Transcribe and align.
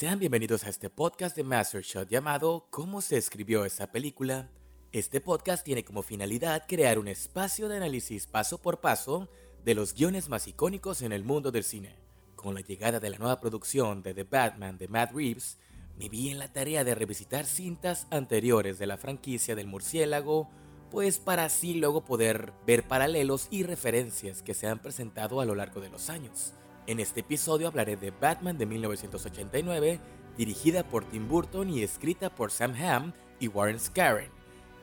Sean 0.00 0.18
bienvenidos 0.18 0.64
a 0.64 0.70
este 0.70 0.88
podcast 0.88 1.36
de 1.36 1.44
Mastershot 1.44 2.08
llamado 2.08 2.68
¿Cómo 2.70 3.02
se 3.02 3.18
escribió 3.18 3.66
esa 3.66 3.92
película? 3.92 4.48
Este 4.92 5.20
podcast 5.20 5.62
tiene 5.62 5.84
como 5.84 6.00
finalidad 6.00 6.64
crear 6.66 6.98
un 6.98 7.06
espacio 7.06 7.68
de 7.68 7.76
análisis 7.76 8.26
paso 8.26 8.56
por 8.62 8.80
paso 8.80 9.28
de 9.62 9.74
los 9.74 9.92
guiones 9.92 10.30
más 10.30 10.48
icónicos 10.48 11.02
en 11.02 11.12
el 11.12 11.22
mundo 11.22 11.50
del 11.50 11.64
cine. 11.64 11.96
Con 12.34 12.54
la 12.54 12.62
llegada 12.62 12.98
de 12.98 13.10
la 13.10 13.18
nueva 13.18 13.40
producción 13.40 14.02
de 14.02 14.14
The 14.14 14.24
Batman 14.24 14.78
de 14.78 14.88
Matt 14.88 15.12
Reeves, 15.12 15.58
me 15.98 16.08
vi 16.08 16.30
en 16.30 16.38
la 16.38 16.50
tarea 16.50 16.82
de 16.82 16.94
revisitar 16.94 17.44
cintas 17.44 18.06
anteriores 18.10 18.78
de 18.78 18.86
la 18.86 18.96
franquicia 18.96 19.54
del 19.54 19.66
murciélago, 19.66 20.48
pues 20.90 21.18
para 21.18 21.44
así 21.44 21.74
luego 21.74 22.06
poder 22.06 22.54
ver 22.66 22.88
paralelos 22.88 23.48
y 23.50 23.64
referencias 23.64 24.42
que 24.42 24.54
se 24.54 24.66
han 24.66 24.78
presentado 24.78 25.42
a 25.42 25.44
lo 25.44 25.54
largo 25.54 25.82
de 25.82 25.90
los 25.90 26.08
años. 26.08 26.54
En 26.90 26.98
este 26.98 27.20
episodio 27.20 27.68
hablaré 27.68 27.94
de 27.94 28.10
Batman 28.10 28.58
de 28.58 28.66
1989, 28.66 30.00
dirigida 30.36 30.82
por 30.82 31.04
Tim 31.04 31.28
Burton 31.28 31.70
y 31.70 31.84
escrita 31.84 32.34
por 32.34 32.50
Sam 32.50 32.74
Hamm 32.74 33.12
y 33.38 33.46
Warren 33.46 33.78
Scarron 33.78 34.24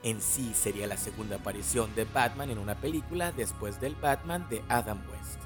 en 0.03 0.21
sí 0.21 0.53
sería 0.53 0.87
la 0.87 0.95
segunda 0.95 1.35
aparición 1.35 1.93
de 1.95 2.05
Batman 2.05 2.49
en 2.49 2.59
una 2.59 2.79
película 2.79 3.33
después 3.33 3.81
del 3.81 3.93
Batman 3.95 4.47
de 4.49 4.63
Adam 4.69 5.01
West. 5.11 5.37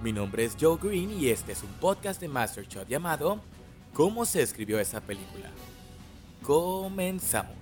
Mi 0.00 0.10
nombre 0.10 0.46
es 0.46 0.56
Joe 0.58 0.78
Green 0.80 1.10
y 1.10 1.28
este 1.28 1.52
es 1.52 1.62
un 1.62 1.74
podcast 1.74 2.18
de 2.18 2.28
Mastershot 2.28 2.88
llamado 2.88 3.42
¿Cómo 3.92 4.24
se 4.24 4.40
escribió 4.40 4.80
esa 4.80 5.02
película? 5.02 5.50
Comenzamos. 6.42 7.58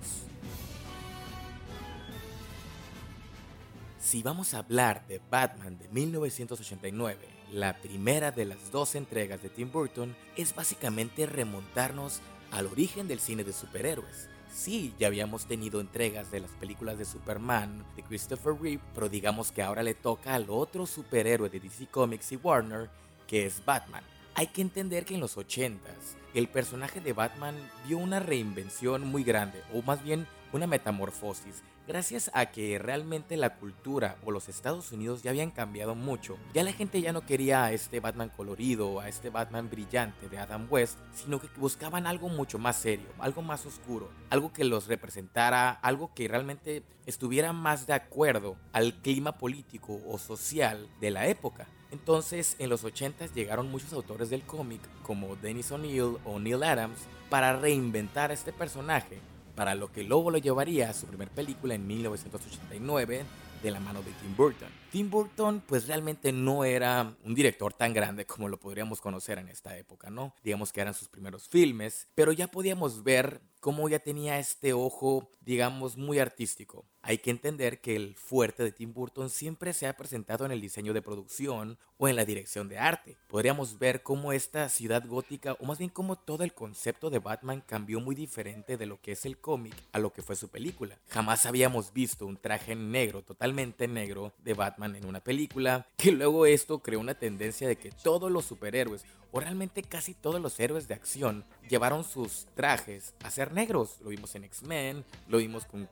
Si 3.99 4.23
vamos 4.23 4.53
a 4.53 4.59
hablar 4.59 5.05
de 5.07 5.19
Batman 5.29 5.77
de 5.77 5.89
1989, 5.89 7.36
la 7.51 7.77
primera 7.77 8.31
de 8.31 8.45
las 8.45 8.71
dos 8.71 8.95
entregas 8.95 9.41
de 9.41 9.49
Tim 9.49 9.71
Burton, 9.71 10.15
es 10.35 10.55
básicamente 10.55 11.25
remontarnos 11.25 12.21
al 12.51 12.67
origen 12.67 13.07
del 13.07 13.19
cine 13.19 13.43
de 13.43 13.53
superhéroes 13.53 14.29
Sí, 14.57 14.95
ya 14.97 15.05
habíamos 15.05 15.45
tenido 15.45 15.79
entregas 15.79 16.31
de 16.31 16.39
las 16.39 16.49
películas 16.49 16.97
de 16.97 17.05
Superman 17.05 17.85
de 17.95 18.01
Christopher 18.01 18.55
Reeve, 18.59 18.81
pero 18.95 19.07
digamos 19.07 19.51
que 19.51 19.61
ahora 19.61 19.83
le 19.83 19.93
toca 19.93 20.33
al 20.33 20.47
otro 20.49 20.87
superhéroe 20.87 21.47
de 21.47 21.59
DC 21.59 21.85
Comics 21.91 22.31
y 22.31 22.37
Warner, 22.37 22.89
que 23.27 23.45
es 23.45 23.63
Batman. 23.63 24.03
Hay 24.33 24.47
que 24.47 24.63
entender 24.63 25.05
que 25.05 25.13
en 25.13 25.19
los 25.19 25.37
80s 25.37 26.15
el 26.33 26.47
personaje 26.47 27.01
de 27.01 27.13
Batman 27.13 27.55
vio 27.87 27.99
una 27.99 28.19
reinvención 28.19 29.05
muy 29.05 29.23
grande, 29.23 29.61
o 29.75 29.83
más 29.83 30.03
bien 30.03 30.25
una 30.51 30.65
metamorfosis, 30.65 31.61
gracias 31.87 32.29
a 32.33 32.47
que 32.47 32.77
realmente 32.77 33.37
la 33.37 33.55
cultura 33.55 34.17
o 34.25 34.31
los 34.31 34.49
Estados 34.49 34.91
Unidos 34.91 35.23
ya 35.23 35.31
habían 35.31 35.51
cambiado 35.51 35.95
mucho. 35.95 36.37
Ya 36.53 36.63
la 36.63 36.73
gente 36.73 37.01
ya 37.01 37.13
no 37.13 37.25
quería 37.25 37.63
a 37.63 37.71
este 37.71 37.99
Batman 37.99 38.29
colorido, 38.29 38.99
a 38.99 39.07
este 39.07 39.29
Batman 39.29 39.69
brillante 39.69 40.27
de 40.27 40.37
Adam 40.37 40.67
West, 40.69 40.99
sino 41.13 41.39
que 41.39 41.47
buscaban 41.57 42.05
algo 42.05 42.27
mucho 42.27 42.59
más 42.59 42.75
serio, 42.75 43.07
algo 43.19 43.41
más 43.41 43.65
oscuro, 43.65 44.11
algo 44.29 44.51
que 44.51 44.65
los 44.65 44.87
representara, 44.87 45.71
algo 45.71 46.13
que 46.13 46.27
realmente 46.27 46.83
estuviera 47.05 47.53
más 47.53 47.87
de 47.87 47.93
acuerdo 47.93 48.57
al 48.73 48.93
clima 48.95 49.37
político 49.37 50.01
o 50.07 50.17
social 50.17 50.89
de 50.99 51.11
la 51.11 51.27
época. 51.27 51.67
Entonces, 51.89 52.57
en 52.59 52.69
los 52.69 52.83
80s 52.83 53.33
llegaron 53.33 53.71
muchos 53.71 53.93
autores 53.93 54.29
del 54.29 54.43
cómic, 54.43 54.81
como 55.03 55.37
Dennis 55.37 55.71
O'Neill 55.71 56.17
o 56.25 56.37
Neil 56.37 56.63
Adams, 56.63 56.99
para 57.29 57.57
reinventar 57.57 58.29
a 58.29 58.33
este 58.33 58.51
personaje 58.51 59.21
para 59.57 59.73
lo 59.73 59.91
que 59.91 60.03
luego 60.03 60.29
lo 60.29 60.37
llevaría 60.37 60.91
a 60.91 60.93
su 60.93 61.07
primer 61.07 61.29
película 61.29 61.73
en 61.73 61.87
1989 61.87 63.25
de 63.63 63.71
la 63.71 63.79
mano 63.79 64.03
de 64.03 64.11
Tim 64.11 64.35
Burton. 64.37 64.69
Tim 64.91 65.09
Burton 65.09 65.61
pues 65.67 65.87
realmente 65.87 66.31
no 66.31 66.63
era 66.63 67.15
un 67.23 67.35
director 67.35 67.73
tan 67.73 67.93
grande 67.93 68.25
como 68.25 68.47
lo 68.47 68.59
podríamos 68.59 69.01
conocer 69.01 69.37
en 69.37 69.49
esta 69.49 69.77
época, 69.77 70.09
¿no? 70.09 70.33
Digamos 70.43 70.71
que 70.71 70.81
eran 70.81 70.93
sus 70.93 71.09
primeros 71.09 71.47
filmes, 71.49 72.07
pero 72.15 72.31
ya 72.31 72.47
podíamos 72.47 73.03
ver 73.03 73.41
cómo 73.59 73.89
ya 73.89 73.99
tenía 73.99 74.39
este 74.39 74.73
ojo, 74.73 75.29
digamos, 75.41 75.97
muy 75.97 76.19
artístico. 76.19 76.85
Hay 77.01 77.17
que 77.17 77.31
entender 77.31 77.81
que 77.81 77.95
el 77.95 78.15
fuerte 78.15 78.63
de 78.63 78.71
Tim 78.71 78.93
Burton 78.93 79.29
siempre 79.29 79.73
se 79.73 79.87
ha 79.87 79.97
presentado 79.97 80.45
en 80.45 80.51
el 80.51 80.61
diseño 80.61 80.93
de 80.93 81.01
producción 81.01 81.77
o 81.97 82.07
en 82.07 82.15
la 82.15 82.25
dirección 82.25 82.67
de 82.67 82.77
arte. 82.77 83.17
Podríamos 83.27 83.79
ver 83.79 84.03
cómo 84.03 84.31
esta 84.31 84.69
ciudad 84.69 85.05
gótica, 85.07 85.53
o 85.59 85.65
más 85.65 85.79
bien 85.79 85.89
cómo 85.89 86.17
todo 86.17 86.43
el 86.43 86.53
concepto 86.53 87.09
de 87.09 87.19
Batman 87.19 87.63
cambió 87.65 87.99
muy 87.99 88.13
diferente 88.13 88.77
de 88.77 88.85
lo 88.85 89.01
que 89.01 89.13
es 89.13 89.25
el 89.25 89.37
cómic 89.37 89.73
a 89.91 89.99
lo 89.99 90.11
que 90.13 90.21
fue 90.21 90.35
su 90.35 90.49
película. 90.49 90.99
Jamás 91.09 91.45
habíamos 91.45 91.93
visto 91.93 92.25
un 92.25 92.37
traje 92.37 92.75
negro, 92.75 93.23
totalmente 93.23 93.87
negro, 93.87 94.33
de 94.43 94.53
Batman 94.53 94.76
en 94.85 95.05
una 95.05 95.19
película, 95.19 95.87
que 95.97 96.11
luego 96.11 96.45
esto 96.45 96.79
creó 96.79 96.99
una 96.99 97.15
tendencia 97.15 97.67
de 97.67 97.75
que 97.75 97.91
todos 97.91 98.31
los 98.31 98.45
superhéroes, 98.45 99.05
o 99.31 99.39
realmente 99.39 99.83
casi 99.83 100.13
todos 100.13 100.41
los 100.41 100.59
héroes 100.59 100.87
de 100.87 100.93
acción, 100.93 101.43
llevaron 101.69 102.03
sus 102.03 102.45
trajes 102.55 103.13
a 103.23 103.29
ser 103.29 103.51
negros. 103.51 103.97
Lo 104.01 104.09
vimos 104.09 104.33
en 104.35 104.45
X-Men, 104.45 105.03
lo 105.27 105.39
vimos 105.39 105.65
con 105.65 105.89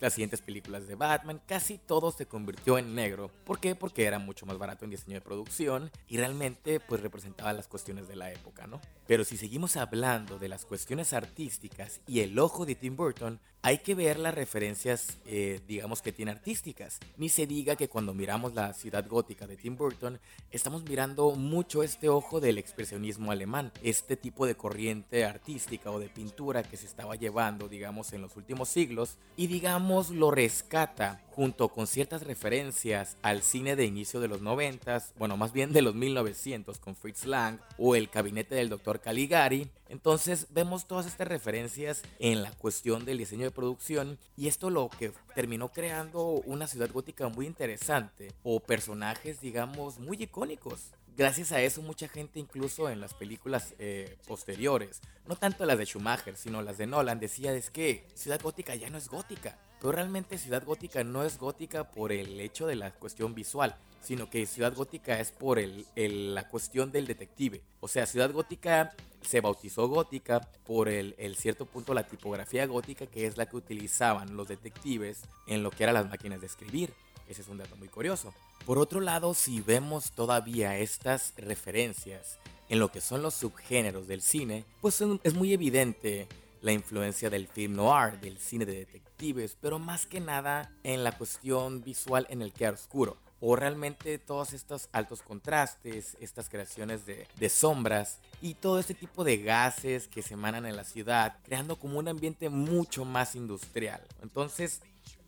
las 0.00 0.14
siguientes 0.14 0.40
películas 0.40 0.86
de 0.86 0.94
Batman, 0.94 1.40
casi 1.46 1.78
todo 1.78 2.12
se 2.12 2.26
convirtió 2.26 2.78
en 2.78 2.94
negro. 2.94 3.30
¿Por 3.44 3.58
qué? 3.58 3.74
Porque 3.74 4.04
era 4.04 4.18
mucho 4.18 4.46
más 4.46 4.58
barato 4.58 4.84
en 4.84 4.90
diseño 4.90 5.14
de 5.14 5.20
producción 5.20 5.90
y 6.08 6.16
realmente 6.16 6.80
pues 6.80 7.00
representaba 7.00 7.52
las 7.52 7.68
cuestiones 7.68 8.08
de 8.08 8.16
la 8.16 8.32
época, 8.32 8.66
¿no? 8.66 8.80
Pero 9.06 9.24
si 9.24 9.36
seguimos 9.36 9.76
hablando 9.76 10.38
de 10.38 10.48
las 10.48 10.64
cuestiones 10.64 11.12
artísticas 11.12 12.00
y 12.06 12.20
el 12.20 12.38
ojo 12.38 12.66
de 12.66 12.74
Tim 12.74 12.96
Burton, 12.96 13.40
hay 13.62 13.78
que 13.78 13.94
ver 13.94 14.18
las 14.18 14.34
referencias, 14.34 15.18
eh, 15.26 15.60
digamos 15.66 16.02
que 16.02 16.12
tiene 16.12 16.30
artísticas. 16.30 16.98
Ni 17.16 17.28
se 17.28 17.46
diga 17.46 17.76
que 17.76 17.88
cuando 17.88 18.14
miramos 18.14 18.54
la 18.54 18.72
ciudad 18.72 19.06
gótica 19.08 19.46
de 19.46 19.56
Tim 19.56 19.76
Burton, 19.76 20.20
estamos 20.50 20.84
mirando 20.84 21.32
mucho 21.32 21.82
este 21.82 22.08
ojo 22.08 22.40
del 22.40 22.58
expresionismo 22.58 23.32
alemán, 23.32 23.72
este 23.82 24.16
tipo 24.16 24.46
de 24.46 24.54
corriente 24.54 25.24
artística 25.24 25.90
o 25.90 25.98
de 25.98 26.08
pintura 26.08 26.62
que 26.62 26.76
se 26.76 26.86
estaba 26.86 27.16
llevando, 27.16 27.68
digamos, 27.68 28.12
en 28.12 28.22
los 28.22 28.36
últimos 28.36 28.68
siglos, 28.68 29.18
y 29.36 29.48
digamos 29.48 30.10
lo 30.10 30.30
rescata 30.30 31.22
junto 31.36 31.68
con 31.68 31.86
ciertas 31.86 32.22
referencias 32.22 33.18
al 33.20 33.42
cine 33.42 33.76
de 33.76 33.84
inicio 33.84 34.20
de 34.20 34.28
los 34.28 34.40
90, 34.40 35.04
bueno, 35.18 35.36
más 35.36 35.52
bien 35.52 35.74
de 35.74 35.82
los 35.82 35.94
1900 35.94 36.78
con 36.78 36.96
Fritz 36.96 37.26
Lang 37.26 37.58
o 37.76 37.94
el 37.94 38.06
gabinete 38.06 38.54
del 38.54 38.70
Dr. 38.70 39.00
Caligari. 39.00 39.68
Entonces 39.88 40.46
vemos 40.50 40.86
todas 40.86 41.06
estas 41.06 41.28
referencias 41.28 42.02
en 42.18 42.42
la 42.42 42.50
cuestión 42.52 43.04
del 43.04 43.18
diseño 43.18 43.44
de 43.46 43.50
producción 43.50 44.18
y 44.36 44.48
esto 44.48 44.70
lo 44.70 44.88
que 44.88 45.12
terminó 45.34 45.68
creando 45.68 46.22
una 46.46 46.66
ciudad 46.66 46.90
gótica 46.92 47.28
muy 47.28 47.46
interesante 47.46 48.32
o 48.42 48.60
personajes, 48.60 49.40
digamos, 49.40 49.98
muy 49.98 50.22
icónicos 50.22 50.92
gracias 51.16 51.50
a 51.52 51.60
eso 51.60 51.82
mucha 51.82 52.08
gente 52.08 52.38
incluso 52.38 52.90
en 52.90 53.00
las 53.00 53.14
películas 53.14 53.74
eh, 53.78 54.18
posteriores, 54.26 55.00
no 55.26 55.36
tanto 55.36 55.64
las 55.64 55.78
de 55.78 55.86
Schumacher, 55.86 56.36
sino 56.36 56.62
las 56.62 56.78
de 56.78 56.86
Nolan, 56.86 57.18
decía 57.18 57.52
es 57.54 57.70
que 57.70 58.06
Ciudad 58.14 58.40
Gótica 58.40 58.74
ya 58.74 58.90
no 58.90 58.98
es 58.98 59.08
gótica. 59.08 59.58
Pero 59.86 59.94
realmente 59.94 60.36
Ciudad 60.36 60.64
Gótica 60.64 61.04
no 61.04 61.22
es 61.22 61.38
gótica 61.38 61.84
por 61.92 62.10
el 62.10 62.40
hecho 62.40 62.66
de 62.66 62.74
la 62.74 62.90
cuestión 62.90 63.36
visual, 63.36 63.76
sino 64.02 64.28
que 64.28 64.44
Ciudad 64.44 64.74
Gótica 64.74 65.20
es 65.20 65.30
por 65.30 65.60
el, 65.60 65.86
la 66.34 66.48
cuestión 66.48 66.90
del 66.90 67.06
detective. 67.06 67.62
O 67.78 67.86
sea, 67.86 68.04
Ciudad 68.04 68.32
Gótica 68.32 68.96
se 69.22 69.40
bautizó 69.40 69.86
gótica 69.86 70.40
por 70.66 70.88
el, 70.88 71.14
cierto 71.36 71.66
punto 71.66 71.94
la 71.94 72.02
tipografía 72.02 72.66
gótica 72.66 73.06
que 73.06 73.26
es 73.26 73.36
la 73.36 73.46
que 73.46 73.58
utilizaban 73.58 74.36
los 74.36 74.48
detectives 74.48 75.20
en 75.46 75.62
lo 75.62 75.70
que 75.70 75.84
eran 75.84 75.94
las 75.94 76.10
máquinas 76.10 76.40
de 76.40 76.48
escribir. 76.48 76.92
Ese 77.28 77.42
es 77.42 77.48
un 77.48 77.58
dato 77.58 77.76
muy 77.76 77.86
curioso. 77.86 78.34
Por 78.64 78.78
otro 78.78 78.98
lado, 79.00 79.34
si 79.34 79.60
vemos 79.60 80.10
todavía 80.10 80.78
estas 80.78 81.32
referencias 81.36 82.40
en 82.68 82.80
lo 82.80 82.90
que 82.90 83.00
son 83.00 83.22
los 83.22 83.34
subgéneros 83.34 84.08
del 84.08 84.20
cine, 84.20 84.64
pues 84.80 85.00
es 85.22 85.34
muy 85.34 85.52
evidente 85.52 86.26
la 86.66 86.72
influencia 86.72 87.30
del 87.30 87.46
film 87.46 87.76
noir, 87.76 88.18
del 88.18 88.38
cine 88.38 88.66
de 88.66 88.74
detectives, 88.74 89.56
pero 89.60 89.78
más 89.78 90.04
que 90.04 90.18
nada 90.18 90.72
en 90.82 91.04
la 91.04 91.12
cuestión 91.12 91.84
visual 91.84 92.26
en 92.28 92.42
el 92.42 92.52
que 92.52 92.68
oscuro. 92.68 93.18
O 93.38 93.54
realmente 93.54 94.18
todos 94.18 94.52
estos 94.52 94.88
altos 94.90 95.22
contrastes, 95.22 96.16
estas 96.18 96.48
creaciones 96.48 97.06
de, 97.06 97.28
de 97.38 97.48
sombras 97.50 98.18
y 98.42 98.54
todo 98.54 98.80
este 98.80 98.94
tipo 98.94 99.22
de 99.22 99.36
gases 99.36 100.08
que 100.08 100.22
se 100.22 100.34
emanan 100.34 100.66
en 100.66 100.74
la 100.74 100.82
ciudad, 100.82 101.38
creando 101.44 101.76
como 101.76 102.00
un 102.00 102.08
ambiente 102.08 102.48
mucho 102.48 103.04
más 103.04 103.36
industrial. 103.36 104.00
Entonces, 104.20 104.80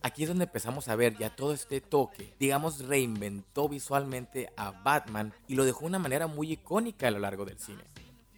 aquí 0.03 0.25
es 0.25 0.31
donde 0.31 0.47
empezamos 0.47 0.89
a 0.89 0.97
ver 0.97 1.17
ya 1.19 1.37
todo 1.37 1.53
este 1.53 1.81
toque. 1.81 2.35
Digamos, 2.41 2.81
reinventó 2.81 3.69
visualmente 3.69 4.51
a 4.57 4.73
Batman 4.73 5.33
y 5.47 5.55
lo 5.55 5.65
dejó 5.65 5.83
de 5.83 5.87
una 5.87 5.99
manera 6.01 6.27
muy 6.27 6.51
icónica 6.51 7.07
a 7.07 7.13
lo 7.13 7.21
largo 7.21 7.45
del 7.45 7.61
cine. 7.61 7.85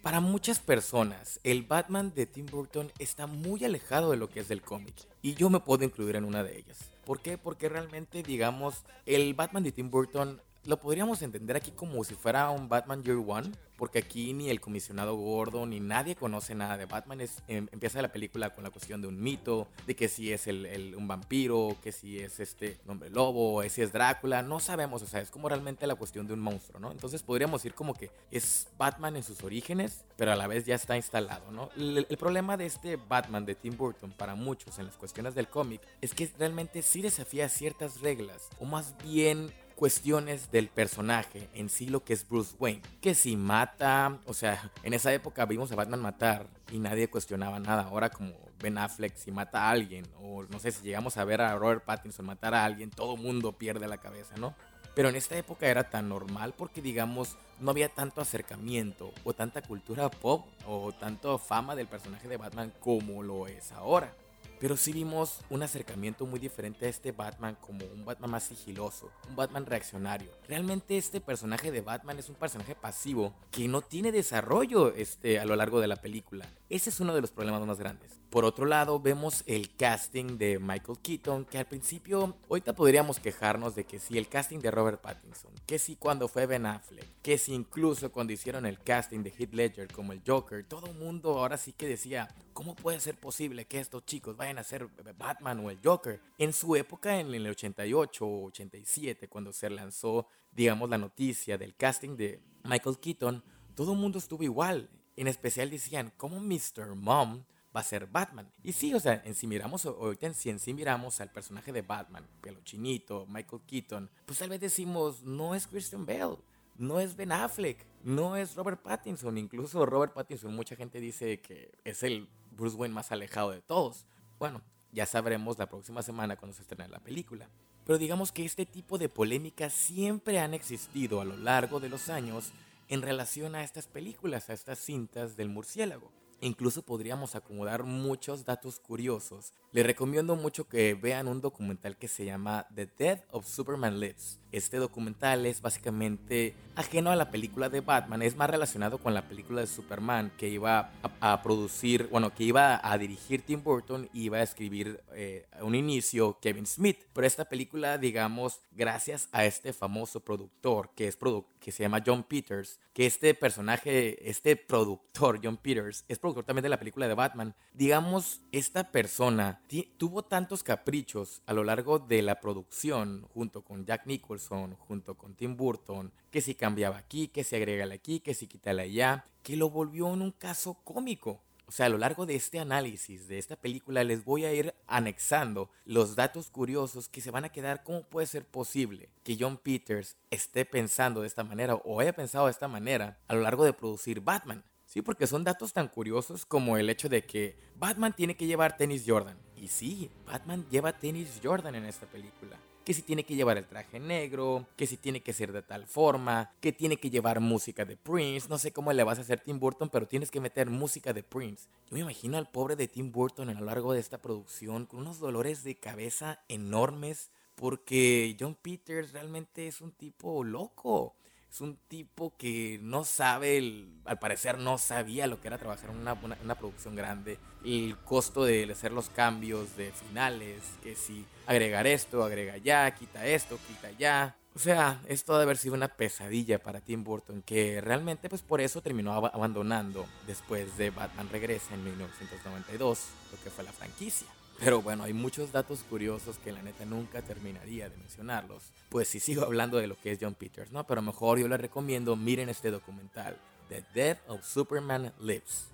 Para 0.01 0.19
muchas 0.19 0.59
personas, 0.59 1.39
el 1.43 1.61
Batman 1.61 2.11
de 2.15 2.25
Tim 2.25 2.47
Burton 2.47 2.91
está 2.97 3.27
muy 3.27 3.63
alejado 3.63 4.09
de 4.09 4.17
lo 4.17 4.29
que 4.29 4.39
es 4.39 4.47
del 4.47 4.63
cómic. 4.63 4.95
Y 5.21 5.35
yo 5.35 5.51
me 5.51 5.59
puedo 5.59 5.83
incluir 5.83 6.15
en 6.15 6.23
una 6.23 6.43
de 6.43 6.57
ellas. 6.57 6.89
¿Por 7.05 7.21
qué? 7.21 7.37
Porque 7.37 7.69
realmente, 7.69 8.23
digamos, 8.23 8.83
el 9.05 9.35
Batman 9.35 9.61
de 9.61 9.71
Tim 9.71 9.91
Burton 9.91 10.41
lo 10.65 10.79
podríamos 10.79 11.21
entender 11.21 11.55
aquí 11.55 11.71
como 11.71 12.03
si 12.03 12.13
fuera 12.13 12.49
un 12.51 12.69
Batman 12.69 13.03
Year 13.03 13.17
One, 13.17 13.51
porque 13.77 13.97
aquí 13.97 14.31
ni 14.33 14.51
el 14.51 14.61
comisionado 14.61 15.15
Gordo 15.15 15.65
ni 15.65 15.79
nadie 15.79 16.15
conoce 16.15 16.53
nada 16.53 16.77
de 16.77 16.85
Batman. 16.85 17.19
Es, 17.21 17.41
em, 17.47 17.67
empieza 17.71 17.99
la 18.01 18.11
película 18.11 18.51
con 18.51 18.63
la 18.63 18.69
cuestión 18.69 19.01
de 19.01 19.07
un 19.07 19.19
mito, 19.19 19.67
de 19.87 19.95
que 19.95 20.07
si 20.07 20.31
es 20.31 20.45
el, 20.45 20.93
un 20.95 21.07
vampiro, 21.07 21.75
que 21.81 21.91
si 21.91 22.19
es 22.19 22.39
este 22.39 22.77
hombre 22.87 23.09
lobo, 23.09 23.63
si 23.69 23.81
es 23.81 23.91
Drácula, 23.91 24.43
no 24.43 24.59
sabemos, 24.59 25.01
o 25.01 25.07
sea, 25.07 25.21
es 25.21 25.31
como 25.31 25.49
realmente 25.49 25.87
la 25.87 25.95
cuestión 25.95 26.27
de 26.27 26.33
un 26.33 26.41
monstruo, 26.41 26.79
¿no? 26.79 26.91
Entonces 26.91 27.23
podríamos 27.23 27.63
decir 27.63 27.73
como 27.73 27.95
que 27.95 28.11
es 28.29 28.67
Batman 28.77 29.15
en 29.15 29.23
sus 29.23 29.43
orígenes, 29.43 30.05
pero 30.15 30.31
a 30.31 30.35
la 30.35 30.45
vez 30.45 30.65
ya 30.65 30.75
está 30.75 30.95
instalado, 30.95 31.49
¿no? 31.51 31.69
El, 31.75 32.05
el 32.07 32.17
problema 32.17 32.57
de 32.57 32.67
este 32.67 32.97
Batman 32.97 33.45
de 33.45 33.55
Tim 33.55 33.75
Burton 33.75 34.11
para 34.11 34.35
muchos 34.35 34.77
en 34.77 34.85
las 34.85 34.95
cuestiones 34.95 35.33
del 35.33 35.47
cómic 35.47 35.81
es 36.01 36.13
que 36.13 36.31
realmente 36.37 36.83
sí 36.83 37.01
desafía 37.01 37.49
ciertas 37.49 38.01
reglas, 38.01 38.49
o 38.59 38.65
más 38.65 38.95
bien 39.03 39.51
cuestiones 39.81 40.51
del 40.51 40.67
personaje 40.67 41.49
en 41.55 41.67
sí 41.67 41.87
lo 41.87 42.03
que 42.03 42.13
es 42.13 42.29
Bruce 42.29 42.55
Wayne. 42.59 42.83
Que 43.01 43.15
si 43.15 43.35
mata, 43.35 44.19
o 44.27 44.33
sea, 44.35 44.69
en 44.83 44.93
esa 44.93 45.11
época 45.11 45.43
vimos 45.47 45.71
a 45.71 45.75
Batman 45.75 46.03
matar 46.03 46.45
y 46.71 46.77
nadie 46.77 47.09
cuestionaba 47.09 47.59
nada. 47.59 47.85
Ahora 47.85 48.11
como 48.11 48.31
Ben 48.59 48.77
Affleck 48.77 49.15
si 49.15 49.31
mata 49.31 49.63
a 49.63 49.71
alguien 49.71 50.05
o 50.21 50.43
no 50.43 50.59
sé 50.59 50.71
si 50.71 50.83
llegamos 50.83 51.17
a 51.17 51.25
ver 51.25 51.41
a 51.41 51.55
Robert 51.55 51.83
Pattinson 51.83 52.27
matar 52.27 52.53
a 52.53 52.63
alguien, 52.63 52.91
todo 52.91 53.17
mundo 53.17 53.53
pierde 53.53 53.87
la 53.87 53.97
cabeza, 53.97 54.35
¿no? 54.37 54.53
Pero 54.93 55.09
en 55.09 55.15
esta 55.15 55.35
época 55.35 55.65
era 55.65 55.89
tan 55.89 56.09
normal 56.09 56.53
porque 56.55 56.83
digamos 56.83 57.39
no 57.59 57.71
había 57.71 57.89
tanto 57.89 58.21
acercamiento 58.21 59.11
o 59.23 59.33
tanta 59.33 59.63
cultura 59.63 60.11
pop 60.11 60.45
o 60.67 60.91
tanto 60.91 61.39
fama 61.39 61.75
del 61.75 61.87
personaje 61.87 62.27
de 62.27 62.37
Batman 62.37 62.71
como 62.81 63.23
lo 63.23 63.47
es 63.47 63.71
ahora. 63.71 64.13
Pero 64.61 64.77
sí 64.77 64.93
vimos 64.93 65.39
un 65.49 65.63
acercamiento 65.63 66.27
muy 66.27 66.39
diferente 66.39 66.85
a 66.85 66.89
este 66.89 67.11
Batman 67.11 67.57
como 67.59 67.83
un 67.83 68.05
Batman 68.05 68.29
más 68.29 68.43
sigiloso, 68.43 69.09
un 69.27 69.35
Batman 69.35 69.65
reaccionario. 69.65 70.29
Realmente 70.47 70.99
este 70.99 71.19
personaje 71.19 71.71
de 71.71 71.81
Batman 71.81 72.19
es 72.19 72.29
un 72.29 72.35
personaje 72.35 72.75
pasivo 72.75 73.33
que 73.49 73.67
no 73.67 73.81
tiene 73.81 74.11
desarrollo 74.11 74.93
este, 74.93 75.39
a 75.39 75.45
lo 75.45 75.55
largo 75.55 75.81
de 75.81 75.87
la 75.87 75.95
película. 75.95 76.45
Ese 76.71 76.89
es 76.89 77.01
uno 77.01 77.13
de 77.13 77.19
los 77.19 77.31
problemas 77.31 77.65
más 77.65 77.79
grandes. 77.79 78.21
Por 78.29 78.45
otro 78.45 78.65
lado, 78.65 78.97
vemos 78.97 79.43
el 79.45 79.75
casting 79.75 80.37
de 80.37 80.57
Michael 80.57 80.99
Keaton, 81.03 81.43
que 81.43 81.57
al 81.57 81.65
principio, 81.65 82.37
ahorita 82.49 82.71
podríamos 82.71 83.19
quejarnos 83.19 83.75
de 83.75 83.83
que 83.83 83.99
si 83.99 84.17
el 84.17 84.29
casting 84.29 84.59
de 84.59 84.71
Robert 84.71 85.01
Pattinson, 85.01 85.51
que 85.67 85.77
si 85.77 85.97
cuando 85.97 86.29
fue 86.29 86.45
Ben 86.45 86.65
Affleck, 86.65 87.05
que 87.21 87.37
si 87.37 87.53
incluso 87.53 88.09
cuando 88.13 88.31
hicieron 88.31 88.65
el 88.65 88.79
casting 88.79 89.19
de 89.21 89.33
Heath 89.37 89.53
Ledger 89.53 89.91
como 89.91 90.13
el 90.13 90.21
Joker, 90.25 90.65
todo 90.65 90.87
el 90.87 90.95
mundo 90.95 91.37
ahora 91.39 91.57
sí 91.57 91.73
que 91.73 91.89
decía, 91.89 92.29
¿cómo 92.53 92.73
puede 92.73 93.01
ser 93.01 93.19
posible 93.19 93.65
que 93.65 93.81
estos 93.81 94.05
chicos 94.05 94.37
vayan 94.37 94.57
a 94.57 94.63
ser 94.63 94.87
Batman 95.17 95.59
o 95.59 95.71
el 95.71 95.79
Joker? 95.83 96.21
En 96.37 96.53
su 96.53 96.77
época, 96.77 97.19
en 97.19 97.33
el 97.33 97.47
88 97.47 98.25
o 98.25 98.45
87, 98.45 99.27
cuando 99.27 99.51
se 99.51 99.69
lanzó, 99.69 100.25
digamos, 100.53 100.89
la 100.89 100.97
noticia 100.97 101.57
del 101.57 101.75
casting 101.75 102.15
de 102.15 102.41
Michael 102.63 102.97
Keaton, 102.97 103.43
todo 103.75 103.91
el 103.91 103.99
mundo 103.99 104.19
estuvo 104.19 104.41
igual. 104.43 104.89
En 105.21 105.27
especial 105.27 105.69
decían, 105.69 106.11
¿cómo 106.17 106.39
Mr. 106.39 106.95
Mom 106.95 107.43
va 107.75 107.81
a 107.81 107.83
ser 107.83 108.07
Batman. 108.07 108.51
Y 108.63 108.73
sí, 108.73 108.91
o 108.95 108.99
sea, 108.99 109.21
en 109.23 109.35
si 109.35 109.45
miramos, 109.45 109.85
ahorita 109.85 110.25
en 110.25 110.33
si 110.33 110.49
en 110.49 110.57
sí 110.57 110.73
miramos 110.73 111.21
al 111.21 111.31
personaje 111.31 111.71
de 111.71 111.83
Batman, 111.83 112.27
pelo 112.41 112.59
chinito, 112.63 113.27
Michael 113.27 113.61
Keaton, 113.67 114.09
pues 114.25 114.39
tal 114.39 114.49
vez 114.49 114.59
decimos, 114.59 115.21
no 115.21 115.53
es 115.53 115.67
Christian 115.67 116.07
Bale, 116.07 116.37
no 116.79 116.99
es 116.99 117.15
Ben 117.15 117.31
Affleck, 117.31 117.85
no 118.03 118.35
es 118.35 118.55
Robert 118.55 118.81
Pattinson. 118.81 119.37
Incluso 119.37 119.85
Robert 119.85 120.11
Pattinson, 120.11 120.55
mucha 120.55 120.75
gente 120.75 120.99
dice 120.99 121.39
que 121.39 121.71
es 121.83 122.01
el 122.01 122.27
Bruce 122.57 122.75
Wayne 122.75 122.95
más 122.95 123.11
alejado 123.11 123.51
de 123.51 123.61
todos. 123.61 124.07
Bueno, 124.39 124.63
ya 124.91 125.05
sabremos 125.05 125.59
la 125.59 125.69
próxima 125.69 126.01
semana 126.01 126.35
cuando 126.35 126.55
se 126.55 126.63
estrene 126.63 126.89
la 126.89 126.99
película. 126.99 127.47
Pero 127.85 127.99
digamos 127.99 128.31
que 128.31 128.43
este 128.43 128.65
tipo 128.65 128.97
de 128.97 129.07
polémicas 129.07 129.71
siempre 129.71 130.39
han 130.39 130.55
existido 130.55 131.21
a 131.21 131.25
lo 131.25 131.37
largo 131.37 131.79
de 131.79 131.89
los 131.89 132.09
años 132.09 132.51
en 132.91 133.01
relación 133.01 133.55
a 133.55 133.63
estas 133.63 133.87
películas, 133.87 134.49
a 134.49 134.53
estas 134.53 134.77
cintas 134.77 135.37
del 135.37 135.47
murciélago. 135.47 136.11
Incluso 136.41 136.81
podríamos 136.81 137.35
acomodar 137.35 137.83
muchos 137.83 138.45
datos 138.45 138.79
curiosos. 138.79 139.53
Les 139.71 139.85
recomiendo 139.85 140.35
mucho 140.35 140.67
que 140.67 140.95
vean 140.95 141.27
un 141.27 141.39
documental 141.39 141.97
que 141.97 142.07
se 142.07 142.25
llama 142.25 142.67
The 142.75 142.89
Death 142.97 143.23
of 143.31 143.47
Superman 143.47 143.99
Lives. 143.99 144.39
Este 144.51 144.77
documental 144.77 145.45
es 145.45 145.61
básicamente 145.61 146.53
ajeno 146.75 147.11
a 147.11 147.15
la 147.15 147.31
película 147.31 147.69
de 147.69 147.79
Batman, 147.79 148.21
es 148.21 148.35
más 148.35 148.49
relacionado 148.49 148.97
con 148.97 149.13
la 149.13 149.27
película 149.27 149.61
de 149.61 149.67
Superman 149.67 150.31
que 150.37 150.49
iba 150.49 150.91
a, 151.21 151.41
producir, 151.41 152.09
bueno, 152.09 152.33
que 152.33 152.43
iba 152.43 152.81
a 152.83 152.97
dirigir 152.97 153.43
Tim 153.43 153.63
Burton 153.63 154.09
y 154.11 154.23
iba 154.23 154.39
a 154.39 154.43
escribir 154.43 155.01
eh, 155.13 155.45
a 155.57 155.63
un 155.63 155.75
inicio 155.75 156.37
Kevin 156.41 156.65
Smith. 156.65 156.97
Pero 157.13 157.27
esta 157.27 157.45
película, 157.45 157.97
digamos, 157.97 158.59
gracias 158.71 159.29
a 159.31 159.45
este 159.45 159.71
famoso 159.71 160.19
productor 160.19 160.89
que 160.95 161.07
es 161.07 161.17
que 161.59 161.71
se 161.71 161.83
llama 161.83 162.03
John 162.05 162.23
Peters, 162.23 162.79
que 162.93 163.05
este 163.05 163.35
personaje, 163.35 164.29
este 164.29 164.55
productor 164.55 165.39
John 165.41 165.57
Peters, 165.57 166.03
es 166.07 166.17
productor 166.17 166.30
también 166.33 166.63
de 166.63 166.69
la 166.69 166.79
película 166.79 167.07
de 167.07 167.13
Batman. 167.13 167.55
Digamos, 167.73 168.41
esta 168.51 168.91
persona 168.91 169.61
tuvo 169.97 170.23
tantos 170.23 170.63
caprichos 170.63 171.41
a 171.45 171.53
lo 171.53 171.63
largo 171.63 171.99
de 171.99 172.21
la 172.21 172.39
producción 172.39 173.27
junto 173.33 173.63
con 173.63 173.85
Jack 173.85 174.05
Nicholson, 174.05 174.75
junto 174.75 175.15
con 175.15 175.35
Tim 175.35 175.55
Burton, 175.57 176.11
que 176.29 176.41
si 176.41 176.55
cambiaba 176.55 176.97
aquí, 176.97 177.27
que 177.27 177.43
si 177.43 177.55
agrégale 177.55 177.95
aquí, 177.95 178.19
que 178.19 178.33
si 178.33 178.47
quítale 178.47 178.83
allá, 178.83 179.25
que 179.43 179.55
lo 179.55 179.69
volvió 179.69 180.13
en 180.13 180.21
un 180.21 180.31
caso 180.31 180.75
cómico. 180.83 181.41
O 181.71 181.73
sea, 181.73 181.85
a 181.85 181.89
lo 181.89 181.97
largo 181.97 182.25
de 182.25 182.35
este 182.35 182.59
análisis 182.59 183.29
de 183.29 183.37
esta 183.37 183.55
película 183.55 184.03
les 184.03 184.25
voy 184.25 184.43
a 184.43 184.51
ir 184.51 184.75
anexando 184.87 185.69
los 185.85 186.17
datos 186.17 186.49
curiosos 186.49 187.07
que 187.07 187.21
se 187.21 187.31
van 187.31 187.45
a 187.45 187.49
quedar. 187.49 187.83
¿Cómo 187.83 188.03
puede 188.03 188.27
ser 188.27 188.45
posible 188.45 189.07
que 189.23 189.37
John 189.39 189.55
Peters 189.55 190.17
esté 190.31 190.65
pensando 190.65 191.21
de 191.21 191.27
esta 191.27 191.45
manera 191.45 191.75
o 191.75 192.01
haya 192.01 192.11
pensado 192.11 192.47
de 192.47 192.51
esta 192.51 192.67
manera 192.67 193.19
a 193.29 193.35
lo 193.35 193.41
largo 193.41 193.63
de 193.63 193.71
producir 193.71 194.19
Batman? 194.19 194.65
Sí, 194.91 195.01
porque 195.01 195.25
son 195.25 195.45
datos 195.45 195.71
tan 195.71 195.87
curiosos 195.87 196.45
como 196.45 196.75
el 196.75 196.89
hecho 196.89 197.07
de 197.07 197.23
que 197.23 197.55
Batman 197.77 198.13
tiene 198.13 198.35
que 198.35 198.45
llevar 198.45 198.75
tenis 198.75 199.05
Jordan. 199.07 199.37
Y 199.55 199.69
sí, 199.69 200.11
Batman 200.25 200.65
lleva 200.69 200.91
tenis 200.91 201.39
Jordan 201.41 201.75
en 201.75 201.85
esta 201.85 202.07
película. 202.07 202.59
Que 202.83 202.93
si 202.93 203.01
tiene 203.01 203.23
que 203.23 203.35
llevar 203.35 203.57
el 203.57 203.65
traje 203.65 204.01
negro, 204.01 204.67
que 204.75 204.85
si 204.85 204.97
tiene 204.97 205.21
que 205.21 205.31
ser 205.31 205.53
de 205.53 205.61
tal 205.61 205.87
forma, 205.87 206.51
que 206.59 206.73
tiene 206.73 206.97
que 206.97 207.09
llevar 207.09 207.39
música 207.39 207.85
de 207.85 207.95
Prince. 207.95 208.49
No 208.49 208.57
sé 208.57 208.73
cómo 208.73 208.91
le 208.91 209.05
vas 209.05 209.17
a 209.17 209.21
hacer 209.21 209.39
Tim 209.39 209.61
Burton, 209.61 209.87
pero 209.87 210.09
tienes 210.09 210.29
que 210.29 210.41
meter 210.41 210.69
música 210.69 211.13
de 211.13 211.23
Prince. 211.23 211.69
Yo 211.89 211.93
me 211.93 212.01
imagino 212.01 212.37
al 212.37 212.51
pobre 212.51 212.75
de 212.75 212.89
Tim 212.89 213.13
Burton 213.13 213.47
a 213.47 213.53
lo 213.53 213.63
largo 213.63 213.93
de 213.93 214.01
esta 214.01 214.17
producción 214.17 214.87
con 214.87 214.99
unos 214.99 215.19
dolores 215.19 215.63
de 215.63 215.75
cabeza 215.75 216.43
enormes 216.49 217.31
porque 217.55 218.35
John 218.37 218.55
Peters 218.55 219.13
realmente 219.13 219.67
es 219.67 219.79
un 219.79 219.93
tipo 219.93 220.43
loco 220.43 221.15
es 221.51 221.59
un 221.59 221.75
tipo 221.89 222.33
que 222.37 222.79
no 222.81 223.03
sabe, 223.03 223.85
al 224.05 224.19
parecer 224.19 224.57
no 224.57 224.77
sabía 224.77 225.27
lo 225.27 225.41
que 225.41 225.49
era 225.49 225.57
trabajar 225.57 225.89
en 225.89 225.97
una, 225.97 226.13
una, 226.13 226.55
producción 226.55 226.95
grande, 226.95 227.39
el 227.65 227.97
costo 227.97 228.45
de 228.45 228.71
hacer 228.71 228.93
los 228.93 229.09
cambios 229.09 229.75
de 229.75 229.91
finales, 229.91 230.61
que 230.81 230.95
si 230.95 231.25
agregar 231.45 231.87
esto, 231.87 232.23
agrega 232.23 232.55
ya, 232.57 232.89
quita 232.95 233.25
esto, 233.25 233.59
quita 233.67 233.91
ya. 233.91 234.37
O 234.55 234.59
sea, 234.59 235.01
esto 235.07 235.33
debe 235.33 235.43
haber 235.43 235.57
sido 235.57 235.75
una 235.75 235.89
pesadilla 235.89 236.57
para 236.59 236.79
Tim 236.79 237.03
Burton, 237.03 237.41
que 237.41 237.81
realmente 237.81 238.29
pues 238.29 238.41
por 238.41 238.61
eso 238.61 238.81
terminó 238.81 239.13
abandonando 239.13 240.05
después 240.27 240.77
de 240.77 240.89
Batman 240.89 241.29
Regresa 241.29 241.73
en 241.73 241.83
1992, 241.83 243.07
lo 243.31 243.43
que 243.43 243.49
fue 243.49 243.65
la 243.65 243.73
franquicia. 243.73 244.27
Pero 244.63 244.79
bueno, 244.79 245.05
hay 245.05 245.13
muchos 245.13 245.51
datos 245.51 245.83
curiosos 245.89 246.37
que 246.37 246.51
la 246.51 246.61
neta 246.61 246.85
nunca 246.85 247.23
terminaría 247.23 247.89
de 247.89 247.97
mencionarlos. 247.97 248.61
Pues 248.89 249.07
si 249.07 249.19
sigo 249.19 249.43
hablando 249.43 249.77
de 249.77 249.87
lo 249.87 249.99
que 249.99 250.11
es 250.11 250.19
John 250.21 250.35
Peters, 250.35 250.71
¿no? 250.71 250.85
Pero 250.85 251.01
mejor 251.01 251.39
yo 251.39 251.47
les 251.47 251.59
recomiendo, 251.59 252.15
miren 252.15 252.47
este 252.47 252.69
documental, 252.69 253.35
The 253.69 253.83
Death 253.95 254.19
of 254.27 254.45
Superman 254.45 255.13
Lives. 255.19 255.65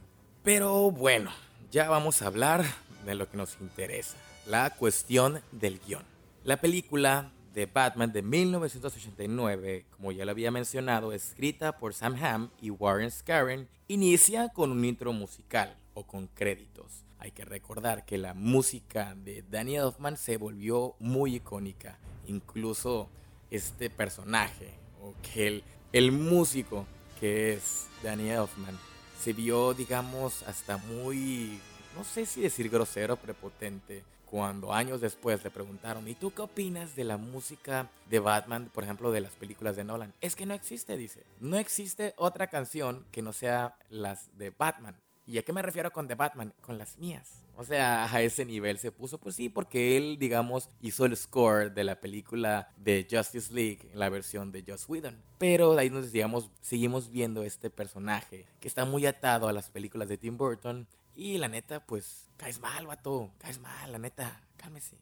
Pero 0.42 0.90
bueno, 0.90 1.32
ya 1.70 1.90
vamos 1.90 2.22
a 2.22 2.28
hablar 2.28 2.64
de 3.06 3.16
lo 3.16 3.30
que 3.30 3.36
nos 3.36 3.58
interesa, 3.60 4.16
la 4.46 4.70
cuestión 4.70 5.42
del 5.52 5.82
guion. 5.86 6.06
La 6.46 6.56
película 6.56 7.34
de 7.54 7.66
Batman 7.66 8.14
de 8.14 8.22
1989, 8.22 9.86
como 9.98 10.14
ya 10.14 10.24
lo 10.24 10.32
había 10.32 10.50
mencionado, 10.50 11.12
escrita 11.12 11.78
por 11.78 11.94
Sam 11.94 12.16
Hamm 12.24 12.52
y 12.62 12.70
Warren 12.70 13.12
Scarron, 13.12 13.68
inicia 13.90 14.48
con 14.48 14.72
un 14.72 14.86
intro 14.86 15.12
musical 15.12 15.76
o 15.94 16.08
con 16.08 16.28
créditos 16.28 17.04
hay 17.20 17.32
que 17.32 17.46
recordar 17.46 18.06
que 18.06 18.18
la 18.18 18.34
música 18.34 19.16
de 19.16 19.44
Danny 19.50 19.78
Elfman 19.78 20.18
se 20.18 20.38
volvió 20.38 20.96
muy 21.00 21.36
icónica. 21.36 21.98
Incluso 22.28 23.10
este 23.50 23.90
personaje, 23.90 24.74
o 25.02 25.14
que 25.22 25.48
el, 25.48 25.64
el 25.94 26.12
músico 26.12 26.86
que 27.20 27.54
es 27.54 27.88
Danny 28.04 28.30
Elfman, 28.30 28.78
se 29.20 29.34
vio, 29.34 29.74
digamos, 29.74 30.44
hasta 30.44 30.78
muy, 30.78 31.60
no 31.96 32.04
sé 32.04 32.26
si 32.26 32.42
decir 32.42 32.70
grosero, 32.70 33.18
prepotente, 33.18 34.04
cuando 34.30 34.74
años 34.74 35.02
después 35.02 35.44
le 35.44 35.50
preguntaron, 35.50 36.08
¿y 36.08 36.14
tú 36.14 36.32
qué 36.32 36.42
opinas 36.42 36.96
de 36.96 37.06
la 37.06 37.18
música 37.18 37.90
de 38.10 38.20
Batman, 38.20 38.70
por 38.74 38.84
ejemplo, 38.84 39.12
de 39.12 39.22
las 39.22 39.34
películas 39.34 39.76
de 39.76 39.86
Nolan? 39.86 40.14
Es 40.22 40.36
que 40.36 40.46
no 40.46 40.54
existe, 40.54 40.98
dice. 40.98 41.24
No 41.40 41.58
existe 41.58 42.14
otra 42.18 42.48
canción 42.48 43.06
que 43.12 43.22
no 43.22 43.34
sea 43.34 43.78
las 43.90 44.38
de 44.38 44.50
Batman. 44.52 44.96
¿Y 45.28 45.38
a 45.38 45.44
qué 45.44 45.52
me 45.52 45.62
refiero 45.62 45.92
con 45.92 46.08
The 46.08 46.16
Batman? 46.16 46.54
Con 46.62 46.78
las 46.78 46.98
mías. 46.98 47.44
O 47.58 47.66
sea, 47.66 48.06
a 48.06 48.22
ese 48.22 48.46
nivel 48.46 48.80
se 48.80 48.94
puso, 48.94 49.20
pues 49.20 49.36
sí, 49.36 49.50
porque 49.50 49.98
él, 49.98 50.18
digamos, 50.18 50.70
hizo 50.80 51.06
el 51.06 51.18
score 51.18 51.74
de 51.74 51.84
la 51.84 52.00
película 52.00 52.72
de 52.78 53.06
Justice 53.12 53.54
League, 53.54 53.92
la 53.94 54.08
versión 54.08 54.54
de 54.54 54.64
Joss 54.66 54.88
Whedon. 54.88 55.22
Pero 55.38 55.78
ahí 55.78 55.90
nos 55.90 56.06
decíamos, 56.06 56.50
seguimos 56.62 57.12
viendo 57.12 57.44
este 57.44 57.70
personaje 57.70 58.46
que 58.62 58.70
está 58.70 58.86
muy 58.86 59.06
atado 59.06 59.50
a 59.50 59.54
las 59.54 59.70
películas 59.70 60.08
de 60.08 60.18
Tim 60.18 60.38
Burton. 60.38 60.88
Y 61.14 61.38
la 61.40 61.50
neta, 61.50 61.86
pues, 61.86 62.30
caes 62.38 62.62
mal, 62.62 62.88
vato, 62.88 63.34
caes 63.40 63.60
mal, 63.60 63.92
la 63.92 64.00
neta, 64.00 64.48
cálmese. 64.56 64.98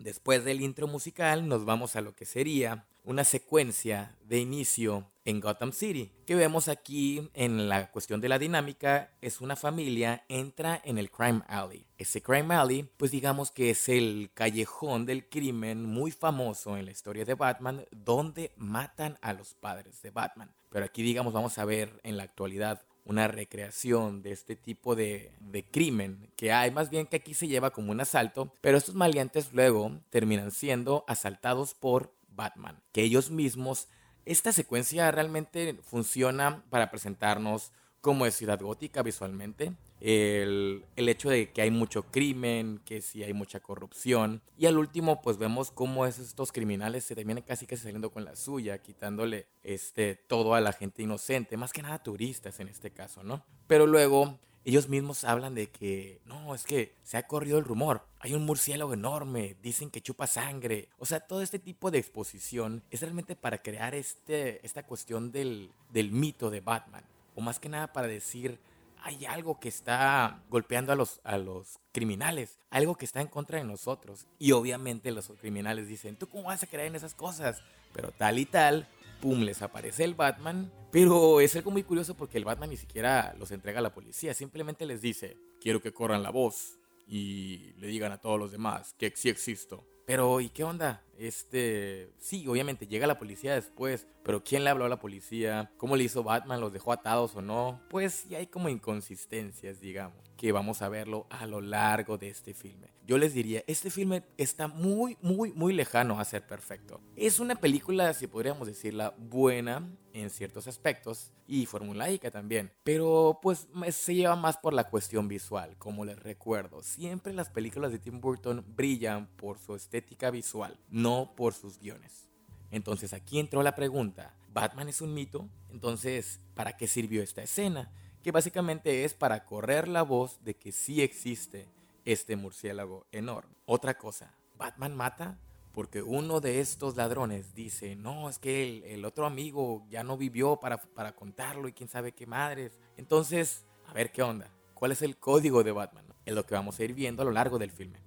Después 0.00 0.44
del 0.44 0.60
intro 0.60 0.88
musical 0.88 1.46
nos 1.46 1.64
vamos 1.64 1.94
a 1.94 2.00
lo 2.00 2.16
que 2.16 2.24
sería 2.24 2.86
una 3.04 3.24
secuencia 3.24 4.16
de 4.24 4.38
inicio 4.38 5.10
en 5.24 5.40
Gotham 5.40 5.72
City. 5.72 6.12
Que 6.26 6.34
vemos 6.34 6.68
aquí 6.68 7.30
en 7.34 7.68
la 7.68 7.90
cuestión 7.90 8.20
de 8.20 8.28
la 8.28 8.38
dinámica 8.38 9.12
es 9.20 9.40
una 9.40 9.56
familia 9.56 10.24
entra 10.28 10.80
en 10.84 10.98
el 10.98 11.10
Crime 11.10 11.42
Alley. 11.48 11.86
Ese 11.98 12.22
Crime 12.22 12.54
Alley 12.54 12.88
pues 12.96 13.10
digamos 13.10 13.50
que 13.50 13.70
es 13.70 13.88
el 13.88 14.30
callejón 14.34 15.06
del 15.06 15.28
crimen 15.28 15.84
muy 15.84 16.10
famoso 16.10 16.76
en 16.76 16.84
la 16.84 16.92
historia 16.92 17.24
de 17.24 17.34
Batman 17.34 17.84
donde 17.90 18.52
matan 18.56 19.18
a 19.22 19.32
los 19.32 19.54
padres 19.54 20.02
de 20.02 20.10
Batman. 20.10 20.52
Pero 20.70 20.84
aquí 20.84 21.02
digamos 21.02 21.32
vamos 21.32 21.58
a 21.58 21.64
ver 21.64 22.00
en 22.04 22.16
la 22.16 22.24
actualidad 22.24 22.82
una 23.04 23.26
recreación 23.26 24.22
de 24.22 24.30
este 24.30 24.54
tipo 24.54 24.94
de, 24.94 25.32
de, 25.40 25.64
crimen 25.64 26.30
que 26.36 26.52
hay, 26.52 26.70
más 26.70 26.90
bien 26.90 27.06
que 27.06 27.16
aquí 27.16 27.34
se 27.34 27.48
lleva 27.48 27.70
como 27.70 27.90
un 27.90 28.00
asalto, 28.00 28.52
pero 28.60 28.78
estos 28.78 28.94
maleantes 28.94 29.52
luego 29.52 29.98
terminan 30.10 30.52
siendo 30.52 31.04
asaltados 31.08 31.74
por 31.74 32.12
Batman, 32.40 32.82
que 32.92 33.02
ellos 33.02 33.30
mismos, 33.30 33.88
esta 34.24 34.50
secuencia 34.50 35.10
realmente 35.10 35.78
funciona 35.82 36.64
para 36.70 36.90
presentarnos 36.90 37.70
cómo 38.00 38.24
es 38.24 38.34
Ciudad 38.34 38.58
Gótica 38.58 39.02
visualmente, 39.02 39.74
el, 40.00 40.86
el, 40.96 41.08
hecho 41.10 41.28
de 41.28 41.52
que 41.52 41.60
hay 41.60 41.70
mucho 41.70 42.04
crimen, 42.04 42.80
que 42.86 43.02
sí 43.02 43.22
hay 43.22 43.34
mucha 43.34 43.60
corrupción. 43.60 44.40
Y 44.56 44.64
al 44.64 44.78
último, 44.78 45.20
pues 45.20 45.36
vemos 45.36 45.70
cómo 45.70 46.06
estos 46.06 46.50
criminales 46.50 47.04
se 47.04 47.14
terminan 47.14 47.44
casi 47.44 47.66
que 47.66 47.76
saliendo 47.76 48.10
con 48.10 48.24
la 48.24 48.36
suya, 48.36 48.78
quitándole 48.78 49.46
este, 49.62 50.14
todo 50.14 50.54
a 50.54 50.62
la 50.62 50.72
gente 50.72 51.02
inocente, 51.02 51.58
más 51.58 51.74
que 51.74 51.82
nada 51.82 52.02
turistas 52.02 52.58
en 52.60 52.68
este 52.68 52.90
caso, 52.90 53.22
¿no? 53.22 53.44
Pero 53.66 53.86
luego 53.86 54.38
ellos 54.64 54.88
mismos 54.88 55.24
hablan 55.24 55.54
de 55.54 55.68
que, 55.70 56.20
no, 56.26 56.54
es 56.54 56.64
que 56.64 56.94
se 57.02 57.16
ha 57.16 57.26
corrido 57.26 57.58
el 57.58 57.64
rumor, 57.64 58.06
hay 58.18 58.34
un 58.34 58.44
murciélago 58.44 58.92
enorme, 58.92 59.56
dicen 59.62 59.90
que 59.90 60.02
chupa 60.02 60.26
sangre. 60.26 60.88
O 60.98 61.06
sea, 61.06 61.20
todo 61.20 61.42
este 61.42 61.58
tipo 61.58 61.90
de 61.90 61.98
exposición 61.98 62.82
es 62.90 63.00
realmente 63.00 63.36
para 63.36 63.62
crear 63.62 63.94
este, 63.94 64.64
esta 64.64 64.82
cuestión 64.82 65.32
del, 65.32 65.72
del 65.90 66.12
mito 66.12 66.50
de 66.50 66.60
Batman. 66.60 67.04
O 67.34 67.40
más 67.40 67.58
que 67.58 67.70
nada 67.70 67.92
para 67.92 68.06
decir, 68.06 68.58
hay 69.02 69.24
algo 69.24 69.58
que 69.58 69.68
está 69.68 70.42
golpeando 70.50 70.92
a 70.92 70.96
los, 70.96 71.20
a 71.24 71.38
los 71.38 71.78
criminales, 71.92 72.58
algo 72.70 72.96
que 72.96 73.06
está 73.06 73.20
en 73.20 73.28
contra 73.28 73.58
de 73.58 73.64
nosotros. 73.64 74.26
Y 74.38 74.52
obviamente 74.52 75.10
los 75.10 75.28
criminales 75.40 75.88
dicen, 75.88 76.16
¿tú 76.16 76.28
cómo 76.28 76.44
vas 76.44 76.62
a 76.62 76.66
creer 76.66 76.88
en 76.88 76.96
esas 76.96 77.14
cosas? 77.14 77.62
Pero 77.92 78.12
tal 78.12 78.38
y 78.38 78.44
tal, 78.44 78.86
pum, 79.20 79.40
les 79.40 79.62
aparece 79.62 80.04
el 80.04 80.14
Batman. 80.14 80.72
Pero 80.90 81.40
es 81.40 81.54
algo 81.54 81.70
muy 81.70 81.84
curioso 81.84 82.16
porque 82.16 82.38
el 82.38 82.44
Batman 82.44 82.70
ni 82.70 82.76
siquiera 82.76 83.34
los 83.38 83.52
entrega 83.52 83.78
a 83.78 83.82
la 83.82 83.94
policía, 83.94 84.34
simplemente 84.34 84.86
les 84.86 85.00
dice, 85.00 85.36
quiero 85.60 85.80
que 85.80 85.92
corran 85.92 86.22
la 86.22 86.30
voz 86.30 86.78
y 87.06 87.72
le 87.78 87.86
digan 87.86 88.12
a 88.12 88.18
todos 88.18 88.38
los 88.38 88.50
demás 88.50 88.94
que 88.98 89.12
sí 89.14 89.28
existo. 89.28 89.84
Pero, 90.06 90.40
¿y 90.40 90.48
qué 90.48 90.64
onda? 90.64 91.04
Este, 91.20 92.14
sí, 92.18 92.48
obviamente 92.48 92.86
llega 92.86 93.06
la 93.06 93.18
policía 93.18 93.54
después, 93.54 94.06
pero 94.22 94.42
¿quién 94.42 94.64
le 94.64 94.70
habló 94.70 94.86
a 94.86 94.88
la 94.88 94.98
policía? 94.98 95.70
¿Cómo 95.76 95.94
le 95.94 96.04
hizo 96.04 96.22
Batman? 96.22 96.62
¿Los 96.62 96.72
dejó 96.72 96.94
atados 96.94 97.36
o 97.36 97.42
no? 97.42 97.78
Pues 97.90 98.26
ya 98.30 98.38
hay 98.38 98.46
como 98.46 98.70
inconsistencias, 98.70 99.82
digamos, 99.82 100.16
que 100.38 100.50
vamos 100.50 100.80
a 100.80 100.88
verlo 100.88 101.26
a 101.28 101.44
lo 101.44 101.60
largo 101.60 102.16
de 102.16 102.30
este 102.30 102.54
filme. 102.54 102.88
Yo 103.06 103.18
les 103.18 103.34
diría, 103.34 103.62
este 103.66 103.90
filme 103.90 104.22
está 104.38 104.66
muy, 104.66 105.18
muy, 105.20 105.52
muy 105.52 105.74
lejano 105.74 106.18
a 106.18 106.24
ser 106.24 106.46
perfecto. 106.46 107.02
Es 107.16 107.38
una 107.38 107.56
película, 107.56 108.14
si 108.14 108.26
podríamos 108.26 108.66
decirla, 108.66 109.14
buena 109.18 109.86
en 110.12 110.30
ciertos 110.30 110.66
aspectos 110.66 111.32
y 111.46 111.66
formulaica 111.66 112.30
también, 112.30 112.72
pero 112.84 113.38
pues 113.42 113.68
se 113.90 114.14
lleva 114.14 114.36
más 114.36 114.56
por 114.56 114.72
la 114.72 114.88
cuestión 114.88 115.28
visual, 115.28 115.76
como 115.78 116.04
les 116.04 116.18
recuerdo. 116.18 116.82
Siempre 116.82 117.32
las 117.32 117.50
películas 117.50 117.92
de 117.92 117.98
Tim 117.98 118.20
Burton 118.20 118.64
brillan 118.76 119.26
por 119.36 119.58
su 119.58 119.74
estética 119.74 120.30
visual, 120.30 120.78
no 120.88 121.09
por 121.36 121.54
sus 121.54 121.78
guiones. 121.78 122.28
Entonces 122.70 123.12
aquí 123.12 123.38
entró 123.38 123.62
la 123.62 123.74
pregunta, 123.74 124.34
¿Batman 124.52 124.88
es 124.88 125.00
un 125.00 125.14
mito? 125.14 125.48
Entonces, 125.70 126.40
¿para 126.54 126.76
qué 126.76 126.86
sirvió 126.86 127.22
esta 127.22 127.42
escena? 127.42 127.90
Que 128.22 128.32
básicamente 128.32 129.04
es 129.04 129.14
para 129.14 129.44
correr 129.44 129.88
la 129.88 130.02
voz 130.02 130.42
de 130.44 130.54
que 130.54 130.72
sí 130.72 131.02
existe 131.02 131.68
este 132.04 132.36
murciélago 132.36 133.06
enorme. 133.12 133.54
Otra 133.66 133.96
cosa, 133.96 134.34
¿Batman 134.56 134.96
mata? 134.96 135.38
Porque 135.72 136.02
uno 136.02 136.40
de 136.40 136.60
estos 136.60 136.96
ladrones 136.96 137.54
dice, 137.54 137.94
no, 137.96 138.28
es 138.28 138.38
que 138.38 138.92
el, 138.92 139.04
otro 139.04 139.24
amigo 139.24 139.86
ya 139.88 140.02
no 140.02 140.16
vivió 140.16 140.56
para, 140.56 140.78
para 140.78 141.12
contarlo 141.12 141.68
y 141.68 141.72
quién 141.72 141.88
sabe 141.88 142.12
qué 142.12 142.26
madres. 142.26 142.78
Entonces, 142.96 143.64
a 143.86 143.92
ver 143.92 144.10
qué 144.10 144.22
onda. 144.22 144.50
¿Cuál 144.74 144.92
es 144.92 145.02
el 145.02 145.16
código 145.16 145.62
de 145.62 145.72
Batman? 145.72 146.04
Es 146.24 146.34
lo 146.34 146.44
que 146.44 146.54
vamos 146.54 146.78
a 146.78 146.84
ir 146.84 146.94
viendo 146.94 147.22
a 147.22 147.24
lo 147.24 147.30
largo 147.30 147.58
del 147.58 147.70
filme. 147.70 148.00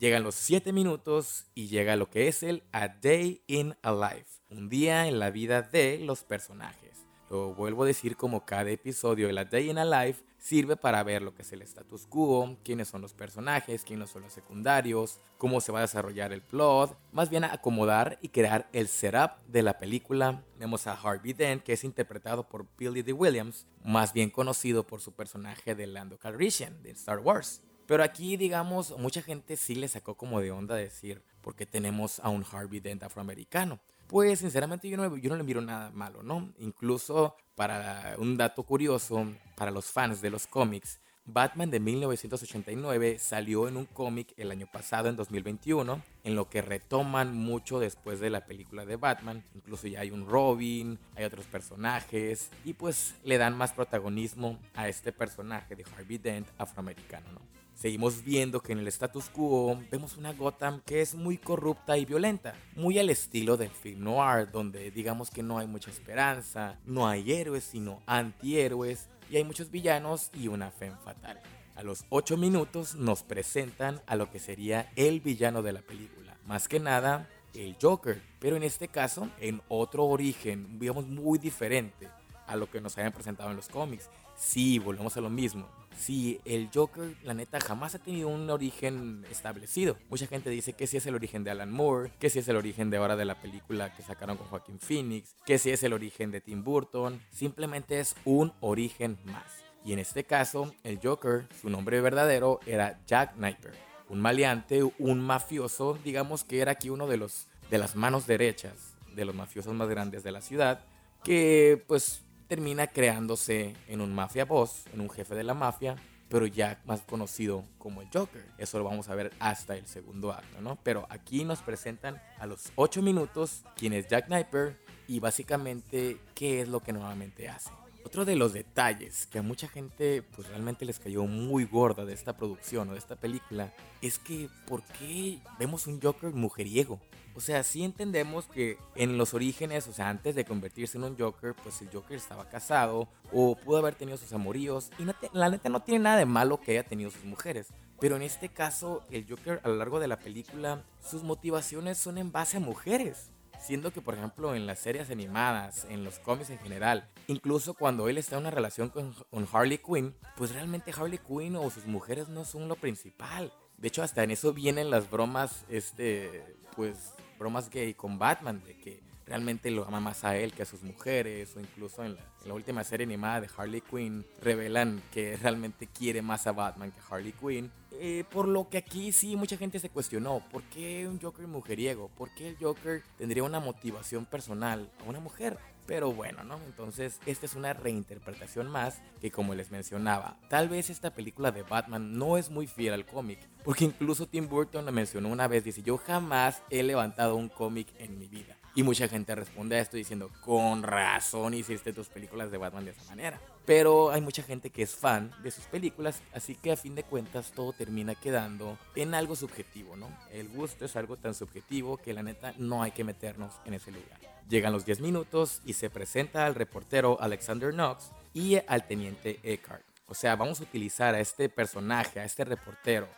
Llegan 0.00 0.22
los 0.22 0.34
7 0.36 0.72
minutos 0.72 1.44
y 1.54 1.68
llega 1.68 1.94
lo 1.94 2.08
que 2.08 2.26
es 2.26 2.42
el 2.42 2.62
A 2.72 2.88
Day 2.88 3.42
in 3.46 3.76
a 3.82 3.92
Life, 3.92 4.40
un 4.48 4.70
día 4.70 5.06
en 5.06 5.18
la 5.18 5.30
vida 5.30 5.60
de 5.60 5.98
los 5.98 6.24
personajes. 6.24 7.04
Lo 7.28 7.52
vuelvo 7.52 7.82
a 7.82 7.86
decir 7.86 8.16
como 8.16 8.46
cada 8.46 8.70
episodio 8.70 9.28
de 9.28 9.38
A 9.38 9.44
Day 9.44 9.68
in 9.68 9.76
a 9.76 9.84
Life 9.84 10.24
sirve 10.38 10.76
para 10.76 11.02
ver 11.02 11.20
lo 11.20 11.34
que 11.34 11.42
es 11.42 11.52
el 11.52 11.60
status 11.60 12.06
quo, 12.06 12.56
quiénes 12.64 12.88
son 12.88 13.02
los 13.02 13.12
personajes, 13.12 13.84
quiénes 13.84 14.08
son 14.08 14.22
los 14.22 14.32
secundarios, 14.32 15.20
cómo 15.36 15.60
se 15.60 15.70
va 15.70 15.80
a 15.80 15.82
desarrollar 15.82 16.32
el 16.32 16.40
plot, 16.40 16.96
más 17.12 17.28
bien 17.28 17.44
a 17.44 17.52
acomodar 17.52 18.18
y 18.22 18.30
crear 18.30 18.70
el 18.72 18.88
setup 18.88 19.32
de 19.48 19.62
la 19.62 19.76
película. 19.76 20.42
Vemos 20.58 20.86
a 20.86 20.94
Harvey 20.94 21.34
Dent, 21.34 21.62
que 21.62 21.74
es 21.74 21.84
interpretado 21.84 22.48
por 22.48 22.66
Billy 22.78 23.02
D. 23.02 23.12
Williams, 23.12 23.66
más 23.84 24.14
bien 24.14 24.30
conocido 24.30 24.86
por 24.86 25.02
su 25.02 25.12
personaje 25.12 25.74
de 25.74 25.86
Lando 25.86 26.18
Calrissian 26.18 26.82
de 26.82 26.92
Star 26.92 27.18
Wars. 27.18 27.60
Pero 27.90 28.04
aquí, 28.04 28.36
digamos, 28.36 28.96
mucha 28.98 29.20
gente 29.20 29.56
sí 29.56 29.74
le 29.74 29.88
sacó 29.88 30.14
como 30.14 30.40
de 30.40 30.52
onda 30.52 30.76
decir, 30.76 31.24
¿por 31.40 31.56
qué 31.56 31.66
tenemos 31.66 32.20
a 32.20 32.28
un 32.28 32.46
Harvey 32.48 32.78
Dent 32.78 33.02
afroamericano? 33.02 33.80
Pues 34.06 34.38
sinceramente 34.38 34.88
yo 34.88 34.96
no, 34.96 35.16
yo 35.16 35.28
no 35.28 35.34
le 35.34 35.42
miro 35.42 35.60
nada 35.60 35.90
malo, 35.90 36.22
¿no? 36.22 36.52
Incluso 36.60 37.34
para 37.56 38.14
un 38.18 38.36
dato 38.36 38.62
curioso, 38.62 39.26
para 39.56 39.72
los 39.72 39.86
fans 39.86 40.20
de 40.20 40.30
los 40.30 40.46
cómics, 40.46 41.00
Batman 41.32 41.70
de 41.70 41.80
1989 41.80 43.18
salió 43.18 43.68
en 43.68 43.76
un 43.76 43.86
cómic 43.86 44.32
el 44.36 44.50
año 44.50 44.66
pasado, 44.70 45.08
en 45.08 45.16
2021, 45.16 46.02
en 46.24 46.34
lo 46.34 46.48
que 46.48 46.62
retoman 46.62 47.34
mucho 47.34 47.78
después 47.78 48.20
de 48.20 48.30
la 48.30 48.44
película 48.46 48.84
de 48.84 48.96
Batman. 48.96 49.44
Incluso 49.54 49.86
ya 49.86 50.00
hay 50.00 50.10
un 50.10 50.26
Robin, 50.28 50.98
hay 51.16 51.24
otros 51.24 51.46
personajes, 51.46 52.50
y 52.64 52.72
pues 52.72 53.14
le 53.24 53.38
dan 53.38 53.56
más 53.56 53.72
protagonismo 53.72 54.58
a 54.74 54.88
este 54.88 55.12
personaje 55.12 55.76
de 55.76 55.84
Harvey 55.96 56.18
Dent 56.18 56.48
afroamericano, 56.58 57.32
¿no? 57.32 57.40
Seguimos 57.80 58.22
viendo 58.22 58.60
que 58.60 58.72
en 58.72 58.80
el 58.80 58.88
status 58.88 59.30
quo 59.30 59.80
vemos 59.90 60.18
una 60.18 60.34
Gotham 60.34 60.82
que 60.84 61.00
es 61.00 61.14
muy 61.14 61.38
corrupta 61.38 61.96
y 61.96 62.04
violenta, 62.04 62.54
muy 62.76 62.98
al 62.98 63.08
estilo 63.08 63.56
del 63.56 63.70
film 63.70 64.04
noir, 64.04 64.50
donde 64.52 64.90
digamos 64.90 65.30
que 65.30 65.42
no 65.42 65.56
hay 65.56 65.66
mucha 65.66 65.90
esperanza, 65.90 66.78
no 66.84 67.08
hay 67.08 67.32
héroes 67.32 67.64
sino 67.64 68.02
antihéroes 68.04 69.08
y 69.30 69.36
hay 69.36 69.44
muchos 69.44 69.70
villanos 69.70 70.30
y 70.34 70.48
una 70.48 70.70
fe 70.70 70.92
fatal. 71.04 71.40
A 71.76 71.82
los 71.82 72.04
8 72.10 72.36
minutos 72.36 72.96
nos 72.96 73.22
presentan 73.22 74.02
a 74.06 74.16
lo 74.16 74.30
que 74.30 74.38
sería 74.38 74.90
el 74.96 75.20
villano 75.20 75.62
de 75.62 75.72
la 75.72 75.80
película, 75.80 76.36
más 76.46 76.68
que 76.68 76.80
nada 76.80 77.28
el 77.54 77.76
Joker, 77.80 78.20
pero 78.38 78.56
en 78.56 78.62
este 78.62 78.88
caso 78.88 79.28
en 79.40 79.62
otro 79.68 80.04
origen, 80.04 80.78
digamos 80.78 81.06
muy 81.06 81.38
diferente 81.38 82.08
a 82.46 82.56
lo 82.56 82.70
que 82.70 82.80
nos 82.80 82.96
habían 82.98 83.12
presentado 83.12 83.50
en 83.50 83.56
los 83.56 83.68
cómics. 83.68 84.10
Sí, 84.36 84.78
volvemos 84.78 85.16
a 85.16 85.20
lo 85.20 85.30
mismo 85.30 85.68
si 85.96 86.40
el 86.44 86.70
Joker, 86.72 87.14
la 87.22 87.34
neta, 87.34 87.60
jamás 87.60 87.94
ha 87.94 87.98
tenido 87.98 88.28
un 88.28 88.48
origen 88.50 89.24
establecido. 89.30 89.96
Mucha 90.08 90.26
gente 90.26 90.50
dice 90.50 90.72
que 90.72 90.86
si 90.86 90.96
es 90.96 91.06
el 91.06 91.14
origen 91.14 91.44
de 91.44 91.50
Alan 91.50 91.70
Moore, 91.70 92.12
que 92.18 92.30
si 92.30 92.38
es 92.38 92.48
el 92.48 92.56
origen 92.56 92.90
de 92.90 92.96
ahora 92.96 93.16
de 93.16 93.24
la 93.24 93.40
película 93.40 93.94
que 93.94 94.02
sacaron 94.02 94.36
con 94.36 94.46
Joaquin 94.46 94.78
Phoenix, 94.78 95.34
que 95.44 95.58
si 95.58 95.70
es 95.70 95.82
el 95.82 95.92
origen 95.92 96.30
de 96.30 96.40
Tim 96.40 96.64
Burton. 96.64 97.20
Simplemente 97.30 98.00
es 98.00 98.14
un 98.24 98.52
origen 98.60 99.18
más. 99.24 99.64
Y 99.84 99.92
en 99.92 99.98
este 99.98 100.24
caso, 100.24 100.74
el 100.84 101.00
Joker, 101.02 101.46
su 101.60 101.70
nombre 101.70 102.00
verdadero 102.00 102.60
era 102.66 103.00
Jack 103.06 103.34
Kniper. 103.34 103.72
Un 104.08 104.20
maleante, 104.20 104.82
un 104.82 105.20
mafioso, 105.20 105.98
digamos 106.04 106.44
que 106.44 106.60
era 106.60 106.72
aquí 106.72 106.90
uno 106.90 107.06
de 107.06 107.16
los 107.16 107.46
de 107.70 107.78
las 107.78 107.94
manos 107.94 108.26
derechas 108.26 108.96
de 109.14 109.24
los 109.24 109.34
mafiosos 109.34 109.72
más 109.74 109.88
grandes 109.88 110.22
de 110.22 110.32
la 110.32 110.40
ciudad, 110.40 110.84
que 111.22 111.82
pues 111.86 112.22
termina 112.50 112.88
creándose 112.88 113.76
en 113.86 114.00
un 114.00 114.12
mafia 114.12 114.44
boss, 114.44 114.82
en 114.92 115.00
un 115.00 115.08
jefe 115.08 115.36
de 115.36 115.44
la 115.44 115.54
mafia, 115.54 115.94
pero 116.28 116.46
ya 116.46 116.80
más 116.84 117.00
conocido 117.02 117.62
como 117.78 118.02
el 118.02 118.08
Joker. 118.12 118.44
Eso 118.58 118.76
lo 118.78 118.82
vamos 118.82 119.08
a 119.08 119.14
ver 119.14 119.32
hasta 119.38 119.76
el 119.76 119.86
segundo 119.86 120.32
acto, 120.32 120.60
¿no? 120.60 120.76
Pero 120.82 121.06
aquí 121.10 121.44
nos 121.44 121.62
presentan 121.62 122.20
a 122.40 122.46
los 122.46 122.72
8 122.74 123.02
minutos 123.02 123.62
quién 123.76 123.92
es 123.92 124.08
Jack 124.08 124.26
Sniper 124.26 124.76
y 125.06 125.20
básicamente 125.20 126.18
qué 126.34 126.62
es 126.62 126.68
lo 126.68 126.80
que 126.80 126.92
normalmente 126.92 127.48
hace. 127.48 127.70
Otro 128.10 128.24
de 128.24 128.34
los 128.34 128.52
detalles 128.52 129.28
que 129.28 129.38
a 129.38 129.42
mucha 129.42 129.68
gente 129.68 130.22
pues 130.34 130.48
realmente 130.48 130.84
les 130.84 130.98
cayó 130.98 131.26
muy 131.26 131.64
gorda 131.64 132.04
de 132.04 132.12
esta 132.12 132.36
producción 132.36 132.88
o 132.88 132.92
de 132.94 132.98
esta 132.98 133.14
película 133.14 133.72
es 134.02 134.18
que 134.18 134.48
¿por 134.66 134.82
qué 134.82 135.38
vemos 135.60 135.86
un 135.86 136.00
Joker 136.00 136.32
mujeriego? 136.32 136.98
O 137.36 137.40
sea, 137.40 137.62
sí 137.62 137.84
entendemos 137.84 138.46
que 138.46 138.78
en 138.96 139.16
los 139.16 139.32
orígenes, 139.32 139.86
o 139.86 139.92
sea, 139.92 140.08
antes 140.08 140.34
de 140.34 140.44
convertirse 140.44 140.98
en 140.98 141.04
un 141.04 141.16
Joker, 141.16 141.54
pues 141.54 141.82
el 141.82 141.90
Joker 141.92 142.16
estaba 142.16 142.48
casado 142.48 143.06
o 143.32 143.54
pudo 143.54 143.78
haber 143.78 143.94
tenido 143.94 144.18
sus 144.18 144.32
amoríos 144.32 144.90
y 144.98 145.06
la 145.32 145.48
neta 145.48 145.68
no 145.68 145.80
tiene 145.80 146.02
nada 146.02 146.16
de 146.16 146.26
malo 146.26 146.60
que 146.60 146.72
haya 146.72 146.82
tenido 146.82 147.12
sus 147.12 147.22
mujeres. 147.22 147.68
Pero 148.00 148.16
en 148.16 148.22
este 148.22 148.48
caso, 148.48 149.04
el 149.12 149.24
Joker 149.28 149.60
a 149.62 149.68
lo 149.68 149.76
largo 149.76 150.00
de 150.00 150.08
la 150.08 150.18
película, 150.18 150.82
sus 151.00 151.22
motivaciones 151.22 151.96
son 151.96 152.18
en 152.18 152.32
base 152.32 152.56
a 152.56 152.60
mujeres. 152.60 153.30
Siendo 153.60 153.92
que, 153.92 154.00
por 154.00 154.14
ejemplo, 154.14 154.54
en 154.54 154.66
las 154.66 154.78
series 154.78 155.10
animadas, 155.10 155.86
en 155.90 156.02
los 156.02 156.18
cómics 156.18 156.50
en 156.50 156.58
general, 156.58 157.08
incluso 157.26 157.74
cuando 157.74 158.08
él 158.08 158.16
está 158.18 158.36
en 158.36 158.42
una 158.42 158.50
relación 158.50 158.88
con, 158.88 159.14
Harley 159.52 159.78
Quinn, 159.78 160.14
pues 160.36 160.52
realmente 160.52 160.92
Harley 160.96 161.18
Quinn 161.18 161.56
o 161.56 161.70
sus 161.70 161.86
mujeres 161.86 162.28
no 162.28 162.44
son 162.44 162.68
lo 162.68 162.76
principal. 162.76 163.52
De 163.76 163.88
hecho, 163.88 164.02
hasta 164.02 164.24
en 164.24 164.30
eso 164.30 164.52
vienen 164.52 164.90
las 164.90 165.10
bromas, 165.10 165.64
este, 165.68 166.56
pues, 166.74 167.14
bromas 167.38 167.68
gay 167.70 167.94
con 167.94 168.18
Batman, 168.18 168.62
de 168.64 168.76
que 168.78 169.09
realmente 169.30 169.70
lo 169.70 169.86
ama 169.86 170.00
más 170.00 170.24
a 170.24 170.36
él 170.36 170.52
que 170.52 170.62
a 170.62 170.66
sus 170.66 170.82
mujeres, 170.82 171.54
o 171.56 171.60
incluso 171.60 172.04
en 172.04 172.16
la, 172.44 172.52
última 172.52 172.82
serie 172.82 173.06
animada 173.06 173.42
de 173.42 173.48
Harley 173.56 173.80
Quinn, 173.80 174.26
revelan 174.42 175.00
que 175.12 175.36
realmente 175.42 175.86
quiere 175.86 176.20
más 176.20 176.48
a 176.48 176.52
Batman 176.52 176.90
que 176.90 176.98
a 176.98 177.14
Harley 177.14 177.32
Quinn. 177.32 177.70
Eh, 177.92 178.24
por 178.28 178.48
lo 178.48 178.68
que 178.68 178.78
aquí 178.78 179.12
sí 179.12 179.36
mucha 179.36 179.56
gente 179.56 179.78
se 179.78 179.88
cuestionó, 179.88 180.42
¿por 180.50 180.64
qué 180.64 181.06
un 181.06 181.20
Joker 181.20 181.46
mujeriego? 181.46 182.08
¿Por 182.08 182.34
qué 182.34 182.48
el 182.48 182.56
Joker 182.56 183.04
tendría 183.18 183.44
una 183.44 183.60
motivación 183.60 184.26
personal 184.26 184.90
a 185.00 185.08
una 185.08 185.20
mujer? 185.20 185.56
Pero 185.86 186.12
bueno, 186.12 186.42
¿no? 186.42 186.58
Entonces, 186.66 187.20
esta 187.24 187.46
es 187.46 187.54
una 187.54 187.72
reinterpretación 187.72 188.68
más 188.68 189.00
que 189.20 189.30
como 189.30 189.54
les 189.54 189.70
mencionaba, 189.70 190.38
tal 190.48 190.68
vez 190.68 190.90
esta 190.90 191.14
película 191.14 191.52
de 191.52 191.62
Batman 191.62 192.16
no 192.16 192.36
es 192.36 192.50
muy 192.50 192.66
fiel 192.66 192.94
al 192.94 193.06
cómic, 193.06 193.38
porque 193.64 193.84
incluso 193.84 194.26
Tim 194.26 194.48
Burton 194.48 194.86
lo 194.86 194.92
mencionó 194.92 195.28
una 195.28 195.46
vez, 195.46 195.62
dice, 195.62 195.82
yo 195.82 195.98
jamás 195.98 196.62
he 196.70 196.82
levantado 196.82 197.36
un 197.36 197.48
cómic 197.48 197.88
en 197.98 198.18
mi 198.18 198.26
vida. 198.26 198.59
Y 198.74 198.84
mucha 198.84 199.08
gente 199.08 199.34
responde 199.34 199.76
a 199.76 199.80
esto 199.80 199.96
diciendo, 199.96 200.30
con 200.42 200.84
razón 200.84 201.54
hiciste 201.54 201.92
tus 201.92 202.08
películas 202.08 202.52
de 202.52 202.58
Batman 202.58 202.84
de 202.84 202.92
esa 202.92 203.04
manera. 203.04 203.40
Pero 203.66 204.10
hay 204.10 204.20
mucha 204.20 204.42
gente 204.42 204.70
que 204.70 204.82
es 204.82 204.94
fan 204.94 205.32
de 205.42 205.50
sus 205.50 205.64
películas, 205.64 206.22
así 206.32 206.54
que 206.54 206.72
a 206.72 206.76
fin 206.76 206.94
de 206.94 207.02
cuentas 207.02 207.50
todo 207.50 207.72
termina 207.72 208.14
quedando 208.14 208.78
en 208.94 209.14
algo 209.14 209.34
subjetivo, 209.34 209.96
¿no? 209.96 210.08
El 210.30 210.48
gusto 210.48 210.84
es 210.84 210.94
algo 210.94 211.16
tan 211.16 211.34
subjetivo 211.34 211.96
que 211.96 212.12
la 212.12 212.22
neta 212.22 212.54
no 212.58 212.82
hay 212.82 212.92
que 212.92 213.04
meternos 213.04 213.54
en 213.64 213.74
ese 213.74 213.90
lugar. 213.90 214.20
Llegan 214.48 214.72
los 214.72 214.84
10 214.84 215.00
minutos 215.00 215.62
y 215.64 215.74
se 215.74 215.90
presenta 215.90 216.46
al 216.46 216.54
reportero 216.54 217.20
Alexander 217.20 217.72
Knox 217.72 218.10
y 218.34 218.56
al 218.66 218.86
teniente 218.86 219.40
Eckhart. 219.42 219.84
O 220.06 220.14
sea, 220.14 220.36
vamos 220.36 220.60
a 220.60 220.64
utilizar 220.64 221.14
a 221.14 221.20
este 221.20 221.48
personaje, 221.48 222.18
a 222.18 222.24
este 222.24 222.44
reportero, 222.44 223.08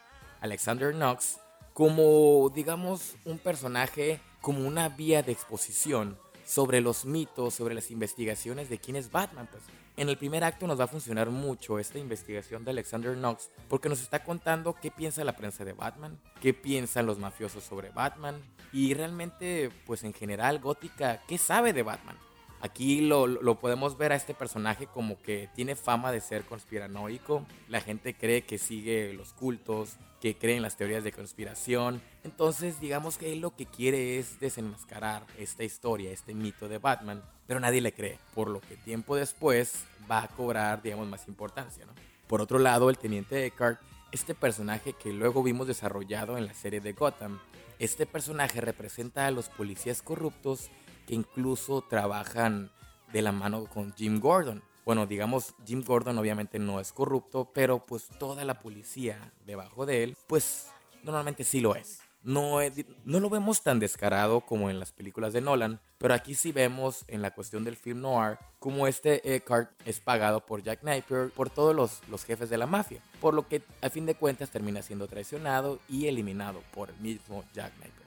Alexander 0.41 0.93
Knox, 0.93 1.39
como, 1.73 2.51
digamos, 2.55 3.17
un 3.25 3.39
personaje 3.39 4.21
como 4.43 4.69
una 4.69 4.91
vía 4.91 5.23
de 5.23 5.33
exposición 5.33 6.19
sobre 6.45 6.83
los 6.83 7.07
mitos, 7.07 7.55
sobre 7.55 7.75
las 7.75 7.91
investigaciones 7.91 8.69
de 8.69 8.79
quién 8.79 8.97
es 8.97 9.11
Batman. 9.11 9.49
Pues 9.51 9.63
en 9.97 10.09
el 10.09 10.19
primer 10.19 10.45
acto 10.45 10.67
nos 10.67 10.79
va 10.79 10.85
a 10.85 10.89
funcionar 10.89 11.31
mucho 11.31 11.79
esta 11.79 11.99
investigación 11.99 12.65
de 12.65 12.73
Alexander 12.73 13.15
Knox 13.15 13.49
porque 13.69 13.89
nos 13.89 14.03
está 14.03 14.25
contando 14.25 14.75
qué 14.75 14.91
piensa 14.91 15.25
la 15.25 15.37
prensa 15.37 15.65
de 15.65 15.73
Batman, 15.73 16.19
qué 16.41 16.53
piensan 16.53 17.07
los 17.07 17.19
mafiosos 17.19 17.65
sobre 17.65 17.91
Batman 17.91 18.43
y 18.73 18.93
realmente, 18.95 19.71
pues 19.87 20.03
en 20.03 20.13
general, 20.13 20.59
Gótica, 20.59 21.23
qué 21.29 21.39
sabe 21.39 21.73
de 21.73 21.83
Batman. 21.83 22.17
Aquí 22.63 23.01
lo, 23.01 23.59
podemos 23.59 23.99
ver 23.99 24.13
a 24.13 24.15
este 24.15 24.35
personaje 24.35 24.87
como 24.87 25.21
que 25.21 25.49
tiene 25.53 25.75
fama 25.75 26.13
de 26.13 26.21
ser 26.21 26.45
conspiranoico. 26.45 27.45
La 27.69 27.81
gente 27.81 28.15
cree 28.15 28.43
que 28.43 28.57
sigue 28.57 29.13
los 29.15 29.33
cultos, 29.33 29.97
que 30.21 30.37
cree 30.37 30.59
en 30.59 30.63
las 30.63 30.77
teorías 30.77 31.03
de 31.03 31.11
conspiración. 31.11 32.01
Entonces, 32.23 32.81
digamos 32.81 33.19
que 33.19 33.33
él 33.33 33.41
lo 33.41 33.57
que 33.57 33.67
quiere 33.67 34.21
es 34.21 34.39
desenmascarar 34.39 35.27
esta 35.39 35.65
historia, 35.65 36.13
este 36.13 36.35
mito 36.35 36.69
de 36.69 36.79
Batman, 36.79 37.25
pero 37.49 37.59
nadie 37.59 37.81
le 37.81 37.93
cree, 37.93 38.21
por 38.33 38.49
lo 38.49 38.61
que 38.61 38.77
tiempo 38.77 39.17
después 39.17 39.85
va 40.09 40.23
a 40.23 40.29
cobrar, 40.29 40.83
digamos, 40.83 41.09
más 41.09 41.27
importancia. 41.27 41.85
¿no? 41.85 41.93
Por 42.29 42.41
otro 42.41 42.61
lado, 42.61 42.91
el 42.91 42.99
teniente 42.99 43.45
Eckhart, 43.45 43.81
este 44.13 44.37
personaje 44.37 44.93
que 44.93 45.13
luego 45.13 45.43
vimos 45.43 45.67
desarrollado 45.67 46.39
en 46.39 46.47
la 46.47 46.55
serie 46.55 46.81
de 46.81 46.93
Gotham, 46.93 47.41
este 47.81 48.07
personaje 48.07 48.61
representa 48.61 49.27
a 49.27 49.33
los 49.33 49.49
policías 49.49 50.03
corruptos 50.03 50.71
incluso 51.15 51.83
trabajan 51.83 52.71
de 53.13 53.23
la 53.23 53.33
mano 53.33 53.67
con 53.67 53.93
Jim 53.95 54.21
Gordon. 54.21 54.63
Bueno, 54.85 55.07
digamos, 55.07 55.55
Jim 55.65 55.85
Gordon 55.85 56.19
obviamente 56.19 56.59
no 56.59 56.81
es 56.81 56.93
corrupto, 56.93 57.51
pero 57.55 57.85
pues 57.85 58.09
toda 58.19 58.45
la 58.45 58.59
policía 58.59 59.33
debajo 59.47 59.87
de 59.87 60.03
él, 60.03 60.17
pues 60.27 60.69
normalmente 61.05 61.45
sí 61.45 61.61
lo 61.61 61.77
es. 61.77 62.01
No, 62.25 62.59
no 63.05 63.19
lo 63.19 63.31
vemos 63.31 63.63
tan 63.63 63.81
descarado 63.81 64.43
como 64.43 64.71
en 64.71 64.79
las 64.79 64.93
películas 64.93 65.33
de 65.33 65.41
Nolan, 65.41 65.81
pero 65.99 66.15
aquí 66.15 66.37
sí 66.37 66.53
vemos 66.53 67.05
en 67.09 67.21
la 67.21 67.33
cuestión 67.33 67.65
del 67.65 67.77
film 67.77 68.01
noir 68.01 68.39
como 68.61 68.87
este 68.87 69.35
Eckhart 69.35 69.71
es 69.85 69.99
pagado 69.99 70.47
por 70.47 70.63
Jack 70.63 70.85
Napier, 70.85 71.31
por 71.31 71.51
todos 71.51 71.75
los, 71.75 72.01
los 72.09 72.25
jefes 72.25 72.49
de 72.49 72.59
la 72.59 72.67
mafia, 72.67 73.03
por 73.21 73.35
lo 73.35 73.49
que 73.49 73.63
a 73.81 73.91
fin 73.91 74.07
de 74.07 74.15
cuentas 74.15 74.51
termina 74.51 74.83
siendo 74.83 75.09
traicionado 75.09 75.81
y 75.89 76.07
eliminado 76.07 76.63
por 76.73 76.91
el 76.91 76.97
mismo 76.99 77.43
Jack 77.53 77.73
Napier. 77.79 78.02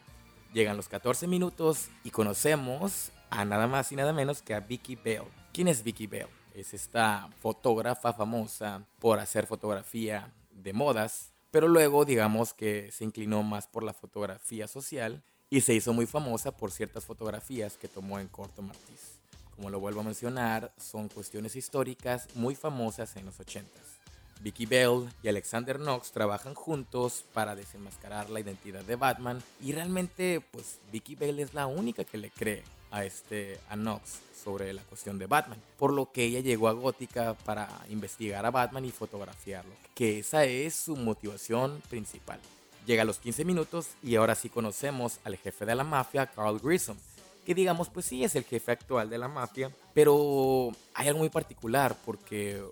Llegan 0.55 0.77
los 0.77 0.87
14 0.87 1.27
minutos 1.27 1.89
y 2.05 2.11
conocemos 2.11 3.11
a 3.29 3.43
nada 3.43 3.67
más 3.67 3.91
y 3.91 3.97
nada 3.97 4.13
menos 4.13 4.41
que 4.41 4.53
a 4.53 4.61
Vicky 4.61 4.95
Bell. 4.95 5.25
¿Quién 5.51 5.67
es 5.67 5.83
Vicky 5.83 6.07
Bell? 6.07 6.29
Es 6.53 6.73
esta 6.73 7.27
fotógrafa 7.41 8.13
famosa 8.13 8.87
por 8.99 9.19
hacer 9.19 9.47
fotografía 9.47 10.31
de 10.51 10.71
modas, 10.71 11.33
pero 11.51 11.67
luego 11.67 12.05
digamos 12.05 12.53
que 12.53 12.89
se 12.93 13.03
inclinó 13.03 13.43
más 13.43 13.67
por 13.67 13.83
la 13.83 13.91
fotografía 13.91 14.69
social 14.69 15.21
y 15.49 15.59
se 15.59 15.73
hizo 15.73 15.91
muy 15.91 16.05
famosa 16.05 16.55
por 16.55 16.71
ciertas 16.71 17.03
fotografías 17.03 17.75
que 17.75 17.89
tomó 17.89 18.17
en 18.17 18.29
Corto 18.29 18.61
Martís. 18.61 19.19
Como 19.57 19.69
lo 19.69 19.81
vuelvo 19.81 19.99
a 19.99 20.03
mencionar, 20.05 20.73
son 20.77 21.09
cuestiones 21.09 21.57
históricas 21.57 22.29
muy 22.33 22.55
famosas 22.55 23.13
en 23.17 23.25
los 23.25 23.41
80s. 23.41 24.04
Vicky 24.41 24.65
Bell 24.65 25.09
y 25.23 25.27
Alexander 25.27 25.77
Knox 25.77 26.11
trabajan 26.11 26.53
juntos 26.53 27.25
para 27.33 27.55
desenmascarar 27.55 28.29
la 28.29 28.39
identidad 28.39 28.83
de 28.83 28.95
Batman 28.95 29.41
y 29.61 29.71
realmente 29.71 30.41
pues 30.51 30.79
Vicky 30.91 31.15
Bell 31.15 31.39
es 31.39 31.53
la 31.53 31.67
única 31.67 32.03
que 32.03 32.17
le 32.17 32.29
cree 32.29 32.63
a 32.91 33.03
este 33.05 33.59
a 33.69 33.75
Knox 33.75 34.19
sobre 34.43 34.71
la 34.73 34.83
cuestión 34.83 35.17
de 35.17 35.25
Batman, 35.25 35.59
por 35.77 35.91
lo 35.91 36.11
que 36.11 36.23
ella 36.23 36.39
llegó 36.39 36.67
a 36.67 36.73
Gótica 36.73 37.33
para 37.33 37.67
investigar 37.89 38.45
a 38.45 38.51
Batman 38.51 38.85
y 38.85 38.91
fotografiarlo, 38.91 39.73
que 39.95 40.19
esa 40.19 40.45
es 40.45 40.75
su 40.75 40.95
motivación 40.95 41.81
principal. 41.89 42.39
Llega 42.85 43.01
a 43.01 43.05
los 43.05 43.17
15 43.17 43.43
minutos 43.43 43.87
y 44.03 44.15
ahora 44.15 44.35
sí 44.35 44.49
conocemos 44.49 45.19
al 45.23 45.37
jefe 45.37 45.65
de 45.65 45.73
la 45.73 45.83
mafia, 45.83 46.27
Carl 46.27 46.59
Grissom, 46.59 46.97
que 47.43 47.55
digamos 47.55 47.89
pues 47.89 48.05
sí 48.05 48.23
es 48.23 48.35
el 48.35 48.43
jefe 48.43 48.71
actual 48.71 49.09
de 49.09 49.17
la 49.17 49.27
mafia, 49.27 49.71
pero 49.93 50.71
hay 50.93 51.07
algo 51.07 51.19
muy 51.19 51.29
particular 51.29 51.97
porque 52.05 52.63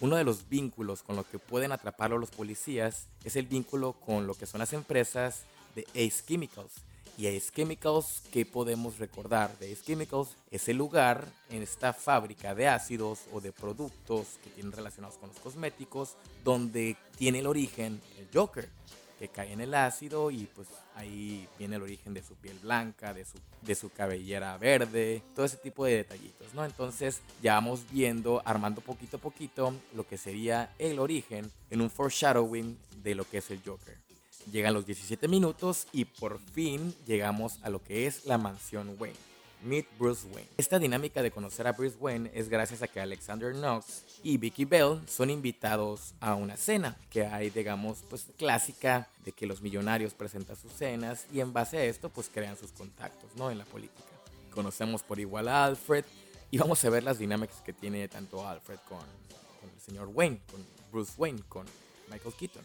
uno 0.00 0.16
de 0.16 0.24
los 0.24 0.48
vínculos 0.48 1.02
con 1.02 1.16
lo 1.16 1.28
que 1.28 1.38
pueden 1.38 1.72
atraparlo 1.72 2.18
los 2.18 2.30
policías 2.30 3.06
es 3.24 3.36
el 3.36 3.46
vínculo 3.46 3.92
con 3.92 4.26
lo 4.26 4.34
que 4.34 4.46
son 4.46 4.60
las 4.60 4.72
empresas 4.72 5.44
de 5.74 5.86
Ace 5.90 6.22
Chemicals. 6.26 6.72
Y 7.18 7.26
Ace 7.26 7.50
Chemicals, 7.54 8.22
¿qué 8.32 8.46
podemos 8.46 8.98
recordar 8.98 9.58
de 9.58 9.72
Ace 9.72 9.84
Chemicals? 9.84 10.30
Es 10.50 10.68
el 10.68 10.78
lugar 10.78 11.28
en 11.50 11.62
esta 11.62 11.92
fábrica 11.92 12.54
de 12.54 12.68
ácidos 12.68 13.20
o 13.32 13.40
de 13.40 13.52
productos 13.52 14.38
que 14.42 14.50
tienen 14.50 14.72
relacionados 14.72 15.18
con 15.18 15.28
los 15.28 15.38
cosméticos, 15.38 16.16
donde 16.44 16.96
tiene 17.18 17.40
el 17.40 17.46
origen 17.46 18.00
el 18.18 18.28
Joker 18.32 18.70
que 19.20 19.28
cae 19.28 19.52
en 19.52 19.60
el 19.60 19.74
ácido 19.74 20.30
y 20.30 20.48
pues 20.56 20.66
ahí 20.94 21.46
viene 21.58 21.76
el 21.76 21.82
origen 21.82 22.14
de 22.14 22.22
su 22.22 22.34
piel 22.36 22.58
blanca, 22.58 23.12
de 23.12 23.26
su, 23.26 23.38
de 23.60 23.74
su 23.74 23.90
cabellera 23.90 24.56
verde, 24.56 25.22
todo 25.34 25.44
ese 25.44 25.58
tipo 25.58 25.84
de 25.84 25.96
detallitos, 25.96 26.54
¿no? 26.54 26.64
Entonces 26.64 27.20
ya 27.42 27.52
vamos 27.52 27.82
viendo, 27.92 28.40
armando 28.46 28.80
poquito 28.80 29.18
a 29.18 29.20
poquito 29.20 29.74
lo 29.94 30.08
que 30.08 30.16
sería 30.16 30.72
el 30.78 30.98
origen 30.98 31.52
en 31.68 31.82
un 31.82 31.90
foreshadowing 31.90 32.78
de 33.02 33.14
lo 33.14 33.28
que 33.28 33.38
es 33.38 33.50
el 33.50 33.60
Joker. 33.62 33.94
Llegan 34.50 34.72
los 34.72 34.86
17 34.86 35.28
minutos 35.28 35.86
y 35.92 36.06
por 36.06 36.38
fin 36.38 36.94
llegamos 37.06 37.58
a 37.62 37.68
lo 37.68 37.82
que 37.84 38.06
es 38.06 38.24
la 38.24 38.38
mansión 38.38 38.96
Wayne. 38.98 39.29
Meet 39.62 39.86
Bruce 39.98 40.26
Wayne. 40.32 40.48
Esta 40.56 40.78
dinámica 40.78 41.22
de 41.22 41.30
conocer 41.30 41.66
a 41.66 41.72
Bruce 41.72 41.96
Wayne 41.98 42.30
es 42.34 42.48
gracias 42.48 42.82
a 42.82 42.88
que 42.88 43.00
Alexander 43.00 43.52
Knox 43.52 44.04
y 44.22 44.38
Vicky 44.38 44.64
Bell 44.64 45.00
son 45.06 45.30
invitados 45.30 46.14
a 46.20 46.34
una 46.34 46.56
cena 46.56 46.96
que 47.10 47.26
hay, 47.26 47.50
digamos, 47.50 48.04
pues 48.08 48.26
clásica 48.36 49.08
de 49.24 49.32
que 49.32 49.46
los 49.46 49.62
millonarios 49.62 50.14
presentan 50.14 50.56
sus 50.56 50.72
cenas 50.72 51.26
y 51.32 51.40
en 51.40 51.52
base 51.52 51.78
a 51.78 51.84
esto 51.84 52.08
pues 52.08 52.30
crean 52.32 52.56
sus 52.56 52.72
contactos, 52.72 53.30
¿no? 53.36 53.50
En 53.50 53.58
la 53.58 53.64
política. 53.64 54.08
Conocemos 54.54 55.02
por 55.02 55.20
igual 55.20 55.48
a 55.48 55.64
Alfred 55.64 56.04
y 56.50 56.58
vamos 56.58 56.84
a 56.84 56.90
ver 56.90 57.02
las 57.02 57.18
dinámicas 57.18 57.60
que 57.60 57.72
tiene 57.72 58.08
tanto 58.08 58.46
Alfred 58.46 58.78
con, 58.88 58.98
el 58.98 59.80
señor 59.80 60.08
Wayne, 60.12 60.40
con 60.50 60.64
Bruce 60.90 61.12
Wayne, 61.16 61.42
con 61.48 61.66
Michael 62.10 62.34
Keaton 62.34 62.64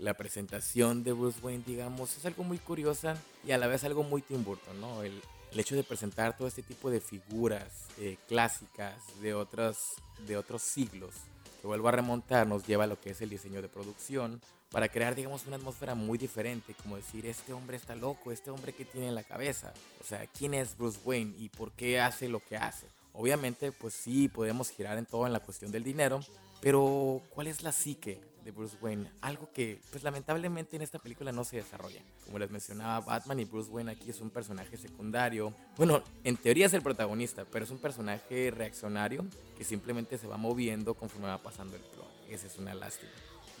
la 0.00 0.14
presentación 0.14 1.04
de 1.04 1.12
Bruce 1.12 1.38
Wayne, 1.40 1.62
digamos, 1.64 2.16
es 2.16 2.26
algo 2.26 2.42
muy 2.42 2.58
curiosa 2.58 3.16
y 3.46 3.52
a 3.52 3.58
la 3.58 3.68
vez 3.68 3.84
algo 3.84 4.02
muy 4.02 4.22
Tim 4.22 4.42
Burton, 4.42 4.80
¿no? 4.80 5.04
El, 5.04 5.22
el 5.54 5.60
hecho 5.60 5.76
de 5.76 5.84
presentar 5.84 6.36
todo 6.36 6.48
este 6.48 6.62
tipo 6.62 6.90
de 6.90 7.00
figuras 7.00 7.86
eh, 7.98 8.18
clásicas 8.28 8.94
de 9.22 9.34
otros, 9.34 9.94
de 10.26 10.36
otros 10.36 10.62
siglos, 10.62 11.14
que 11.60 11.68
vuelvo 11.68 11.86
a 11.88 11.92
remontar, 11.92 12.46
nos 12.46 12.66
lleva 12.66 12.84
a 12.84 12.86
lo 12.88 13.00
que 13.00 13.10
es 13.10 13.20
el 13.20 13.30
diseño 13.30 13.62
de 13.62 13.68
producción, 13.68 14.40
para 14.72 14.88
crear, 14.88 15.14
digamos, 15.14 15.46
una 15.46 15.54
atmósfera 15.54 15.94
muy 15.94 16.18
diferente, 16.18 16.74
como 16.74 16.96
decir, 16.96 17.24
este 17.26 17.52
hombre 17.52 17.76
está 17.76 17.94
loco, 17.94 18.32
este 18.32 18.50
hombre 18.50 18.72
que 18.72 18.84
tiene 18.84 19.06
en 19.06 19.14
la 19.14 19.22
cabeza, 19.22 19.72
o 20.00 20.04
sea, 20.04 20.26
¿quién 20.26 20.54
es 20.54 20.76
Bruce 20.76 20.98
Wayne 21.04 21.36
y 21.38 21.48
por 21.50 21.70
qué 21.70 22.00
hace 22.00 22.28
lo 22.28 22.40
que 22.40 22.56
hace? 22.56 22.88
Obviamente, 23.12 23.70
pues 23.70 23.94
sí, 23.94 24.26
podemos 24.26 24.70
girar 24.70 24.98
en 24.98 25.06
todo 25.06 25.24
en 25.24 25.32
la 25.32 25.38
cuestión 25.38 25.70
del 25.70 25.84
dinero, 25.84 26.18
pero 26.60 27.22
¿cuál 27.30 27.46
es 27.46 27.62
la 27.62 27.70
psique 27.70 28.20
de 28.44 28.50
Bruce 28.50 28.76
Wayne? 28.80 29.10
Algo 29.20 29.50
que, 29.52 29.80
pues 29.90 30.04
lamentablemente 30.04 30.76
en 30.76 30.82
esta 30.82 30.98
película 30.98 31.32
no 31.32 31.44
se 31.44 31.56
desarrolla. 31.56 32.02
Como 32.26 32.38
les 32.38 32.50
mencionaba, 32.50 33.00
Batman 33.00 33.40
y 33.40 33.44
Bruce 33.44 33.70
Wayne 33.70 33.92
aquí 33.92 34.10
es 34.10 34.20
un 34.20 34.30
personaje 34.30 34.76
secundario. 34.76 35.52
Bueno, 35.76 36.02
en 36.22 36.36
teoría 36.36 36.66
es 36.66 36.74
el 36.74 36.82
protagonista, 36.82 37.44
pero 37.50 37.64
es 37.64 37.70
un 37.70 37.78
personaje 37.78 38.50
reaccionario 38.50 39.24
que 39.56 39.64
simplemente 39.64 40.18
se 40.18 40.26
va 40.26 40.36
moviendo 40.36 40.94
conforme 40.94 41.28
va 41.28 41.38
pasando 41.38 41.76
el 41.76 41.82
plot. 41.82 42.04
Esa 42.28 42.46
es 42.46 42.58
una 42.58 42.74
lástima. 42.74 43.10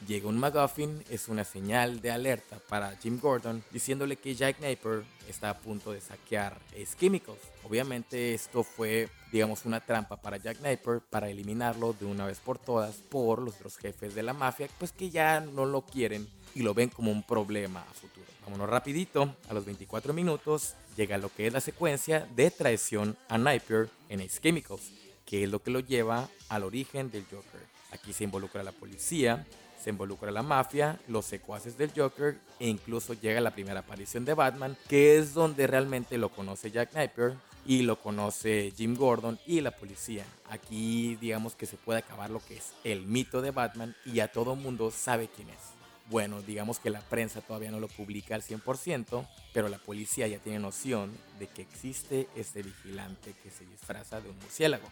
Llega 0.06 0.28
un 0.28 0.38
McGuffin, 0.38 1.02
es 1.08 1.28
una 1.28 1.44
señal 1.44 2.00
de 2.00 2.10
alerta 2.10 2.58
para 2.68 2.94
Jim 2.96 3.18
Gordon 3.18 3.64
diciéndole 3.70 4.16
que 4.16 4.34
Jack 4.34 4.60
Napier 4.60 5.04
está 5.28 5.50
a 5.50 5.58
punto 5.58 5.92
de 5.92 6.00
saquear 6.00 6.60
Ace 6.72 6.94
Chemicals. 6.98 7.40
Obviamente 7.62 8.34
esto 8.34 8.64
fue, 8.64 9.08
digamos, 9.34 9.64
una 9.64 9.80
trampa 9.80 10.16
para 10.16 10.36
Jack 10.36 10.60
Napier 10.60 11.00
para 11.10 11.28
eliminarlo 11.28 11.92
de 11.92 12.06
una 12.06 12.24
vez 12.24 12.38
por 12.38 12.56
todas 12.56 12.98
por 13.08 13.42
los 13.42 13.56
otros 13.56 13.78
jefes 13.78 14.14
de 14.14 14.22
la 14.22 14.32
mafia, 14.32 14.68
pues 14.78 14.92
que 14.92 15.10
ya 15.10 15.40
no 15.40 15.66
lo 15.66 15.82
quieren 15.82 16.28
y 16.54 16.62
lo 16.62 16.72
ven 16.72 16.88
como 16.88 17.10
un 17.10 17.24
problema 17.24 17.80
a 17.80 17.94
futuro. 17.94 18.26
Vámonos 18.44 18.70
rapidito, 18.70 19.34
a 19.48 19.54
los 19.54 19.64
24 19.64 20.12
minutos 20.14 20.74
llega 20.96 21.18
lo 21.18 21.34
que 21.34 21.48
es 21.48 21.52
la 21.52 21.60
secuencia 21.60 22.28
de 22.36 22.52
traición 22.52 23.16
a 23.28 23.36
Napier 23.36 23.88
en 24.08 24.20
Ace 24.20 24.40
Chemicals, 24.40 24.92
que 25.26 25.42
es 25.42 25.50
lo 25.50 25.60
que 25.60 25.72
lo 25.72 25.80
lleva 25.80 26.28
al 26.48 26.62
origen 26.62 27.10
del 27.10 27.24
Joker. 27.24 27.60
Aquí 27.90 28.12
se 28.12 28.22
involucra 28.22 28.62
la 28.62 28.70
policía, 28.70 29.44
se 29.82 29.90
involucra 29.90 30.30
la 30.30 30.44
mafia, 30.44 31.00
los 31.08 31.24
secuaces 31.24 31.76
del 31.76 31.90
Joker 31.90 32.38
e 32.60 32.68
incluso 32.68 33.14
llega 33.14 33.40
la 33.40 33.50
primera 33.50 33.80
aparición 33.80 34.24
de 34.24 34.34
Batman, 34.34 34.76
que 34.88 35.18
es 35.18 35.34
donde 35.34 35.66
realmente 35.66 36.18
lo 36.18 36.28
conoce 36.28 36.70
Jack 36.70 36.94
Napier 36.94 37.34
y 37.66 37.82
lo 37.82 38.00
conoce 38.00 38.72
Jim 38.76 38.96
Gordon 38.96 39.38
y 39.46 39.60
la 39.60 39.70
policía. 39.70 40.24
Aquí 40.50 41.16
digamos 41.20 41.54
que 41.54 41.66
se 41.66 41.76
puede 41.76 42.00
acabar 42.00 42.30
lo 42.30 42.44
que 42.44 42.56
es 42.56 42.72
el 42.84 43.06
mito 43.06 43.42
de 43.42 43.50
Batman 43.50 43.94
y 44.04 44.14
ya 44.14 44.28
todo 44.28 44.56
mundo 44.56 44.90
sabe 44.90 45.28
quién 45.34 45.48
es. 45.50 45.74
Bueno, 46.10 46.42
digamos 46.42 46.78
que 46.78 46.90
la 46.90 47.00
prensa 47.00 47.40
todavía 47.40 47.70
no 47.70 47.80
lo 47.80 47.88
publica 47.88 48.34
al 48.34 48.42
100%, 48.42 49.26
pero 49.54 49.68
la 49.68 49.78
policía 49.78 50.26
ya 50.26 50.38
tiene 50.38 50.58
noción 50.58 51.10
de 51.38 51.46
que 51.46 51.62
existe 51.62 52.28
este 52.36 52.62
vigilante 52.62 53.34
que 53.42 53.50
se 53.50 53.64
disfraza 53.64 54.20
de 54.20 54.28
un 54.28 54.38
murciélago 54.38 54.86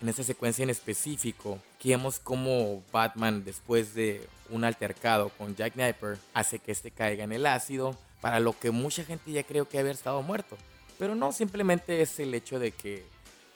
en 0.00 0.08
esta 0.08 0.22
secuencia 0.22 0.62
en 0.62 0.70
específico, 0.70 1.58
vemos 1.82 2.18
como 2.18 2.82
Batman, 2.92 3.44
después 3.44 3.94
de 3.94 4.26
un 4.50 4.64
altercado 4.64 5.30
con 5.30 5.56
Jack 5.56 5.76
Napier, 5.76 6.18
hace 6.34 6.58
que 6.58 6.72
este 6.72 6.90
caiga 6.90 7.24
en 7.24 7.32
el 7.32 7.46
ácido, 7.46 7.96
para 8.20 8.40
lo 8.40 8.58
que 8.58 8.70
mucha 8.70 9.04
gente 9.04 9.32
ya 9.32 9.42
creo 9.42 9.68
que 9.68 9.78
había 9.78 9.92
estado 9.92 10.20
muerto. 10.22 10.56
Pero 10.98 11.14
no, 11.14 11.32
simplemente 11.32 12.00
es 12.02 12.18
el 12.20 12.34
hecho 12.34 12.58
de 12.58 12.72
que 12.72 13.04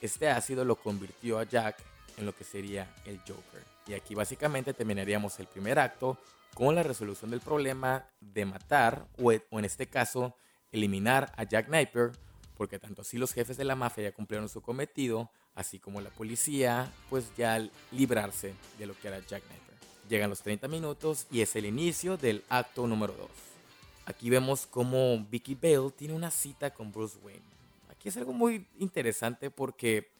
este 0.01 0.29
ácido 0.29 0.65
lo 0.65 0.75
convirtió 0.75 1.39
a 1.39 1.43
Jack 1.43 1.77
en 2.17 2.25
lo 2.25 2.35
que 2.35 2.43
sería 2.43 2.93
el 3.05 3.19
Joker. 3.19 3.63
Y 3.87 3.93
aquí 3.93 4.15
básicamente 4.15 4.73
terminaríamos 4.73 5.39
el 5.39 5.47
primer 5.47 5.79
acto 5.79 6.17
con 6.53 6.75
la 6.75 6.83
resolución 6.83 7.31
del 7.31 7.39
problema 7.39 8.05
de 8.19 8.45
matar, 8.45 9.07
o 9.17 9.31
en 9.31 9.65
este 9.65 9.87
caso, 9.87 10.35
eliminar 10.71 11.31
a 11.37 11.43
Jack 11.43 11.69
Napier, 11.69 12.11
porque 12.57 12.77
tanto 12.77 13.01
así 13.01 13.17
los 13.17 13.33
jefes 13.33 13.57
de 13.57 13.63
la 13.63 13.75
mafia 13.75 14.03
ya 14.03 14.11
cumplieron 14.11 14.49
su 14.49 14.61
cometido, 14.61 15.31
así 15.55 15.79
como 15.79 16.01
la 16.01 16.09
policía, 16.09 16.91
pues 17.09 17.31
ya 17.35 17.55
al 17.55 17.71
librarse 17.91 18.53
de 18.77 18.85
lo 18.85 18.97
que 18.99 19.07
era 19.07 19.19
Jack 19.19 19.43
Napier. 19.43 19.77
Llegan 20.09 20.29
los 20.29 20.41
30 20.41 20.67
minutos 20.67 21.25
y 21.31 21.41
es 21.41 21.55
el 21.55 21.65
inicio 21.65 22.17
del 22.17 22.43
acto 22.49 22.85
número 22.85 23.13
2. 23.13 23.50
Aquí 24.11 24.29
vemos 24.29 24.67
cómo 24.67 25.25
Vicky 25.29 25.55
Bale 25.55 25.89
tiene 25.95 26.13
una 26.13 26.31
cita 26.31 26.73
con 26.73 26.91
Bruce 26.91 27.17
Wayne. 27.23 27.45
Aquí 27.89 28.09
es 28.09 28.17
algo 28.17 28.33
muy 28.33 28.67
interesante 28.77 29.49
porque 29.49 30.11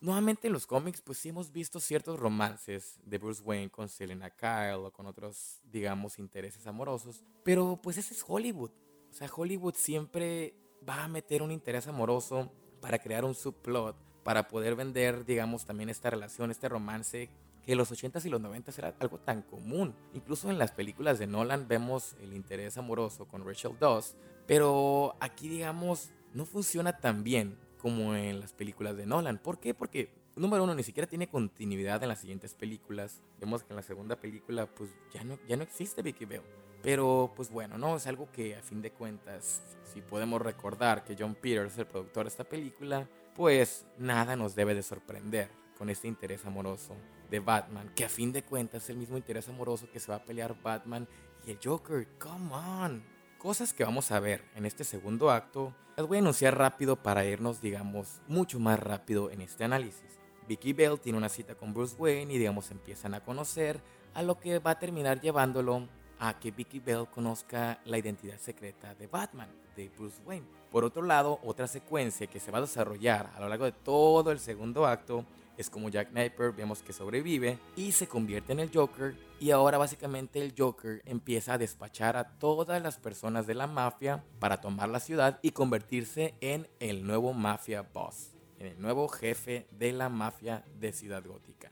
nuevamente 0.00 0.46
en 0.46 0.52
los 0.52 0.68
cómics 0.68 1.00
pues 1.00 1.18
sí 1.18 1.30
hemos 1.30 1.50
visto 1.50 1.80
ciertos 1.80 2.20
romances 2.20 3.00
de 3.04 3.18
Bruce 3.18 3.42
Wayne 3.42 3.68
con 3.68 3.88
Selena 3.88 4.30
Kyle 4.30 4.84
o 4.84 4.92
con 4.92 5.06
otros 5.06 5.58
digamos 5.64 6.20
intereses 6.20 6.64
amorosos, 6.68 7.24
pero 7.42 7.76
pues 7.82 7.98
ese 7.98 8.14
es 8.14 8.24
Hollywood. 8.24 8.70
O 9.10 9.14
sea, 9.14 9.28
Hollywood 9.34 9.74
siempre 9.74 10.54
va 10.88 11.02
a 11.02 11.08
meter 11.08 11.42
un 11.42 11.50
interés 11.50 11.88
amoroso 11.88 12.52
para 12.80 13.00
crear 13.00 13.24
un 13.24 13.34
subplot 13.34 13.96
para 14.22 14.46
poder 14.46 14.76
vender, 14.76 15.24
digamos, 15.24 15.64
también 15.64 15.88
esta 15.88 16.08
relación, 16.08 16.52
este 16.52 16.68
romance 16.68 17.28
que 17.64 17.74
los 17.74 17.92
80s 17.92 18.24
y 18.24 18.30
los 18.30 18.40
90s 18.40 18.78
era 18.78 18.94
algo 18.98 19.18
tan 19.18 19.42
común. 19.42 19.94
Incluso 20.14 20.50
en 20.50 20.58
las 20.58 20.72
películas 20.72 21.18
de 21.18 21.26
Nolan 21.26 21.68
vemos 21.68 22.16
el 22.20 22.32
interés 22.32 22.76
amoroso 22.78 23.26
con 23.26 23.44
Rachel 23.44 23.76
Dawes, 23.78 24.16
pero 24.46 25.16
aquí, 25.20 25.48
digamos, 25.48 26.10
no 26.34 26.44
funciona 26.44 26.98
tan 26.98 27.22
bien 27.22 27.58
como 27.78 28.14
en 28.14 28.40
las 28.40 28.52
películas 28.52 28.96
de 28.96 29.06
Nolan. 29.06 29.38
¿Por 29.38 29.58
qué? 29.58 29.74
Porque 29.74 30.10
número 30.36 30.64
uno, 30.64 30.74
ni 30.74 30.82
siquiera 30.82 31.08
tiene 31.08 31.28
continuidad 31.28 32.02
en 32.02 32.08
las 32.08 32.20
siguientes 32.20 32.54
películas. 32.54 33.22
Vemos 33.38 33.62
que 33.62 33.72
en 33.72 33.76
la 33.76 33.82
segunda 33.82 34.16
película, 34.16 34.66
pues 34.66 34.90
ya 35.12 35.24
no, 35.24 35.38
ya 35.48 35.56
no 35.56 35.62
existe 35.62 36.02
Vicky 36.02 36.24
Bell. 36.24 36.42
Pero, 36.82 37.32
pues 37.36 37.50
bueno, 37.50 37.76
no 37.76 37.96
es 37.96 38.06
algo 38.06 38.30
que 38.32 38.56
a 38.56 38.62
fin 38.62 38.80
de 38.80 38.90
cuentas, 38.90 39.62
si 39.92 40.00
podemos 40.00 40.40
recordar 40.40 41.04
que 41.04 41.14
John 41.18 41.34
Peters 41.34 41.74
es 41.74 41.78
el 41.78 41.86
productor 41.86 42.24
de 42.24 42.30
esta 42.30 42.44
película, 42.44 43.06
pues 43.34 43.84
nada 43.98 44.34
nos 44.34 44.54
debe 44.54 44.74
de 44.74 44.82
sorprender 44.82 45.59
con 45.80 45.88
este 45.88 46.08
interés 46.08 46.44
amoroso 46.44 46.94
de 47.30 47.40
Batman, 47.40 47.90
que 47.96 48.04
a 48.04 48.10
fin 48.10 48.32
de 48.32 48.42
cuentas 48.42 48.84
es 48.84 48.90
el 48.90 48.98
mismo 48.98 49.16
interés 49.16 49.48
amoroso 49.48 49.88
que 49.90 49.98
se 49.98 50.12
va 50.12 50.16
a 50.16 50.24
pelear 50.26 50.54
Batman 50.62 51.08
y 51.46 51.52
el 51.52 51.58
Joker. 51.64 52.06
Come 52.18 52.52
on. 52.52 53.02
Cosas 53.38 53.72
que 53.72 53.82
vamos 53.82 54.10
a 54.10 54.20
ver 54.20 54.44
en 54.54 54.66
este 54.66 54.84
segundo 54.84 55.30
acto, 55.30 55.74
las 55.96 56.06
voy 56.06 56.18
a 56.18 56.20
anunciar 56.20 56.58
rápido 56.58 56.96
para 56.96 57.24
irnos, 57.24 57.62
digamos, 57.62 58.20
mucho 58.28 58.60
más 58.60 58.78
rápido 58.78 59.30
en 59.30 59.40
este 59.40 59.64
análisis. 59.64 60.18
Vicky 60.46 60.74
Bell 60.74 61.00
tiene 61.00 61.16
una 61.16 61.30
cita 61.30 61.54
con 61.54 61.72
Bruce 61.72 61.96
Wayne 61.98 62.34
y, 62.34 62.36
digamos, 62.36 62.70
empiezan 62.70 63.14
a 63.14 63.24
conocer, 63.24 63.80
a 64.12 64.22
lo 64.22 64.38
que 64.38 64.58
va 64.58 64.72
a 64.72 64.78
terminar 64.78 65.22
llevándolo 65.22 65.88
a 66.18 66.38
que 66.38 66.50
Vicky 66.50 66.80
Bell 66.80 67.08
conozca 67.10 67.80
la 67.86 67.96
identidad 67.96 68.36
secreta 68.38 68.94
de 68.96 69.06
Batman, 69.06 69.48
de 69.74 69.88
Bruce 69.88 70.20
Wayne. 70.26 70.46
Por 70.70 70.84
otro 70.84 71.00
lado, 71.00 71.40
otra 71.42 71.66
secuencia 71.66 72.26
que 72.26 72.38
se 72.38 72.50
va 72.50 72.58
a 72.58 72.62
desarrollar 72.62 73.32
a 73.34 73.40
lo 73.40 73.48
largo 73.48 73.64
de 73.64 73.72
todo 73.72 74.30
el 74.30 74.40
segundo 74.40 74.86
acto 74.86 75.24
es 75.60 75.68
como 75.68 75.90
Jack 75.90 76.12
Napier 76.12 76.52
vemos 76.52 76.82
que 76.82 76.94
sobrevive 76.94 77.58
y 77.76 77.92
se 77.92 78.08
convierte 78.08 78.52
en 78.52 78.60
el 78.60 78.70
Joker 78.72 79.14
y 79.38 79.50
ahora 79.50 79.76
básicamente 79.76 80.40
el 80.40 80.54
Joker 80.56 81.02
empieza 81.04 81.52
a 81.52 81.58
despachar 81.58 82.16
a 82.16 82.38
todas 82.38 82.82
las 82.82 82.96
personas 82.96 83.46
de 83.46 83.54
la 83.54 83.66
mafia 83.66 84.24
para 84.38 84.62
tomar 84.62 84.88
la 84.88 85.00
ciudad 85.00 85.38
y 85.42 85.50
convertirse 85.50 86.34
en 86.40 86.66
el 86.80 87.06
nuevo 87.06 87.34
mafia 87.34 87.82
boss, 87.82 88.30
en 88.58 88.68
el 88.68 88.80
nuevo 88.80 89.06
jefe 89.08 89.66
de 89.70 89.92
la 89.92 90.08
mafia 90.08 90.64
de 90.78 90.92
Ciudad 90.92 91.22
Gótica. 91.26 91.70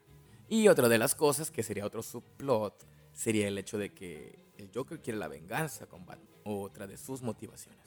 Y 0.51 0.69
otra 0.69 0.91
de 0.91 0.99
las 0.99 1.15
cosas 1.15 1.51
que 1.51 1.63
sería 1.63 1.87
otro 1.87 2.03
subplot 2.03 2.87
sería 3.15 3.49
el 3.49 3.57
hecho 3.57 3.79
de 3.79 3.95
que 3.95 4.39
el 4.59 4.71
Joker 4.75 5.01
quiere 5.01 5.19
la 5.19 5.29
venganza 5.29 5.87
con 5.87 6.05
Batman, 6.05 6.29
otra 6.45 6.87
de 6.87 6.99
sus 6.99 7.23
motivaciones. 7.23 7.81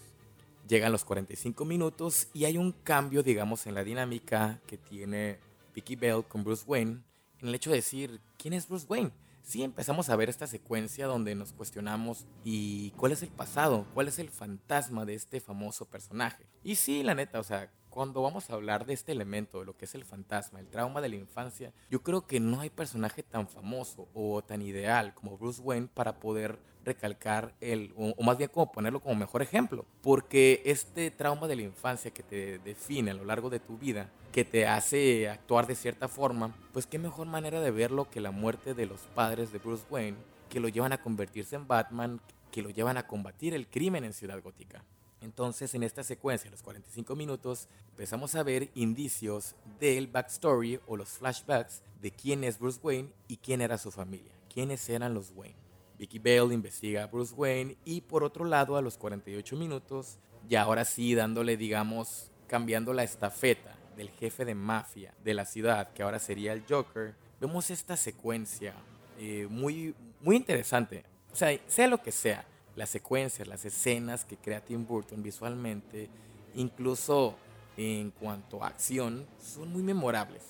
Llegan 0.68 0.92
los 0.92 1.06
45 1.06 1.64
minutos 1.64 2.28
y 2.34 2.46
hay 2.46 2.58
un 2.58 2.72
cambio, 2.72 3.22
digamos, 3.22 3.68
en 3.68 3.76
la 3.76 3.84
dinámica 3.84 4.62
que 4.66 4.78
tiene 4.78 5.51
Vicky 5.74 5.96
Bell 5.96 6.24
con 6.28 6.44
Bruce 6.44 6.64
Wayne, 6.68 7.02
en 7.40 7.48
el 7.48 7.56
hecho 7.56 7.70
de 7.70 7.78
decir, 7.78 8.22
¿quién 8.38 8.54
es 8.54 8.68
Bruce 8.68 8.86
Wayne? 8.88 9.12
Sí 9.44 9.64
empezamos 9.64 10.10
a 10.10 10.16
ver 10.16 10.30
esta 10.30 10.46
secuencia 10.46 11.08
donde 11.08 11.34
nos 11.34 11.52
cuestionamos 11.54 12.26
y 12.44 12.92
cuál 12.92 13.12
es 13.12 13.24
el 13.24 13.30
pasado, 13.30 13.88
cuál 13.94 14.08
es 14.08 14.20
el 14.20 14.30
fantasma 14.30 15.04
de 15.06 15.16
este 15.16 15.42
famoso 15.42 15.86
personaje. 15.86 16.46
Y 16.64 16.76
sí, 16.76 17.02
la 17.02 17.16
neta, 17.16 17.40
o 17.40 17.44
sea, 17.44 17.72
cuando 17.92 18.22
vamos 18.22 18.50
a 18.50 18.54
hablar 18.54 18.86
de 18.86 18.94
este 18.94 19.12
elemento, 19.12 19.60
de 19.60 19.66
lo 19.66 19.78
que 19.78 19.86
es 19.86 19.94
el 19.94 20.06
fantasma, 20.06 20.60
el 20.60 20.68
trauma 20.68 21.02
de 21.02 21.10
la 21.10 21.18
infancia, 21.18 21.74
yo 21.90 22.02
creo 22.02 22.26
que 22.26 22.40
no 22.40 22.62
hay 22.62 22.70
personaje 22.70 23.22
tan 23.22 23.48
famoso 23.48 24.08
o 24.14 24.42
tan 24.42 24.62
ideal 24.62 25.14
como 25.14 25.38
Bruce 25.38 25.62
Wayne 25.62 25.90
para 25.94 26.20
poder 26.20 26.58
recalcar 26.86 27.54
el, 27.62 27.94
o, 27.96 28.24
más 28.24 28.38
bien 28.38 28.50
como 28.52 28.72
ponerlo 28.72 29.02
como 29.02 29.16
mejor 29.16 29.42
ejemplo, 29.42 29.86
porque 30.02 30.62
este 30.66 31.12
trauma 31.12 31.48
de 31.48 31.58
la 31.58 31.62
infancia 31.64 32.12
que 32.12 32.24
te 32.24 32.60
define 32.60 33.12
a 33.12 33.14
lo 33.14 33.26
largo 33.26 33.50
de 33.50 33.60
tu 33.60 33.78
vida, 33.78 34.10
que 34.32 34.46
te 34.46 34.66
hace 34.66 35.30
actuar 35.30 35.68
de 35.68 35.76
cierta 35.76 36.08
forma, 36.08 36.56
pues 36.72 36.88
qué 36.88 36.98
mejor 36.98 37.28
manera 37.28 37.60
de 37.60 37.72
verlo 37.72 38.10
que 38.10 38.22
la 38.22 38.32
muerte 38.32 38.74
de 38.74 38.86
los 38.86 39.02
padres 39.14 39.52
de 39.52 39.60
Bruce 39.60 39.86
Wayne, 39.90 40.18
que 40.50 40.62
lo 40.62 40.70
llevan 40.70 40.94
a 40.94 41.02
convertirse 41.02 41.58
en 41.58 41.68
Batman, 41.68 42.22
que 42.52 42.62
lo 42.62 42.70
llevan 42.70 42.98
a 42.98 43.08
combatir 43.08 43.54
el 43.54 43.68
crimen 43.68 44.04
en 44.04 44.14
Ciudad 44.14 44.42
Gótica. 44.42 44.84
Entonces, 45.22 45.74
en 45.76 45.84
esta 45.84 46.04
secuencia, 46.04 46.50
los 46.50 46.64
45 46.64 47.16
minutos, 47.16 47.68
empezamos 47.92 48.34
a 48.36 48.44
ver 48.44 48.70
indicios 48.74 49.56
del 49.80 50.08
backstory 50.08 50.80
o 50.88 50.98
los 50.98 51.10
flashbacks 51.10 51.84
de 52.02 52.12
quién 52.12 52.44
es 52.44 52.60
Bruce 52.60 52.80
Wayne 52.82 53.10
y 53.28 53.38
quién 53.38 53.62
era 53.62 53.78
su 53.78 53.92
familia, 53.92 54.32
quiénes 54.52 54.90
eran 54.90 55.14
los 55.14 55.32
Wayne. 55.36 55.56
Vicky 56.00 56.18
Bale 56.18 56.56
investiga 56.56 57.04
a 57.04 57.08
Bruce 57.08 57.36
Wayne 57.36 57.78
y 57.86 58.02
por 58.02 58.24
otro 58.24 58.44
lado, 58.44 58.76
a 58.76 58.82
los 58.82 58.98
48 58.98 59.56
minutos, 59.56 60.18
ya 60.50 60.64
ahora 60.64 60.84
sí 60.84 61.14
dándole, 61.14 61.58
digamos, 61.58 62.32
cambiando 62.48 62.92
la 62.92 63.04
estafeta 63.04 63.78
del 63.96 64.10
jefe 64.10 64.44
de 64.44 64.56
mafia 64.56 65.14
de 65.24 65.36
la 65.36 65.46
ciudad, 65.46 65.94
que 65.94 66.02
ahora 66.02 66.18
sería 66.18 66.54
el 66.54 66.64
Joker, 66.68 67.14
vemos 67.40 67.70
esta 67.70 67.96
secuencia 67.96 68.74
eh, 69.20 69.46
muy, 69.48 69.94
muy 70.22 70.36
interesante. 70.36 71.06
O 71.32 71.36
sea, 71.36 71.56
sea 71.68 71.88
lo 71.88 72.02
que 72.02 72.12
sea, 72.12 72.46
las 72.76 72.90
secuencias, 72.90 73.48
las 73.48 73.66
escenas 73.66 74.26
que 74.26 74.38
crea 74.38 74.64
Tim 74.64 74.86
Burton 74.86 75.22
visualmente, 75.22 76.10
incluso 76.56 77.36
en 77.78 78.12
cuanto 78.12 78.64
a 78.64 78.68
acción, 78.68 79.26
son 79.40 79.72
muy 79.72 79.84
memorables. 79.84 80.44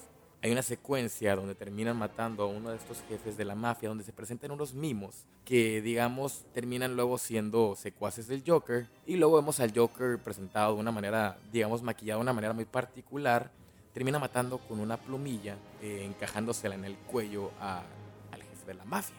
Hay 0.44 0.52
una 0.52 0.64
secuencia 0.64 1.36
donde 1.36 1.54
terminan 1.54 1.98
matando 1.98 2.44
a 2.44 2.48
uno 2.48 2.72
de 2.72 2.78
estos 2.78 3.04
jefes 3.08 3.38
de 3.38 3.46
la 3.46 3.54
mafia, 3.54 3.90
donde 3.90 4.04
se 4.04 4.12
presentan 4.12 4.50
unos 4.50 4.74
mimos 4.74 5.28
que, 5.46 5.82
digamos, 5.84 6.46
terminan 6.52 6.96
luego 6.96 7.20
siendo 7.20 7.76
secuaces 7.76 8.28
del 8.28 8.44
Joker. 8.46 8.88
Y 9.06 9.18
luego 9.18 9.36
vemos 9.36 9.60
al 9.60 9.72
Joker 9.72 10.18
presentado 10.18 10.74
de 10.74 10.82
una 10.82 10.92
manera, 10.92 11.38
digamos, 11.52 11.84
maquillado 11.84 12.20
de 12.20 12.24
una 12.24 12.34
manera 12.34 12.54
muy 12.54 12.66
particular. 12.66 13.52
Termina 13.94 14.18
matando 14.18 14.58
con 14.58 14.80
una 14.80 14.98
plumilla, 14.98 15.58
eh, 15.80 16.06
encajándosela 16.06 16.74
en 16.74 16.86
el 16.86 16.96
cuello 16.98 17.52
al 17.60 18.42
jefe 18.42 18.66
de 18.66 18.74
la 18.74 18.86
mafia. 18.86 19.18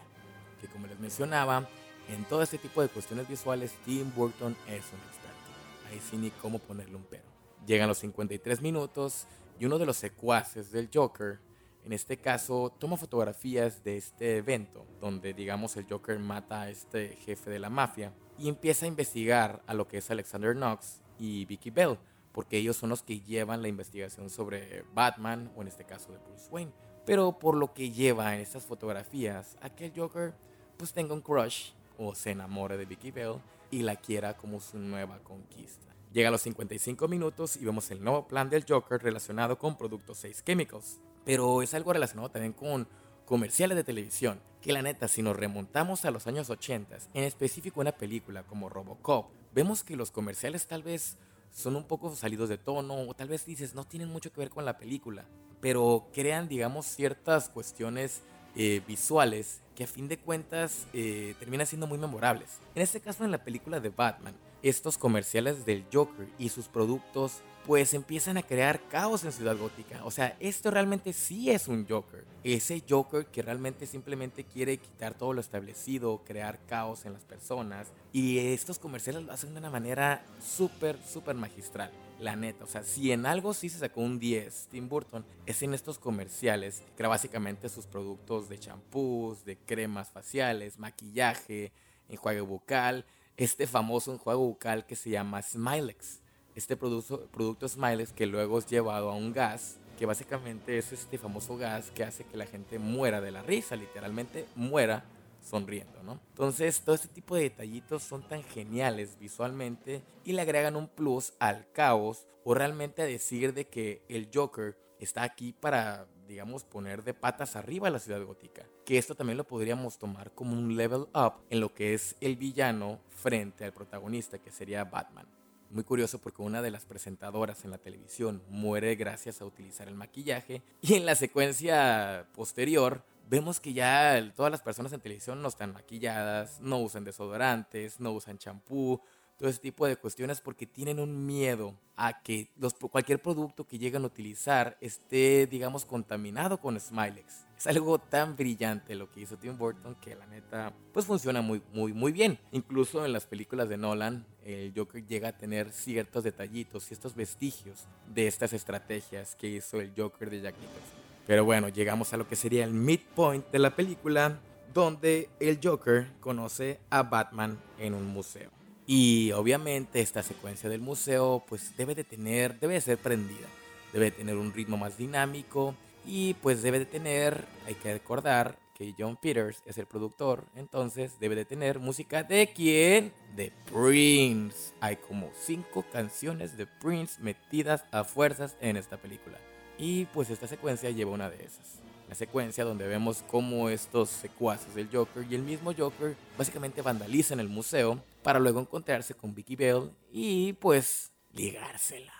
Que 0.59 0.67
como 0.67 0.87
les 0.87 0.99
mencionaba, 0.99 1.69
en 2.09 2.25
todo 2.25 2.41
este 2.41 2.57
tipo 2.57 2.81
de 2.81 2.89
cuestiones 2.89 3.27
visuales, 3.27 3.73
Tim 3.85 4.11
Burton 4.15 4.55
es 4.67 4.83
un 4.91 4.99
experto. 5.07 5.89
Ahí 5.89 5.99
sí 5.99 6.17
ni 6.17 6.31
cómo 6.31 6.59
ponerle 6.59 6.95
un 6.95 7.03
pero. 7.03 7.23
Llegan 7.65 7.87
los 7.87 7.99
53 7.99 8.61
minutos 8.61 9.25
y 9.59 9.65
uno 9.65 9.77
de 9.77 9.85
los 9.85 9.97
secuaces 9.97 10.71
del 10.71 10.89
Joker, 10.93 11.39
en 11.85 11.93
este 11.93 12.17
caso, 12.17 12.73
toma 12.79 12.97
fotografías 12.97 13.83
de 13.83 13.97
este 13.97 14.37
evento, 14.37 14.85
donde 14.99 15.33
digamos 15.33 15.75
el 15.77 15.85
Joker 15.87 16.19
mata 16.19 16.61
a 16.61 16.69
este 16.69 17.15
jefe 17.17 17.49
de 17.49 17.59
la 17.59 17.69
mafia 17.69 18.13
y 18.37 18.49
empieza 18.49 18.85
a 18.85 18.89
investigar 18.89 19.61
a 19.67 19.73
lo 19.73 19.87
que 19.87 19.97
es 19.97 20.09
Alexander 20.09 20.55
Knox 20.55 21.01
y 21.19 21.45
Vicky 21.45 21.69
Bell, 21.69 21.97
porque 22.31 22.57
ellos 22.57 22.77
son 22.77 22.89
los 22.89 23.03
que 23.03 23.19
llevan 23.19 23.61
la 23.61 23.67
investigación 23.67 24.29
sobre 24.29 24.83
Batman 24.93 25.51
o 25.55 25.61
en 25.61 25.67
este 25.67 25.85
caso 25.85 26.11
de 26.11 26.17
Bruce 26.19 26.49
Wayne. 26.51 26.71
Pero 27.05 27.37
por 27.37 27.55
lo 27.55 27.73
que 27.73 27.91
lleva 27.91 28.33
en 28.33 28.41
estas 28.41 28.65
fotografías, 28.65 29.57
aquel 29.61 29.91
Joker 29.95 30.33
pues 30.77 30.93
tenga 30.93 31.13
un 31.13 31.21
crush 31.21 31.71
o 32.07 32.15
se 32.15 32.31
enamore 32.31 32.77
de 32.77 32.85
Vicky 32.85 33.11
Bell 33.11 33.35
y 33.71 33.81
la 33.81 33.95
quiera 33.95 34.35
como 34.37 34.59
su 34.59 34.77
nueva 34.77 35.19
conquista. 35.19 35.93
Llega 36.13 36.29
a 36.29 36.31
los 36.31 36.41
55 36.43 37.07
minutos 37.07 37.57
y 37.57 37.65
vemos 37.65 37.89
el 37.89 38.03
nuevo 38.03 38.27
plan 38.27 38.49
del 38.49 38.65
Joker 38.67 39.01
relacionado 39.01 39.57
con 39.57 39.75
productos 39.75 40.19
6 40.19 40.43
Chemicals. 40.45 40.99
Pero 41.25 41.63
es 41.63 41.73
algo 41.73 41.91
relacionado 41.91 42.29
también 42.29 42.53
con 42.53 42.87
comerciales 43.25 43.75
de 43.75 43.83
televisión, 43.83 44.39
que 44.61 44.73
la 44.73 44.83
neta, 44.83 45.07
si 45.07 45.23
nos 45.23 45.35
remontamos 45.35 46.05
a 46.05 46.11
los 46.11 46.27
años 46.27 46.49
80, 46.49 46.97
en 47.15 47.23
específico 47.23 47.81
una 47.81 47.93
película 47.93 48.43
como 48.43 48.69
Robocop, 48.69 49.31
vemos 49.55 49.83
que 49.83 49.95
los 49.95 50.11
comerciales 50.11 50.67
tal 50.67 50.83
vez 50.83 51.17
son 51.51 51.75
un 51.75 51.85
poco 51.85 52.15
salidos 52.15 52.49
de 52.49 52.59
tono 52.59 53.07
o 53.07 53.13
tal 53.15 53.29
vez 53.29 53.45
dices 53.45 53.73
no 53.73 53.85
tienen 53.85 54.09
mucho 54.09 54.31
que 54.31 54.41
ver 54.41 54.49
con 54.51 54.65
la 54.65 54.77
película, 54.77 55.25
pero 55.61 56.09
crean 56.13 56.47
digamos 56.47 56.85
ciertas 56.85 57.49
cuestiones 57.49 58.21
eh, 58.55 58.81
visuales 58.87 59.62
que 59.75 59.83
a 59.83 59.87
fin 59.87 60.07
de 60.07 60.17
cuentas 60.17 60.87
eh, 60.93 61.35
siendo 61.65 61.87
muy 61.87 61.97
memorables. 61.97 62.59
En 62.75 62.81
este 62.81 62.99
caso 62.99 63.23
en 63.23 63.31
la 63.31 63.43
película 63.43 63.79
de 63.79 63.89
Batman, 63.89 64.35
estos 64.61 64.97
comerciales 64.97 65.65
del 65.65 65.85
Joker 65.91 66.27
y 66.37 66.49
sus 66.49 66.67
productos 66.67 67.41
pues 67.65 67.93
empiezan 67.93 68.37
a 68.37 68.43
crear 68.43 68.81
caos 68.89 69.23
en 69.23 69.31
Ciudad 69.31 69.57
Gótica. 69.57 70.03
O 70.03 70.11
sea, 70.11 70.35
esto 70.39 70.69
realmente 70.69 71.13
sí 71.13 71.49
es 71.49 71.67
un 71.67 71.87
Joker. 71.87 72.25
Ese 72.43 72.83
Joker 72.87 73.25
que 73.25 73.41
realmente 73.41 73.85
simplemente 73.85 74.43
quiere 74.43 74.77
quitar 74.77 75.13
todo 75.13 75.31
lo 75.33 75.39
establecido, 75.39 76.21
crear 76.25 76.59
caos 76.65 77.05
en 77.05 77.13
las 77.13 77.23
personas. 77.23 77.87
Y 78.11 78.39
estos 78.39 78.79
comerciales 78.79 79.23
lo 79.23 79.31
hacen 79.31 79.53
de 79.53 79.59
una 79.59 79.69
manera 79.69 80.25
súper, 80.41 80.97
súper 81.05 81.35
magistral. 81.35 81.91
La 82.23 82.37
neta, 82.37 82.63
o 82.63 82.67
sea, 82.67 82.83
si 82.83 83.11
en 83.11 83.25
algo 83.25 83.53
sí 83.53 83.67
se 83.67 83.79
sacó 83.79 83.99
un 83.99 84.17
10 84.17 84.67
Tim 84.71 84.87
Burton, 84.87 85.25
es 85.45 85.61
en 85.61 85.73
estos 85.73 85.99
comerciales, 85.99 86.81
que 86.95 87.01
era 87.01 87.09
básicamente 87.09 87.67
sus 87.67 87.85
productos 87.85 88.47
de 88.47 88.57
champús, 88.57 89.43
de 89.43 89.57
cremas 89.57 90.09
faciales, 90.09 90.79
maquillaje, 90.79 91.73
enjuague 92.07 92.39
bucal, 92.39 93.05
este 93.35 93.67
famoso 93.67 94.13
enjuague 94.13 94.39
bucal 94.39 94.85
que 94.85 94.95
se 94.95 95.09
llama 95.09 95.41
Smilex. 95.41 96.21
Este 96.55 96.77
producto, 96.77 97.27
producto 97.27 97.67
Smilex 97.67 98.13
que 98.13 98.25
luego 98.25 98.57
es 98.57 98.67
llevado 98.67 99.11
a 99.11 99.15
un 99.15 99.33
gas, 99.33 99.77
que 99.99 100.05
básicamente 100.05 100.77
es 100.77 100.93
este 100.93 101.17
famoso 101.17 101.57
gas 101.57 101.91
que 101.91 102.05
hace 102.05 102.23
que 102.23 102.37
la 102.37 102.45
gente 102.45 102.79
muera 102.79 103.19
de 103.19 103.31
la 103.31 103.41
risa, 103.41 103.75
literalmente 103.75 104.45
muera 104.55 105.03
sonriendo, 105.43 106.01
¿no? 106.03 106.19
Entonces, 106.29 106.81
todo 106.81 106.95
este 106.95 107.09
tipo 107.09 107.35
de 107.35 107.43
detallitos 107.43 108.03
son 108.03 108.27
tan 108.27 108.43
geniales 108.43 109.17
visualmente 109.19 110.01
y 110.23 110.33
le 110.33 110.41
agregan 110.41 110.75
un 110.75 110.87
plus 110.87 111.33
al 111.39 111.69
caos 111.71 112.25
o 112.43 112.53
realmente 112.53 113.01
a 113.01 113.05
decir 113.05 113.53
de 113.53 113.67
que 113.67 114.01
el 114.07 114.29
Joker 114.33 114.77
está 114.99 115.23
aquí 115.23 115.53
para, 115.53 116.07
digamos, 116.27 116.63
poner 116.63 117.03
de 117.03 117.13
patas 117.13 117.55
arriba 117.55 117.87
a 117.87 117.91
la 117.91 117.99
ciudad 117.99 118.23
gótica. 118.23 118.65
Que 118.85 118.97
esto 118.97 119.15
también 119.15 119.37
lo 119.37 119.43
podríamos 119.43 119.97
tomar 119.97 120.31
como 120.31 120.57
un 120.57 120.75
level 120.75 121.07
up 121.13 121.33
en 121.49 121.59
lo 121.59 121.73
que 121.73 121.93
es 121.93 122.15
el 122.21 122.35
villano 122.35 122.99
frente 123.09 123.65
al 123.65 123.73
protagonista, 123.73 124.39
que 124.39 124.51
sería 124.51 124.85
Batman. 124.85 125.27
Muy 125.69 125.83
curioso 125.83 126.19
porque 126.19 126.43
una 126.43 126.61
de 126.61 126.69
las 126.69 126.85
presentadoras 126.85 127.65
en 127.65 127.71
la 127.71 127.79
televisión 127.79 128.43
muere 128.47 128.95
gracias 128.95 129.41
a 129.41 129.45
utilizar 129.45 129.87
el 129.87 129.95
maquillaje 129.95 130.61
y 130.81 130.93
en 130.93 131.05
la 131.05 131.15
secuencia 131.15 132.27
posterior 132.35 133.03
vemos 133.29 133.59
que 133.59 133.73
ya 133.73 134.31
todas 134.35 134.51
las 134.51 134.61
personas 134.61 134.93
en 134.93 135.01
televisión 135.01 135.41
no 135.41 135.47
están 135.47 135.73
maquilladas, 135.73 136.59
no 136.59 136.79
usan 136.79 137.03
desodorantes, 137.03 137.99
no 137.99 138.11
usan 138.11 138.37
champú, 138.37 139.01
todo 139.37 139.49
ese 139.49 139.59
tipo 139.59 139.87
de 139.87 139.97
cuestiones 139.97 140.41
porque 140.41 140.65
tienen 140.65 140.99
un 140.99 141.25
miedo 141.25 141.75
a 141.95 142.21
que 142.21 142.49
los, 142.57 142.73
cualquier 142.73 143.21
producto 143.21 143.65
que 143.65 143.77
lleguen 143.77 144.03
a 144.03 144.07
utilizar 144.07 144.77
esté, 144.79 145.47
digamos, 145.47 145.85
contaminado 145.85 146.59
con 146.59 146.79
Smilex. 146.79 147.45
Es 147.57 147.67
algo 147.67 147.97
tan 147.99 148.35
brillante 148.35 148.95
lo 148.95 149.09
que 149.09 149.21
hizo 149.21 149.37
Tim 149.37 149.57
Burton 149.57 149.95
que 149.95 150.15
la 150.15 150.25
neta, 150.27 150.73
pues 150.91 151.05
funciona 151.05 151.41
muy, 151.41 151.61
muy, 151.73 151.93
muy 151.93 152.11
bien. 152.11 152.39
Incluso 152.51 153.05
en 153.05 153.13
las 153.13 153.25
películas 153.25 153.69
de 153.69 153.77
Nolan, 153.77 154.25
el 154.43 154.73
Joker 154.75 155.05
llega 155.05 155.29
a 155.29 155.37
tener 155.37 155.71
ciertos 155.71 156.23
detallitos 156.23 156.89
y 156.89 156.93
estos 156.93 157.15
vestigios 157.15 157.85
de 158.13 158.27
estas 158.27 158.53
estrategias 158.53 159.35
que 159.35 159.47
hizo 159.47 159.79
el 159.79 159.93
Joker 159.95 160.29
de 160.29 160.41
Jack 160.41 160.55
Nicholson. 160.55 161.02
Pero 161.25 161.45
bueno, 161.45 161.69
llegamos 161.69 162.13
a 162.13 162.17
lo 162.17 162.27
que 162.27 162.35
sería 162.35 162.63
el 162.63 162.73
midpoint 162.73 163.49
de 163.51 163.59
la 163.59 163.75
película, 163.75 164.39
donde 164.73 165.29
el 165.39 165.59
Joker 165.63 166.07
conoce 166.19 166.79
a 166.89 167.03
Batman 167.03 167.59
en 167.77 167.93
un 167.93 168.07
museo. 168.07 168.49
Y 168.85 169.31
obviamente 169.31 170.01
esta 170.01 170.23
secuencia 170.23 170.69
del 170.69 170.81
museo 170.81 171.43
pues 171.47 171.77
debe 171.77 171.95
de 171.95 172.03
tener, 172.03 172.59
debe 172.59 172.73
de 172.73 172.81
ser 172.81 172.97
prendida, 172.97 173.47
debe 173.93 174.05
de 174.05 174.11
tener 174.11 174.35
un 174.35 174.51
ritmo 174.51 174.75
más 174.75 174.97
dinámico 174.97 175.75
y 176.05 176.33
pues 176.35 176.61
debe 176.61 176.79
de 176.79 176.85
tener, 176.85 177.45
hay 177.65 177.75
que 177.75 177.93
recordar 177.93 178.57
que 178.73 178.93
John 178.97 179.15
Peters 179.15 179.61
es 179.65 179.77
el 179.77 179.85
productor, 179.85 180.45
entonces 180.55 181.19
debe 181.19 181.35
de 181.35 181.45
tener 181.45 181.79
música 181.79 182.23
de 182.23 182.51
quién? 182.53 183.13
De 183.35 183.53
Prince. 183.71 184.73
Hay 184.81 184.97
como 184.97 185.31
cinco 185.39 185.85
canciones 185.91 186.57
de 186.57 186.65
Prince 186.65 187.21
metidas 187.21 187.85
a 187.91 188.03
fuerzas 188.03 188.57
en 188.59 188.75
esta 188.75 188.97
película. 188.97 189.37
Y 189.77 190.05
pues 190.05 190.29
esta 190.29 190.47
secuencia 190.47 190.89
lleva 190.91 191.11
una 191.11 191.29
de 191.29 191.43
esas. 191.43 191.79
La 192.09 192.15
secuencia 192.15 192.63
donde 192.63 192.87
vemos 192.87 193.23
cómo 193.27 193.69
estos 193.69 194.09
secuaces 194.09 194.75
del 194.75 194.89
Joker 194.91 195.25
y 195.29 195.35
el 195.35 195.41
mismo 195.41 195.73
Joker 195.75 196.15
básicamente 196.37 196.81
vandalizan 196.81 197.39
el 197.39 197.49
museo 197.49 198.03
para 198.21 198.39
luego 198.39 198.59
encontrarse 198.59 199.13
con 199.15 199.33
Vicky 199.33 199.55
Bell 199.55 199.91
y 200.11 200.53
pues 200.53 201.11
ligársela. 201.33 202.13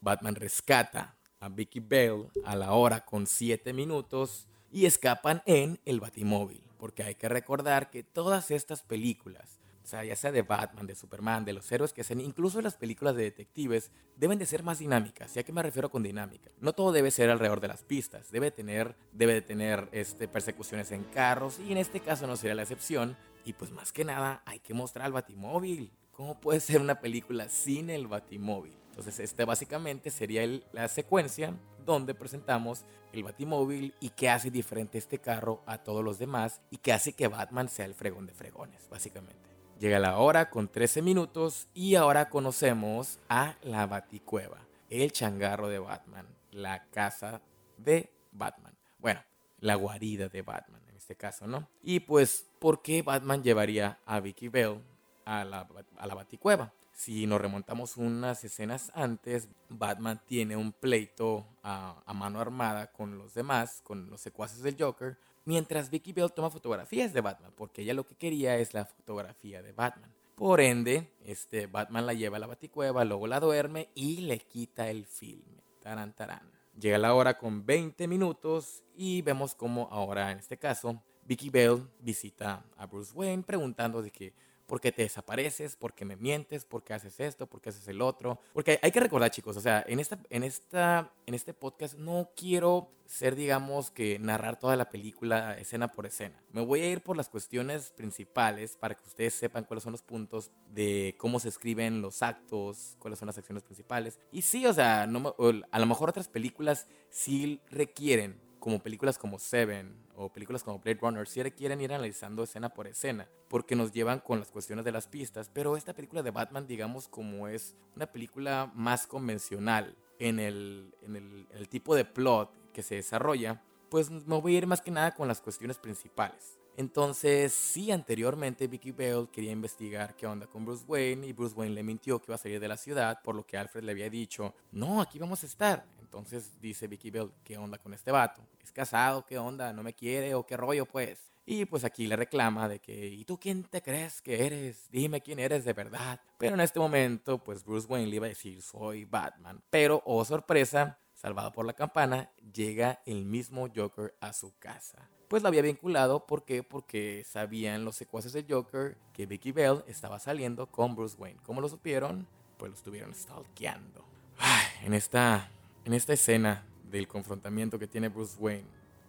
Batman 0.00 0.36
rescata 0.36 1.16
a 1.40 1.48
Vicky 1.48 1.80
Bell 1.80 2.28
a 2.44 2.54
la 2.54 2.72
hora 2.72 3.04
con 3.04 3.26
7 3.26 3.72
minutos 3.72 4.46
y 4.70 4.86
escapan 4.86 5.42
en 5.46 5.80
el 5.84 6.00
Batimóvil, 6.00 6.62
porque 6.78 7.02
hay 7.02 7.14
que 7.14 7.28
recordar 7.28 7.90
que 7.90 8.02
todas 8.02 8.50
estas 8.50 8.82
películas 8.82 9.58
o 9.86 9.88
sea, 9.88 10.02
ya 10.02 10.16
sea 10.16 10.32
de 10.32 10.42
Batman, 10.42 10.84
de 10.84 10.96
Superman, 10.96 11.44
de 11.44 11.52
los 11.52 11.70
héroes 11.70 11.92
que 11.92 12.00
hacen, 12.00 12.20
incluso 12.20 12.60
las 12.60 12.74
películas 12.74 13.14
de 13.14 13.22
detectives, 13.22 13.92
deben 14.16 14.36
de 14.36 14.44
ser 14.44 14.64
más 14.64 14.80
dinámicas. 14.80 15.36
¿Y 15.36 15.38
a 15.38 15.44
qué 15.44 15.52
me 15.52 15.62
refiero 15.62 15.92
con 15.92 16.02
dinámica? 16.02 16.50
No 16.58 16.72
todo 16.72 16.90
debe 16.90 17.12
ser 17.12 17.30
alrededor 17.30 17.60
de 17.60 17.68
las 17.68 17.84
pistas. 17.84 18.32
Debe 18.32 18.50
tener, 18.50 18.96
debe 19.12 19.34
de 19.34 19.42
tener 19.42 19.88
este, 19.92 20.26
persecuciones 20.26 20.90
en 20.90 21.04
carros 21.04 21.60
y 21.60 21.70
en 21.70 21.78
este 21.78 22.00
caso 22.00 22.26
no 22.26 22.34
sería 22.34 22.56
la 22.56 22.62
excepción. 22.62 23.16
Y 23.44 23.52
pues 23.52 23.70
más 23.70 23.92
que 23.92 24.04
nada 24.04 24.42
hay 24.44 24.58
que 24.58 24.74
mostrar 24.74 25.06
al 25.06 25.12
Batimóvil. 25.12 25.92
¿Cómo 26.10 26.40
puede 26.40 26.58
ser 26.58 26.80
una 26.80 26.98
película 26.98 27.48
sin 27.48 27.88
el 27.88 28.08
Batimóvil? 28.08 28.76
Entonces, 28.88 29.20
este 29.20 29.44
básicamente 29.44 30.10
sería 30.10 30.44
la 30.72 30.88
secuencia 30.88 31.54
donde 31.84 32.12
presentamos 32.12 32.84
el 33.12 33.22
Batimóvil 33.22 33.94
y 34.00 34.10
qué 34.10 34.30
hace 34.30 34.50
diferente 34.50 34.98
este 34.98 35.20
carro 35.20 35.62
a 35.64 35.78
todos 35.78 36.02
los 36.02 36.18
demás 36.18 36.60
y 36.70 36.78
qué 36.78 36.92
hace 36.92 37.12
que 37.12 37.28
Batman 37.28 37.68
sea 37.68 37.84
el 37.84 37.94
fregón 37.94 38.26
de 38.26 38.34
fregones, 38.34 38.88
básicamente. 38.88 39.55
Llega 39.78 39.98
la 39.98 40.18
hora 40.18 40.48
con 40.48 40.68
13 40.68 41.02
minutos 41.02 41.68
y 41.74 41.96
ahora 41.96 42.28
conocemos 42.28 43.18
a 43.28 43.56
la 43.62 43.86
Baticueva, 43.86 44.58
el 44.88 45.12
changarro 45.12 45.68
de 45.68 45.78
Batman, 45.78 46.26
la 46.50 46.86
casa 46.86 47.42
de 47.76 48.10
Batman. 48.32 48.74
Bueno, 48.98 49.22
la 49.60 49.74
guarida 49.74 50.28
de 50.28 50.42
Batman 50.42 50.80
en 50.88 50.96
este 50.96 51.14
caso, 51.14 51.46
¿no? 51.46 51.68
Y 51.82 52.00
pues, 52.00 52.46
¿por 52.58 52.80
qué 52.80 53.02
Batman 53.02 53.42
llevaría 53.42 53.98
a 54.06 54.20
Vicky 54.20 54.48
Bell 54.48 54.80
a 55.24 55.44
la, 55.44 55.68
a 55.98 56.14
Baticueva? 56.14 56.72
si 56.96 57.26
nos 57.26 57.40
remontamos 57.40 57.98
unas 57.98 58.42
escenas 58.42 58.90
antes, 58.94 59.50
Batman 59.68 60.20
tiene 60.26 60.56
un 60.56 60.72
pleito 60.72 61.46
a, 61.62 62.02
mano 62.14 62.40
armada 62.40 62.90
con 62.90 63.18
los 63.18 63.34
demás, 63.34 63.82
con 63.84 64.08
los 64.08 64.22
secuaces 64.22 64.62
del 64.62 64.76
Joker, 64.78 65.18
mientras 65.46 65.88
Vicky 65.88 66.12
Bell 66.12 66.32
toma 66.32 66.50
fotografías 66.50 67.14
de 67.14 67.22
Batman, 67.22 67.52
porque 67.56 67.82
ella 67.82 67.94
lo 67.94 68.04
que 68.04 68.16
quería 68.16 68.56
es 68.58 68.74
la 68.74 68.84
fotografía 68.84 69.62
de 69.62 69.72
Batman. 69.72 70.12
Por 70.34 70.60
ende, 70.60 71.10
este, 71.24 71.66
Batman 71.66 72.04
la 72.04 72.12
lleva 72.12 72.36
a 72.36 72.40
la 72.40 72.46
baticueva, 72.46 73.06
luego 73.06 73.26
la 73.26 73.40
duerme 73.40 73.88
y 73.94 74.18
le 74.18 74.38
quita 74.40 74.90
el 74.90 75.06
filme. 75.06 75.62
Tarán, 75.80 76.12
tarán. 76.12 76.50
Llega 76.78 76.98
la 76.98 77.14
hora 77.14 77.38
con 77.38 77.64
20 77.64 78.06
minutos 78.06 78.82
y 78.94 79.22
vemos 79.22 79.54
como 79.54 79.88
ahora, 79.90 80.30
en 80.30 80.38
este 80.38 80.58
caso, 80.58 81.02
Vicky 81.24 81.48
Bell 81.48 81.88
visita 82.00 82.64
a 82.76 82.86
Bruce 82.86 83.12
Wayne 83.14 83.42
preguntando 83.44 84.02
de 84.02 84.10
que 84.10 84.34
¿Por 84.66 84.80
qué 84.80 84.92
te 84.92 85.02
desapareces? 85.02 85.76
¿Por 85.76 85.94
qué 85.94 86.04
me 86.04 86.16
mientes? 86.16 86.64
¿Por 86.64 86.82
qué 86.82 86.94
haces 86.94 87.20
esto? 87.20 87.46
¿Por 87.46 87.60
qué 87.60 87.70
haces 87.70 87.86
el 87.88 88.02
otro? 88.02 88.40
Porque 88.52 88.78
hay 88.82 88.90
que 88.90 89.00
recordar, 89.00 89.30
chicos, 89.30 89.56
o 89.56 89.60
sea, 89.60 89.84
en, 89.86 90.00
esta, 90.00 90.18
en, 90.28 90.42
esta, 90.42 91.12
en 91.26 91.34
este 91.34 91.54
podcast 91.54 91.94
no 91.94 92.30
quiero 92.36 92.90
ser, 93.06 93.36
digamos, 93.36 93.90
que 93.90 94.18
narrar 94.18 94.58
toda 94.58 94.76
la 94.76 94.90
película 94.90 95.56
escena 95.58 95.92
por 95.92 96.06
escena. 96.06 96.42
Me 96.52 96.64
voy 96.64 96.80
a 96.80 96.90
ir 96.90 97.02
por 97.02 97.16
las 97.16 97.28
cuestiones 97.28 97.92
principales 97.92 98.76
para 98.76 98.96
que 98.96 99.04
ustedes 99.06 99.34
sepan 99.34 99.64
cuáles 99.64 99.84
son 99.84 99.92
los 99.92 100.02
puntos 100.02 100.50
de 100.70 101.14
cómo 101.18 101.38
se 101.38 101.48
escriben 101.48 102.02
los 102.02 102.22
actos, 102.22 102.96
cuáles 102.98 103.18
son 103.18 103.26
las 103.26 103.38
acciones 103.38 103.62
principales. 103.62 104.18
Y 104.32 104.42
sí, 104.42 104.66
o 104.66 104.72
sea, 104.72 105.06
no, 105.06 105.36
a 105.70 105.78
lo 105.78 105.86
mejor 105.86 106.10
otras 106.10 106.28
películas 106.28 106.88
sí 107.10 107.60
requieren 107.70 108.45
como 108.66 108.80
películas 108.80 109.16
como 109.16 109.38
Seven 109.38 109.94
o 110.16 110.28
películas 110.28 110.64
como 110.64 110.80
Blade 110.80 110.98
Runner, 111.00 111.28
si 111.28 111.40
quieren 111.52 111.80
ir 111.80 111.92
analizando 111.92 112.42
escena 112.42 112.68
por 112.68 112.88
escena, 112.88 113.28
porque 113.46 113.76
nos 113.76 113.92
llevan 113.92 114.18
con 114.18 114.40
las 114.40 114.50
cuestiones 114.50 114.84
de 114.84 114.90
las 114.90 115.06
pistas, 115.06 115.48
pero 115.54 115.76
esta 115.76 115.94
película 115.94 116.20
de 116.24 116.32
Batman, 116.32 116.66
digamos, 116.66 117.06
como 117.06 117.46
es 117.46 117.76
una 117.94 118.06
película 118.06 118.72
más 118.74 119.06
convencional 119.06 119.96
en 120.18 120.40
el, 120.40 120.92
en 121.02 121.14
el, 121.14 121.46
el 121.52 121.68
tipo 121.68 121.94
de 121.94 122.04
plot 122.04 122.72
que 122.72 122.82
se 122.82 122.96
desarrolla, 122.96 123.62
pues 123.88 124.10
me 124.10 124.40
voy 124.40 124.56
a 124.56 124.58
ir 124.58 124.66
más 124.66 124.80
que 124.80 124.90
nada 124.90 125.14
con 125.14 125.28
las 125.28 125.40
cuestiones 125.40 125.78
principales. 125.78 126.58
Entonces, 126.76 127.54
sí, 127.54 127.92
anteriormente 127.92 128.66
Vicky 128.66 128.90
Bell 128.90 129.28
quería 129.30 129.52
investigar 129.52 130.16
qué 130.16 130.26
onda 130.26 130.46
con 130.48 130.64
Bruce 130.64 130.84
Wayne 130.86 131.26
y 131.26 131.32
Bruce 131.32 131.54
Wayne 131.54 131.74
le 131.74 131.84
mintió 131.84 132.18
que 132.18 132.26
iba 132.28 132.34
a 132.34 132.38
salir 132.38 132.58
de 132.58 132.68
la 132.68 132.76
ciudad, 132.76 133.22
por 133.22 133.36
lo 133.36 133.46
que 133.46 133.56
Alfred 133.56 133.84
le 133.84 133.92
había 133.92 134.10
dicho, 134.10 134.54
no, 134.72 135.00
aquí 135.00 135.20
vamos 135.20 135.44
a 135.44 135.46
estar. 135.46 135.86
Entonces 136.06 136.60
dice 136.60 136.86
Vicky 136.86 137.10
Bell, 137.10 137.32
¿qué 137.42 137.58
onda 137.58 137.78
con 137.78 137.92
este 137.92 138.12
vato? 138.12 138.40
¿Es 138.62 138.70
casado? 138.70 139.26
¿Qué 139.26 139.38
onda? 139.38 139.72
¿No 139.72 139.82
me 139.82 139.92
quiere? 139.92 140.34
¿O 140.34 140.46
qué 140.46 140.56
rollo 140.56 140.86
pues? 140.86 141.18
Y 141.44 141.64
pues 141.64 141.82
aquí 141.82 142.06
le 142.06 142.14
reclama 142.14 142.68
de 142.68 142.78
que, 142.78 143.08
¿y 143.08 143.24
tú 143.24 143.38
quién 143.38 143.64
te 143.64 143.82
crees 143.82 144.22
que 144.22 144.46
eres? 144.46 144.88
Dime 144.90 145.20
quién 145.20 145.40
eres 145.40 145.64
de 145.64 145.72
verdad. 145.72 146.20
Pero 146.38 146.54
en 146.54 146.60
este 146.60 146.78
momento, 146.78 147.42
pues 147.42 147.64
Bruce 147.64 147.88
Wayne 147.88 148.08
le 148.08 148.16
iba 148.16 148.26
a 148.26 148.28
decir, 148.28 148.62
soy 148.62 149.04
Batman. 149.04 149.60
Pero, 149.68 150.00
oh 150.06 150.24
sorpresa, 150.24 150.98
salvado 151.14 151.52
por 151.52 151.66
la 151.66 151.72
campana, 151.72 152.30
llega 152.52 153.02
el 153.04 153.24
mismo 153.24 153.68
Joker 153.74 154.14
a 154.20 154.32
su 154.32 154.56
casa. 154.58 155.10
Pues 155.28 155.42
lo 155.42 155.48
había 155.48 155.62
vinculado, 155.62 156.24
¿por 156.24 156.44
qué? 156.44 156.62
Porque 156.62 157.24
sabían 157.28 157.84
los 157.84 157.96
secuaces 157.96 158.32
del 158.32 158.46
Joker 158.48 158.96
que 159.12 159.26
Vicky 159.26 159.50
Bell 159.50 159.82
estaba 159.88 160.20
saliendo 160.20 160.68
con 160.68 160.94
Bruce 160.94 161.16
Wayne. 161.18 161.40
¿Cómo 161.44 161.60
lo 161.60 161.68
supieron? 161.68 162.28
Pues 162.58 162.70
lo 162.70 162.76
estuvieron 162.76 163.12
stalkeando. 163.12 164.04
Ay, 164.38 164.66
en 164.84 164.94
esta 164.94 165.50
en 165.86 165.94
esta 165.94 166.12
escena 166.12 166.66
del 166.90 167.06
confrontamiento 167.06 167.78
que 167.78 167.86
tiene 167.86 168.08
Bruce 168.08 168.36
Wayne 168.38 168.66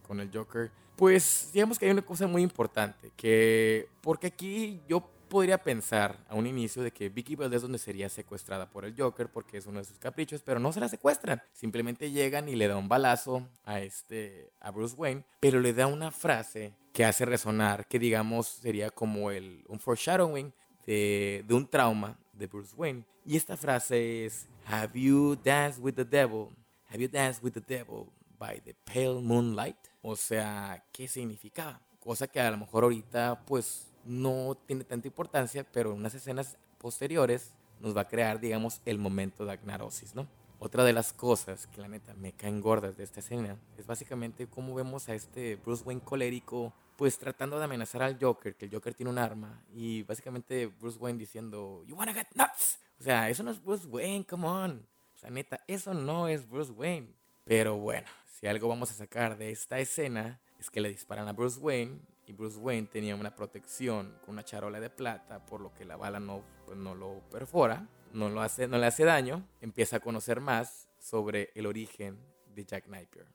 con 0.07 0.19
el 0.19 0.29
Joker, 0.31 0.71
pues 0.95 1.49
digamos 1.51 1.77
que 1.77 1.85
hay 1.85 1.91
una 1.91 2.03
cosa 2.03 2.27
muy 2.27 2.43
importante, 2.43 3.11
que 3.17 3.89
porque 4.01 4.27
aquí 4.27 4.79
yo 4.87 5.09
podría 5.27 5.57
pensar 5.57 6.23
a 6.29 6.35
un 6.35 6.45
inicio 6.45 6.83
de 6.83 6.91
que 6.91 7.09
Vicky 7.09 7.35
es 7.51 7.61
donde 7.61 7.79
sería 7.79 8.07
secuestrada 8.09 8.69
por 8.69 8.85
el 8.85 8.95
Joker 8.95 9.27
porque 9.27 9.57
es 9.57 9.65
uno 9.65 9.79
de 9.79 9.85
sus 9.85 9.97
caprichos, 9.97 10.43
pero 10.43 10.59
no 10.59 10.71
se 10.71 10.79
la 10.79 10.87
secuestran, 10.87 11.41
simplemente 11.51 12.11
llegan 12.11 12.47
y 12.47 12.55
le 12.55 12.67
da 12.67 12.77
un 12.77 12.87
balazo 12.87 13.47
a 13.65 13.81
este 13.81 14.51
a 14.61 14.69
Bruce 14.69 14.95
Wayne, 14.95 15.23
pero 15.39 15.59
le 15.59 15.73
da 15.73 15.87
una 15.87 16.11
frase 16.11 16.73
que 16.93 17.05
hace 17.05 17.25
resonar 17.25 17.87
que 17.87 17.97
digamos 17.97 18.47
sería 18.47 18.91
como 18.91 19.31
el 19.31 19.65
un 19.67 19.79
foreshadowing 19.79 20.53
de, 20.85 21.43
de 21.47 21.53
un 21.55 21.67
trauma 21.67 22.17
de 22.33 22.45
Bruce 22.45 22.75
Wayne 22.75 23.03
y 23.25 23.35
esta 23.35 23.57
frase 23.57 24.25
es 24.25 24.47
Have 24.67 24.99
you 24.99 25.35
danced 25.43 25.83
with 25.83 25.95
the 25.95 26.05
devil? 26.05 26.49
Have 26.89 27.01
you 27.01 27.09
danced 27.09 27.43
with 27.43 27.53
the 27.53 27.61
devil 27.61 28.07
by 28.39 28.61
the 28.63 28.73
pale 28.85 29.21
moonlight? 29.21 29.77
O 30.01 30.15
sea, 30.15 30.85
¿qué 30.93 31.07
significaba? 31.07 31.81
Cosa 31.99 32.27
que 32.27 32.39
a 32.39 32.49
lo 32.49 32.57
mejor 32.57 32.83
ahorita 32.83 33.43
pues 33.45 33.87
no 34.05 34.55
tiene 34.65 34.85
tanta 34.85 35.07
importancia, 35.07 35.65
pero 35.69 35.91
en 35.91 35.97
unas 35.97 36.15
escenas 36.15 36.57
posteriores 36.77 37.51
nos 37.81 37.95
va 37.95 38.01
a 38.01 38.07
crear, 38.07 38.39
digamos, 38.39 38.81
el 38.85 38.99
momento 38.99 39.45
de 39.45 39.51
agnarosis, 39.51 40.15
¿no? 40.15 40.27
Otra 40.59 40.85
de 40.85 40.93
las 40.93 41.11
cosas 41.11 41.67
que 41.67 41.81
la 41.81 41.89
neta 41.89 42.13
me 42.15 42.31
caen 42.31 42.61
gordas 42.61 42.95
de 42.95 43.03
esta 43.03 43.19
escena 43.19 43.57
es 43.77 43.85
básicamente 43.85 44.47
cómo 44.47 44.73
vemos 44.73 45.09
a 45.09 45.13
este 45.13 45.57
Bruce 45.57 45.83
Wayne 45.83 46.01
colérico 46.01 46.73
pues 46.95 47.19
tratando 47.19 47.59
de 47.59 47.65
amenazar 47.65 48.01
al 48.01 48.17
Joker, 48.19 48.55
que 48.55 48.65
el 48.65 48.71
Joker 48.71 48.95
tiene 48.95 49.11
un 49.11 49.19
arma 49.19 49.61
y 49.71 50.01
básicamente 50.03 50.65
Bruce 50.65 50.97
Wayne 50.97 51.19
diciendo, 51.19 51.83
"You 51.85 51.95
wanna 51.95 52.13
get 52.13 52.27
nuts?" 52.33 52.79
O 52.99 53.03
sea, 53.03 53.29
eso 53.29 53.43
no 53.43 53.51
es 53.51 53.61
Bruce 53.61 53.85
Wayne, 53.85 54.25
come 54.25 54.47
on. 54.47 54.87
O 55.17 55.19
sea, 55.19 55.31
neta, 55.31 55.63
eso 55.67 55.95
no 55.95 56.27
es 56.27 56.47
Bruce 56.47 56.71
Wayne. 56.71 57.07
Pero 57.43 57.75
bueno, 57.77 58.07
si 58.27 58.45
algo 58.45 58.67
vamos 58.67 58.91
a 58.91 58.93
sacar 58.93 59.35
de 59.35 59.49
esta 59.49 59.79
escena 59.79 60.39
es 60.59 60.69
que 60.69 60.79
le 60.79 60.89
disparan 60.89 61.27
a 61.27 61.33
Bruce 61.33 61.59
Wayne 61.59 61.99
y 62.27 62.33
Bruce 62.33 62.59
Wayne 62.59 62.87
tenía 62.87 63.15
una 63.15 63.35
protección 63.35 64.15
con 64.23 64.33
una 64.33 64.45
charola 64.45 64.79
de 64.79 64.91
plata, 64.91 65.43
por 65.43 65.61
lo 65.61 65.73
que 65.73 65.85
la 65.85 65.97
bala 65.97 66.19
no, 66.19 66.43
pues, 66.67 66.77
no 66.77 66.93
lo 66.93 67.21
perfora, 67.31 67.87
no, 68.13 68.29
lo 68.29 68.41
hace, 68.41 68.67
no 68.67 68.77
le 68.77 68.85
hace 68.85 69.05
daño. 69.05 69.43
Empieza 69.59 69.95
a 69.95 70.01
conocer 70.01 70.39
más 70.39 70.87
sobre 70.99 71.49
el 71.55 71.65
origen 71.65 72.19
de 72.53 72.65
Jack 72.65 72.85
Napier. 72.85 73.25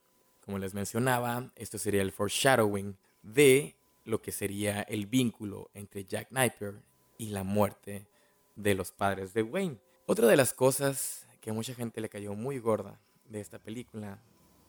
Como 0.45 0.59
les 0.59 0.75
mencionaba, 0.75 1.51
esto 1.57 1.79
sería 1.79 2.03
el 2.03 2.12
foreshadowing 2.12 2.97
de 3.25 3.75
lo 4.05 4.23
que 4.23 4.31
sería 4.31 4.83
el 4.83 5.07
vínculo 5.07 5.68
entre 5.75 6.05
Jack 6.05 6.31
Napier 6.31 6.81
y 7.18 7.31
la 7.31 7.42
muerte 7.42 8.07
de 8.55 8.77
los 8.77 8.92
padres 8.92 9.35
de 9.35 9.42
Wayne. 9.42 9.79
Otra 10.07 10.29
de 10.29 10.37
las 10.37 10.53
cosas 10.53 11.27
que 11.42 11.52
mucha 11.52 11.74
gente 11.74 12.00
le 12.00 12.09
cayó 12.09 12.35
muy 12.35 12.59
gorda 12.59 12.98
de 13.28 13.40
esta 13.40 13.59
película 13.59 14.18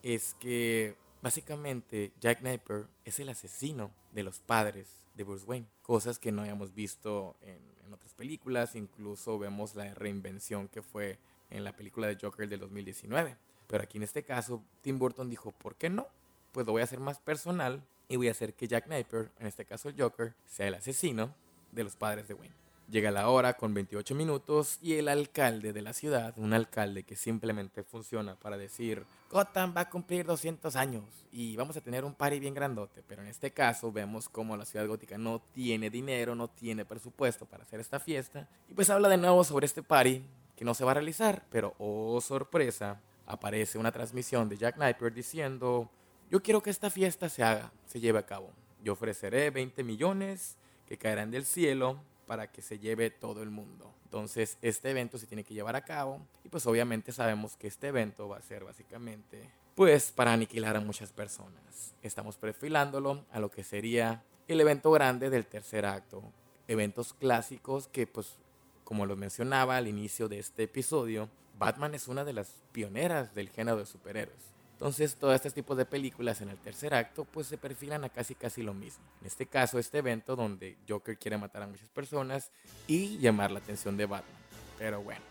es 0.01 0.35
que 0.39 0.97
básicamente 1.21 2.11
Jack 2.19 2.41
Napier 2.41 2.87
es 3.05 3.19
el 3.19 3.29
asesino 3.29 3.91
de 4.11 4.23
los 4.23 4.39
padres 4.39 4.87
de 5.15 5.23
Bruce 5.23 5.45
Wayne, 5.45 5.67
cosas 5.83 6.19
que 6.19 6.31
no 6.31 6.41
habíamos 6.41 6.73
visto 6.73 7.37
en, 7.41 7.59
en 7.85 7.93
otras 7.93 8.13
películas, 8.15 8.75
incluso 8.75 9.37
vemos 9.37 9.75
la 9.75 9.93
reinvención 9.93 10.67
que 10.67 10.81
fue 10.81 11.19
en 11.51 11.63
la 11.63 11.75
película 11.75 12.07
de 12.07 12.17
Joker 12.19 12.49
del 12.49 12.59
2019. 12.59 13.37
Pero 13.67 13.83
aquí 13.83 13.97
en 13.97 14.03
este 14.03 14.23
caso, 14.23 14.63
Tim 14.81 14.97
Burton 14.97 15.29
dijo, 15.29 15.51
¿por 15.51 15.75
qué 15.75 15.89
no? 15.89 16.07
Pues 16.51 16.65
lo 16.65 16.71
voy 16.71 16.81
a 16.81 16.85
hacer 16.85 16.99
más 16.99 17.19
personal 17.19 17.83
y 18.09 18.15
voy 18.17 18.27
a 18.27 18.31
hacer 18.31 18.55
que 18.55 18.67
Jack 18.67 18.87
Napier, 18.87 19.31
en 19.39 19.45
este 19.45 19.63
caso 19.63 19.89
el 19.89 19.95
Joker, 20.01 20.33
sea 20.47 20.67
el 20.67 20.73
asesino 20.73 21.35
de 21.71 21.83
los 21.83 21.95
padres 21.95 22.27
de 22.27 22.33
Wayne. 22.33 22.62
Llega 22.89 23.11
la 23.11 23.29
hora 23.29 23.53
con 23.53 23.73
28 23.73 24.13
minutos 24.13 24.77
y 24.81 24.95
el 24.95 25.07
alcalde 25.07 25.73
de 25.73 25.81
la 25.81 25.93
ciudad, 25.93 26.33
un 26.37 26.53
alcalde 26.53 27.03
que 27.03 27.15
simplemente 27.15 27.81
funciona 27.83 28.35
para 28.35 28.57
decir, 28.57 29.05
Gotham 29.31 29.73
va 29.75 29.81
a 29.81 29.89
cumplir 29.89 30.25
200 30.25 30.75
años 30.75 31.03
y 31.31 31.55
vamos 31.55 31.77
a 31.77 31.81
tener 31.81 32.03
un 32.03 32.13
party 32.13 32.39
bien 32.39 32.53
grandote, 32.53 33.01
pero 33.07 33.21
en 33.21 33.29
este 33.29 33.51
caso 33.51 33.91
vemos 33.91 34.29
como 34.29 34.57
la 34.57 34.65
ciudad 34.65 34.85
gótica 34.85 35.17
no 35.17 35.41
tiene 35.53 35.89
dinero, 35.89 36.35
no 36.35 36.49
tiene 36.49 36.85
presupuesto 36.85 37.45
para 37.45 37.63
hacer 37.63 37.79
esta 37.79 37.99
fiesta 37.99 38.47
y 38.69 38.73
pues 38.73 38.89
habla 38.89 39.07
de 39.09 39.17
nuevo 39.17 39.43
sobre 39.43 39.65
este 39.65 39.81
party 39.81 40.21
que 40.55 40.65
no 40.65 40.73
se 40.73 40.83
va 40.83 40.91
a 40.91 40.95
realizar, 40.95 41.45
pero 41.49 41.73
oh 41.79 42.19
sorpresa, 42.21 43.01
aparece 43.25 43.77
una 43.77 43.91
transmisión 43.91 44.49
de 44.49 44.57
Jack 44.57 44.77
Napier 44.77 45.13
diciendo, 45.13 45.89
yo 46.29 46.43
quiero 46.43 46.61
que 46.61 46.69
esta 46.69 46.89
fiesta 46.89 47.29
se 47.29 47.43
haga, 47.43 47.71
se 47.87 47.99
lleve 47.99 48.19
a 48.19 48.25
cabo. 48.25 48.51
Yo 48.83 48.93
ofreceré 48.93 49.49
20 49.49 49.83
millones 49.83 50.57
que 50.85 50.97
caerán 50.97 51.31
del 51.31 51.45
cielo 51.45 51.99
para 52.33 52.51
que 52.51 52.63
se 52.63 52.79
lleve 52.79 53.11
todo 53.11 53.43
el 53.43 53.51
mundo. 53.51 53.93
Entonces, 54.05 54.57
este 54.63 54.89
evento 54.89 55.19
se 55.19 55.27
tiene 55.27 55.43
que 55.43 55.53
llevar 55.53 55.75
a 55.75 55.85
cabo 55.85 56.19
y 56.43 56.49
pues 56.49 56.65
obviamente 56.65 57.11
sabemos 57.11 57.55
que 57.55 57.67
este 57.67 57.89
evento 57.89 58.27
va 58.27 58.37
a 58.37 58.41
ser 58.41 58.63
básicamente 58.63 59.51
pues 59.75 60.11
para 60.11 60.33
aniquilar 60.33 60.75
a 60.75 60.79
muchas 60.79 61.11
personas. 61.11 61.93
Estamos 62.01 62.37
perfilándolo 62.37 63.23
a 63.31 63.39
lo 63.39 63.51
que 63.51 63.63
sería 63.63 64.23
el 64.47 64.59
evento 64.59 64.89
grande 64.89 65.29
del 65.29 65.45
tercer 65.45 65.85
acto. 65.85 66.23
Eventos 66.67 67.13
clásicos 67.13 67.87
que 67.87 68.07
pues 68.07 68.39
como 68.83 69.05
lo 69.05 69.15
mencionaba 69.15 69.77
al 69.77 69.87
inicio 69.87 70.27
de 70.27 70.39
este 70.39 70.63
episodio, 70.63 71.29
Batman 71.59 71.93
es 71.93 72.07
una 72.07 72.25
de 72.25 72.33
las 72.33 72.63
pioneras 72.71 73.35
del 73.35 73.51
género 73.51 73.77
de 73.77 73.85
superhéroes. 73.85 74.52
Entonces, 74.83 75.15
todos 75.15 75.33
estos 75.33 75.53
tipos 75.53 75.77
de 75.77 75.85
películas 75.85 76.41
en 76.41 76.49
el 76.49 76.57
tercer 76.57 76.93
acto, 76.93 77.23
pues 77.23 77.47
se 77.47 77.57
perfilan 77.57 78.03
a 78.03 78.09
casi 78.09 78.35
casi 78.35 78.61
lo 78.63 78.73
mismo. 78.73 79.01
En 79.21 79.27
este 79.27 79.45
caso, 79.45 79.79
este 79.79 79.99
evento 79.99 80.35
donde 80.35 80.75
Joker 80.89 81.17
quiere 81.17 81.37
matar 81.37 81.63
a 81.63 81.67
muchas 81.67 81.87
personas 81.87 82.51
y 82.85 83.17
llamar 83.19 83.49
la 83.49 83.59
atención 83.59 83.95
de 83.95 84.07
Batman. 84.07 84.35
Pero 84.77 85.01
bueno, 85.01 85.21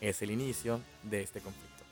es 0.00 0.22
el 0.22 0.30
inicio 0.30 0.80
de 1.02 1.22
este 1.22 1.40
conflicto. 1.40 1.82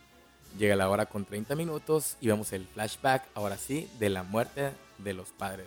Llega 0.57 0.77
la 0.77 0.89
hora 0.89 1.07
con 1.07 1.25
30 1.25 1.57
minutos 1.57 2.17
y 2.21 2.29
vemos 2.29 2.53
el 2.53 2.69
flashback, 2.69 3.27
ahora 3.35 3.57
sí, 3.57 3.91
de 3.99 4.09
la 4.09 4.23
muerte 4.23 4.71
de 4.99 5.13
los 5.13 5.33
padres 5.33 5.67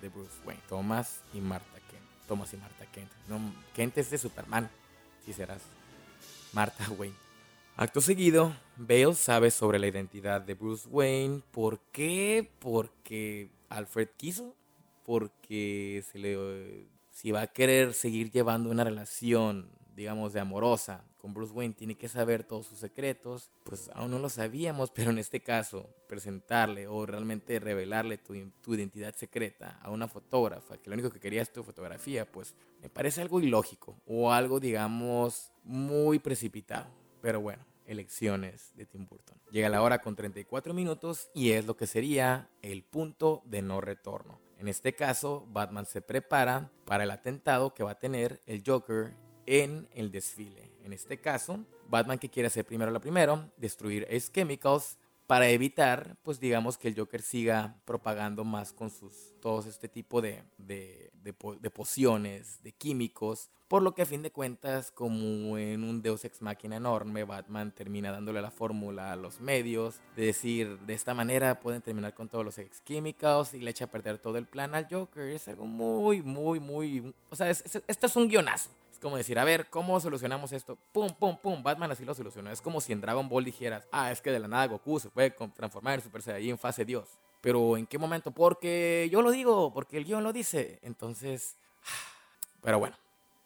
de 0.00 0.08
Bruce 0.08 0.38
Wayne, 0.46 0.62
Thomas 0.68 1.22
y 1.34 1.40
Martha 1.40 1.80
Kent. 1.90 2.04
Thomas 2.28 2.54
y 2.54 2.58
Martha 2.58 2.86
Kent. 2.86 3.10
No, 3.26 3.40
Kent 3.74 3.98
es 3.98 4.08
de 4.12 4.18
Superman. 4.18 4.70
si 5.26 5.32
serás 5.32 5.62
Martha 6.52 6.88
Wayne. 6.92 7.29
Acto 7.80 8.02
seguido, 8.02 8.54
Bale 8.76 9.14
sabe 9.14 9.50
sobre 9.50 9.78
la 9.78 9.86
identidad 9.86 10.42
de 10.42 10.52
Bruce 10.52 10.86
Wayne. 10.86 11.40
¿Por 11.50 11.80
qué? 11.92 12.46
Porque 12.58 13.48
Alfred 13.70 14.10
quiso. 14.18 14.54
Porque 15.02 16.04
si 17.10 17.30
va 17.30 17.40
a 17.40 17.46
querer 17.46 17.94
seguir 17.94 18.30
llevando 18.30 18.68
una 18.68 18.84
relación, 18.84 19.70
digamos, 19.96 20.34
de 20.34 20.40
amorosa 20.40 21.06
con 21.16 21.32
Bruce 21.32 21.54
Wayne, 21.54 21.72
tiene 21.72 21.96
que 21.96 22.10
saber 22.10 22.44
todos 22.44 22.66
sus 22.66 22.80
secretos. 22.80 23.50
Pues 23.64 23.90
aún 23.94 24.10
no 24.10 24.18
lo 24.18 24.28
sabíamos, 24.28 24.90
pero 24.94 25.10
en 25.10 25.18
este 25.18 25.40
caso, 25.40 25.88
presentarle 26.06 26.86
o 26.86 27.06
realmente 27.06 27.58
revelarle 27.60 28.18
tu, 28.18 28.34
tu 28.60 28.74
identidad 28.74 29.14
secreta 29.14 29.78
a 29.80 29.90
una 29.90 30.06
fotógrafa, 30.06 30.76
que 30.76 30.90
lo 30.90 30.94
único 30.96 31.08
que 31.08 31.18
quería 31.18 31.40
es 31.40 31.50
tu 31.50 31.64
fotografía, 31.64 32.30
pues 32.30 32.54
me 32.82 32.90
parece 32.90 33.22
algo 33.22 33.40
ilógico 33.40 33.96
o 34.06 34.30
algo, 34.30 34.60
digamos, 34.60 35.50
muy 35.64 36.18
precipitado. 36.18 37.00
Pero 37.22 37.40
bueno, 37.40 37.69
elecciones 37.90 38.72
de 38.76 38.86
Tim 38.86 39.06
Burton. 39.06 39.36
Llega 39.50 39.68
la 39.68 39.82
hora 39.82 40.00
con 40.00 40.14
34 40.14 40.72
minutos 40.72 41.28
y 41.34 41.50
es 41.50 41.66
lo 41.66 41.76
que 41.76 41.86
sería 41.86 42.48
el 42.62 42.84
punto 42.84 43.42
de 43.44 43.62
no 43.62 43.80
retorno. 43.80 44.40
En 44.58 44.68
este 44.68 44.94
caso, 44.94 45.46
Batman 45.50 45.86
se 45.86 46.00
prepara 46.00 46.70
para 46.84 47.04
el 47.04 47.10
atentado 47.10 47.74
que 47.74 47.82
va 47.82 47.92
a 47.92 47.98
tener 47.98 48.40
el 48.46 48.62
Joker 48.64 49.14
en 49.46 49.88
el 49.92 50.12
desfile. 50.12 50.70
En 50.84 50.92
este 50.92 51.20
caso, 51.20 51.64
Batman 51.88 52.18
que 52.18 52.28
quiere 52.28 52.46
hacer 52.46 52.64
primero 52.64 52.92
lo 52.92 53.00
primero, 53.00 53.50
destruir 53.56 54.04
Ace 54.04 54.30
Chemicals 54.32 54.98
para 55.30 55.48
evitar, 55.48 56.16
pues 56.24 56.40
digamos 56.40 56.76
que 56.76 56.88
el 56.88 56.98
Joker 56.98 57.22
siga 57.22 57.76
propagando 57.84 58.42
más 58.42 58.72
con 58.72 58.90
sus, 58.90 59.32
todos 59.40 59.66
este 59.66 59.88
tipo 59.88 60.20
de, 60.20 60.42
de, 60.58 61.12
de, 61.22 61.70
pociones, 61.70 62.60
de 62.64 62.72
químicos, 62.72 63.48
por 63.68 63.80
lo 63.80 63.94
que 63.94 64.02
a 64.02 64.06
fin 64.06 64.22
de 64.22 64.32
cuentas, 64.32 64.90
como 64.90 65.56
en 65.56 65.84
un 65.84 66.02
Deus 66.02 66.24
Ex 66.24 66.42
Máquina 66.42 66.74
enorme, 66.74 67.22
Batman 67.22 67.70
termina 67.70 68.10
dándole 68.10 68.42
la 68.42 68.50
fórmula 68.50 69.12
a 69.12 69.16
los 69.16 69.40
medios, 69.40 70.00
de 70.16 70.26
decir, 70.26 70.80
de 70.80 70.94
esta 70.94 71.14
manera 71.14 71.60
pueden 71.60 71.80
terminar 71.80 72.12
con 72.12 72.28
todos 72.28 72.44
los 72.44 72.58
ex 72.58 72.80
químicos 72.80 73.54
y 73.54 73.60
le 73.60 73.70
echa 73.70 73.84
a 73.84 73.90
perder 73.92 74.18
todo 74.18 74.36
el 74.36 74.46
plan 74.46 74.74
al 74.74 74.88
Joker. 74.90 75.28
Es 75.28 75.46
algo 75.46 75.64
muy, 75.64 76.22
muy, 76.22 76.58
muy... 76.58 77.14
O 77.30 77.36
sea, 77.36 77.48
esto 77.48 77.84
es 77.86 78.16
un 78.16 78.26
guionazo 78.26 78.70
como 79.00 79.16
decir, 79.16 79.38
a 79.38 79.44
ver, 79.44 79.68
¿cómo 79.70 79.98
solucionamos 79.98 80.52
esto? 80.52 80.78
Pum, 80.92 81.08
pum, 81.18 81.36
pum, 81.36 81.62
Batman 81.62 81.90
así 81.90 82.04
lo 82.04 82.14
solucionó. 82.14 82.50
Es 82.50 82.60
como 82.60 82.80
si 82.80 82.92
en 82.92 83.00
Dragon 83.00 83.28
Ball 83.28 83.44
dijeras, 83.44 83.88
ah, 83.90 84.12
es 84.12 84.20
que 84.20 84.30
de 84.30 84.38
la 84.38 84.48
nada 84.48 84.66
Goku 84.66 85.00
se 85.00 85.10
puede 85.10 85.30
transformar 85.30 85.94
en 85.94 86.02
Super 86.02 86.22
Saiyajin 86.22 86.58
fase 86.58 86.84
Dios. 86.84 87.08
Pero 87.40 87.76
¿en 87.76 87.86
qué 87.86 87.98
momento? 87.98 88.30
Porque 88.30 89.08
yo 89.10 89.22
lo 89.22 89.30
digo, 89.30 89.72
porque 89.72 89.96
el 89.96 90.04
guion 90.04 90.22
lo 90.22 90.32
dice. 90.32 90.78
Entonces, 90.82 91.56
pero 92.62 92.78
bueno, 92.78 92.96